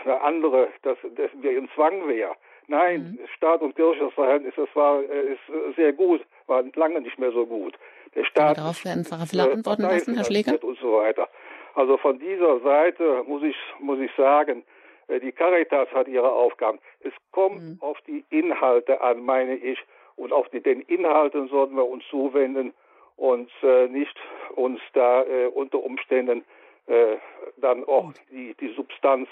[0.03, 2.35] eine andere, dass, dass wir im Zwang wären.
[2.67, 3.27] Nein, mhm.
[3.35, 7.45] Staat und Kirche, das Verhältnis, das war ist sehr gut, war lange nicht mehr so
[7.45, 7.73] gut.
[8.15, 10.61] Der Staat darauf werden Pfarrer Filler antworten lassen, Herr Schläger.
[10.63, 11.27] Und so weiter.
[11.73, 16.79] Also von dieser Seite muss ich muss ich sagen, äh, die Caritas hat ihre Aufgaben.
[17.01, 17.77] Es kommt mhm.
[17.81, 19.79] auf die Inhalte an, meine ich.
[20.15, 22.73] Und auf die, den Inhalten sollten wir uns zuwenden
[23.15, 24.15] und äh, nicht
[24.55, 26.43] uns da äh, unter Umständen
[26.87, 27.17] äh,
[27.57, 29.29] dann auch die, die Substanz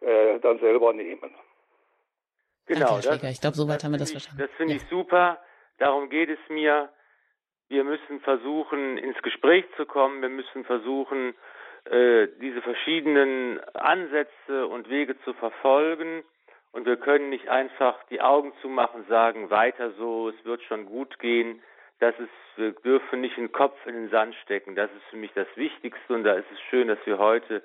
[0.00, 1.34] äh, dann selber nehmen.
[2.66, 4.42] Genau, Danke, das, ich glaube, soweit haben wir das verstanden.
[4.42, 4.80] Das finde ja.
[4.80, 5.38] ich super.
[5.78, 6.90] Darum geht es mir.
[7.68, 10.22] Wir müssen versuchen, ins Gespräch zu kommen.
[10.22, 11.34] Wir müssen versuchen,
[11.90, 16.22] äh, diese verschiedenen Ansätze und Wege zu verfolgen.
[16.72, 21.18] Und wir können nicht einfach die Augen zumachen, sagen, weiter so, es wird schon gut
[21.18, 21.62] gehen.
[21.98, 24.76] Das ist, wir dürfen nicht den Kopf in den Sand stecken.
[24.76, 26.14] Das ist für mich das Wichtigste.
[26.14, 27.62] Und da ist es schön, dass wir heute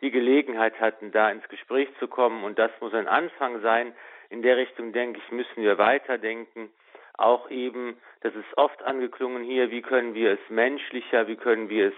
[0.00, 2.44] die Gelegenheit hatten, da ins Gespräch zu kommen.
[2.44, 3.92] Und das muss ein Anfang sein.
[4.30, 6.70] In der Richtung, denke ich, müssen wir weiterdenken.
[7.16, 11.88] Auch eben, das ist oft angeklungen hier, wie können wir es menschlicher, wie können wir
[11.88, 11.94] es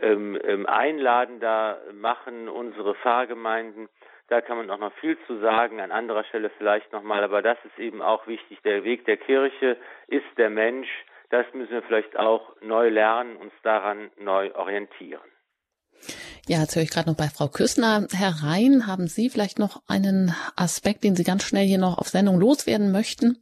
[0.00, 3.88] ähm, ähm, einladender machen, unsere Pfarrgemeinden.
[4.28, 7.58] Da kann man auch noch viel zu sagen, an anderer Stelle vielleicht nochmal, aber das
[7.64, 8.58] ist eben auch wichtig.
[8.64, 9.76] Der Weg der Kirche
[10.08, 10.88] ist der Mensch.
[11.30, 15.20] Das müssen wir vielleicht auch neu lernen, uns daran neu orientieren.
[16.46, 18.86] Ja, jetzt höre ich gerade noch bei Frau Küssner herein.
[18.86, 22.92] Haben Sie vielleicht noch einen Aspekt, den Sie ganz schnell hier noch auf Sendung loswerden
[22.92, 23.38] möchten?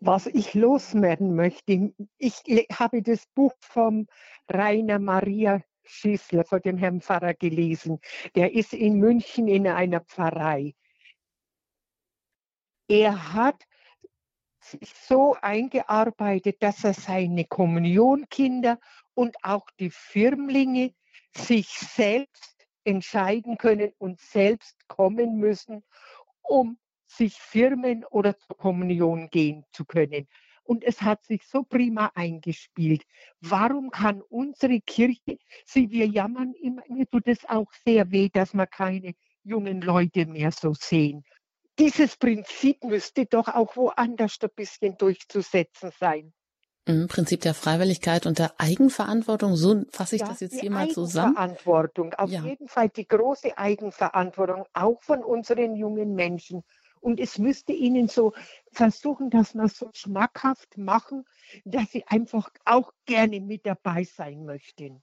[0.00, 2.42] Was ich loswerden möchte, ich
[2.72, 4.06] habe das Buch vom
[4.48, 8.00] Rainer Maria Schissler von dem Herrn Pfarrer gelesen.
[8.34, 10.74] Der ist in München in einer Pfarrei.
[12.88, 13.64] Er hat
[14.60, 18.78] sich so eingearbeitet, dass er seine Kommunionkinder
[19.14, 20.94] und auch die Firmlinge
[21.34, 25.84] sich selbst entscheiden können und selbst kommen müssen,
[26.42, 26.78] um
[27.10, 30.28] sich firmen oder zur Kommunion gehen zu können
[30.70, 33.02] und es hat sich so prima eingespielt.
[33.40, 38.54] Warum kann unsere Kirche, sie, wir jammern immer, mir tut es auch sehr weh, dass
[38.54, 41.24] wir keine jungen Leute mehr so sehen.
[41.76, 46.32] Dieses Prinzip müsste doch auch woanders ein bisschen durchzusetzen sein.
[46.84, 50.88] Im Prinzip der Freiwilligkeit und der Eigenverantwortung, so fasse ich ja, das jetzt hier mal
[50.88, 51.36] zusammen.
[51.36, 52.44] Eigenverantwortung, auf ja.
[52.44, 56.62] jeden Fall die große Eigenverantwortung, auch von unseren jungen Menschen.
[57.00, 58.32] Und es müsste ihnen so
[58.72, 61.24] versuchen, dass wir so schmackhaft machen,
[61.64, 65.02] dass sie einfach auch gerne mit dabei sein möchten.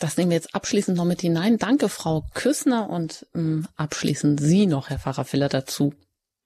[0.00, 1.58] Das nehmen wir jetzt abschließend noch mit hinein.
[1.58, 5.92] Danke, Frau Küssner, und ähm, abschließend Sie noch, Herr Pfarrer Filler, dazu.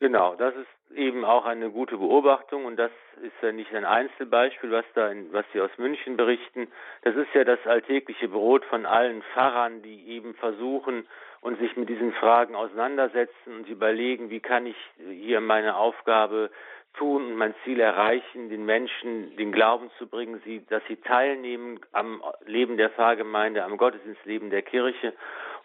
[0.01, 2.91] Genau, das ist eben auch eine gute Beobachtung und das
[3.23, 6.69] ist ja nicht ein Einzelbeispiel, was da, in, was Sie aus München berichten.
[7.03, 11.07] Das ist ja das alltägliche Brot von allen Pfarrern, die eben versuchen,
[11.41, 16.51] und sich mit diesen Fragen auseinandersetzen und überlegen, wie kann ich hier meine Aufgabe
[16.95, 21.81] tun und mein Ziel erreichen, den Menschen den Glauben zu bringen, sie, dass sie teilnehmen
[21.93, 25.13] am Leben der Pfarrgemeinde, am Gottesdienstleben der Kirche.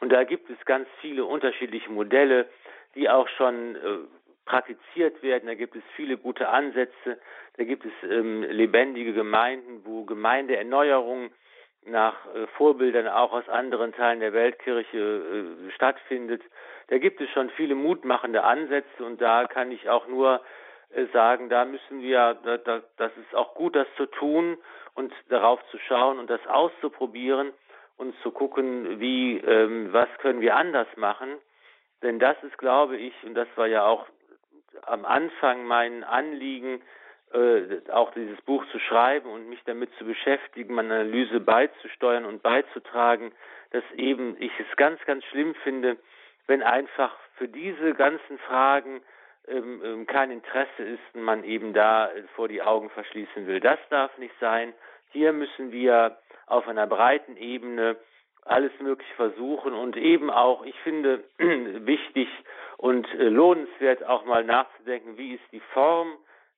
[0.02, 2.50] Und da gibt es ganz viele unterschiedliche Modelle,
[2.96, 3.80] die auch schon äh,
[4.50, 5.48] praktiziert werden.
[5.48, 7.20] Da gibt es viele gute Ansätze.
[7.58, 11.30] Da gibt es ähm, lebendige Gemeinden, wo Gemeindeerneuerung
[11.86, 16.42] nach äh, Vorbildern auch aus anderen Teilen der Weltkirche äh, stattfindet.
[16.88, 20.42] Da gibt es schon viele mutmachende Ansätze und da kann ich auch nur
[20.94, 24.58] äh, sagen, da müssen wir, da, da, das ist auch gut, das zu tun
[24.96, 27.54] und darauf zu schauen und das auszuprobieren
[27.98, 31.30] und zu gucken, wie, ähm, was können wir anders machen.
[32.02, 34.08] Denn das ist, glaube ich, und das war ja auch
[34.86, 36.82] am Anfang mein Anliegen,
[37.34, 42.42] äh, auch dieses Buch zu schreiben und mich damit zu beschäftigen, meine Analyse beizusteuern und
[42.42, 43.32] beizutragen,
[43.72, 45.98] dass eben ich es ganz, ganz schlimm finde,
[46.48, 49.02] wenn einfach für diese ganzen Fragen
[49.48, 53.60] ähm, ähm, kein Interesse ist und man eben da vor die Augen verschließen will.
[53.60, 54.74] Das darf nicht sein.
[55.12, 57.96] Hier müssen wir auf einer breiten Ebene
[58.50, 59.74] alles Mögliche versuchen.
[59.74, 62.28] Und eben auch, ich finde, wichtig
[62.78, 66.14] und äh, lohnenswert auch mal nachzudenken, wie ist die Form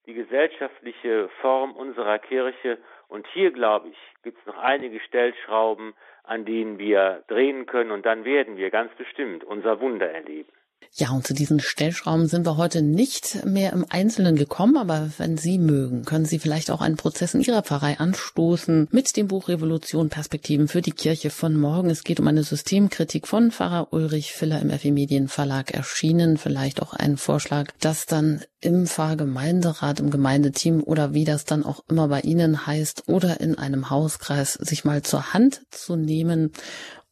[0.05, 2.77] die gesellschaftliche Form unserer Kirche.
[3.07, 5.93] Und hier, glaube ich, gibt es noch einige Stellschrauben,
[6.23, 7.91] an denen wir drehen können.
[7.91, 10.51] Und dann werden wir ganz bestimmt unser Wunder erleben.
[10.93, 15.37] Ja, und zu diesen Stellschrauben sind wir heute nicht mehr im Einzelnen gekommen, aber wenn
[15.37, 19.47] Sie mögen, können Sie vielleicht auch einen Prozess in Ihrer Pfarrei anstoßen mit dem Buch
[19.47, 21.89] Revolution Perspektiven für die Kirche von morgen.
[21.89, 26.37] Es geht um eine Systemkritik von Pfarrer Ulrich Filler im FE Medien Verlag erschienen.
[26.37, 31.83] Vielleicht auch ein Vorschlag, das dann im Pfarrgemeinderat, im Gemeindeteam oder wie das dann auch
[31.89, 36.51] immer bei Ihnen heißt oder in einem Hauskreis sich mal zur Hand zu nehmen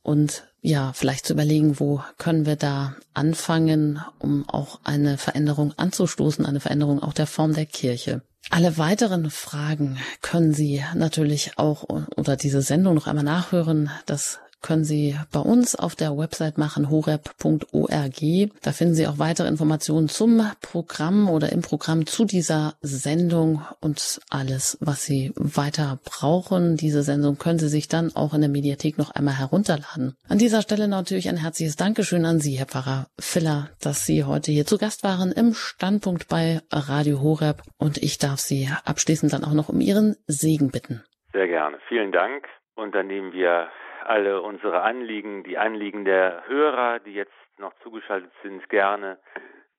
[0.01, 6.45] und ja, vielleicht zu überlegen, wo können wir da anfangen, um auch eine Veränderung anzustoßen,
[6.45, 8.21] eine Veränderung auch der Form der Kirche.
[8.51, 11.83] Alle weiteren Fragen können Sie natürlich auch
[12.15, 13.91] oder diese Sendung noch einmal nachhören.
[14.05, 18.21] Das können Sie bei uns auf der Website machen, horeb.org.
[18.61, 24.19] Da finden Sie auch weitere Informationen zum Programm oder im Programm zu dieser Sendung und
[24.29, 26.75] alles, was Sie weiter brauchen.
[26.75, 30.15] Diese Sendung können Sie sich dann auch in der Mediathek noch einmal herunterladen.
[30.27, 34.51] An dieser Stelle natürlich ein herzliches Dankeschön an Sie, Herr Pfarrer Filler, dass Sie heute
[34.51, 39.43] hier zu Gast waren im Standpunkt bei Radio Horeb und ich darf Sie abschließend dann
[39.43, 41.03] auch noch um Ihren Segen bitten.
[41.33, 41.77] Sehr gerne.
[41.87, 42.47] Vielen Dank.
[42.75, 43.67] Und dann nehmen wir
[44.09, 49.19] alle unsere Anliegen, die Anliegen der Hörer, die jetzt noch zugeschaltet sind, gerne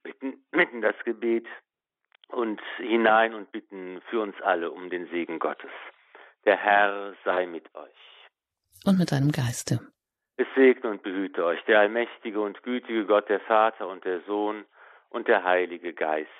[0.02, 1.46] bitten, mitten das Gebet
[2.28, 5.70] und hinein und bitten für uns alle um den Segen Gottes.
[6.44, 8.00] Der Herr sei mit euch.
[8.84, 9.80] Und mit deinem Geiste.
[10.36, 14.64] Es segne und behüte euch der allmächtige und gütige Gott, der Vater und der Sohn
[15.10, 16.30] und der Heilige Geist.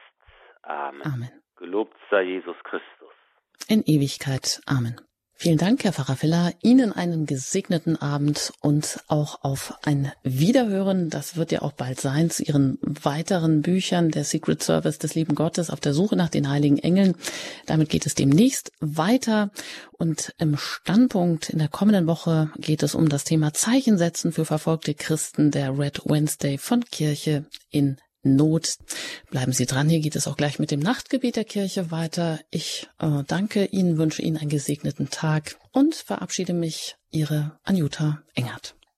[0.62, 1.03] Amen.
[1.03, 1.43] Amen.
[1.57, 3.12] Gelobt sei Jesus Christus.
[3.69, 4.61] In Ewigkeit.
[4.67, 4.97] Amen.
[5.43, 6.53] Vielen Dank, Herr Pfarrer Filler.
[6.61, 11.09] Ihnen einen gesegneten Abend und auch auf ein Wiederhören.
[11.09, 15.35] Das wird ja auch bald sein zu Ihren weiteren Büchern, der Secret Service des lieben
[15.35, 17.15] Gottes auf der Suche nach den heiligen Engeln.
[17.65, 19.51] Damit geht es demnächst weiter.
[19.93, 24.45] Und im Standpunkt in der kommenden Woche geht es um das Thema Zeichen setzen für
[24.45, 28.77] verfolgte Christen der Red Wednesday von Kirche in Not.
[29.31, 32.41] Bleiben Sie dran, hier geht es auch gleich mit dem Nachtgebet der Kirche weiter.
[32.51, 38.75] Ich äh, danke Ihnen, wünsche Ihnen einen gesegneten Tag und verabschiede mich, Ihre Anjuta Engert.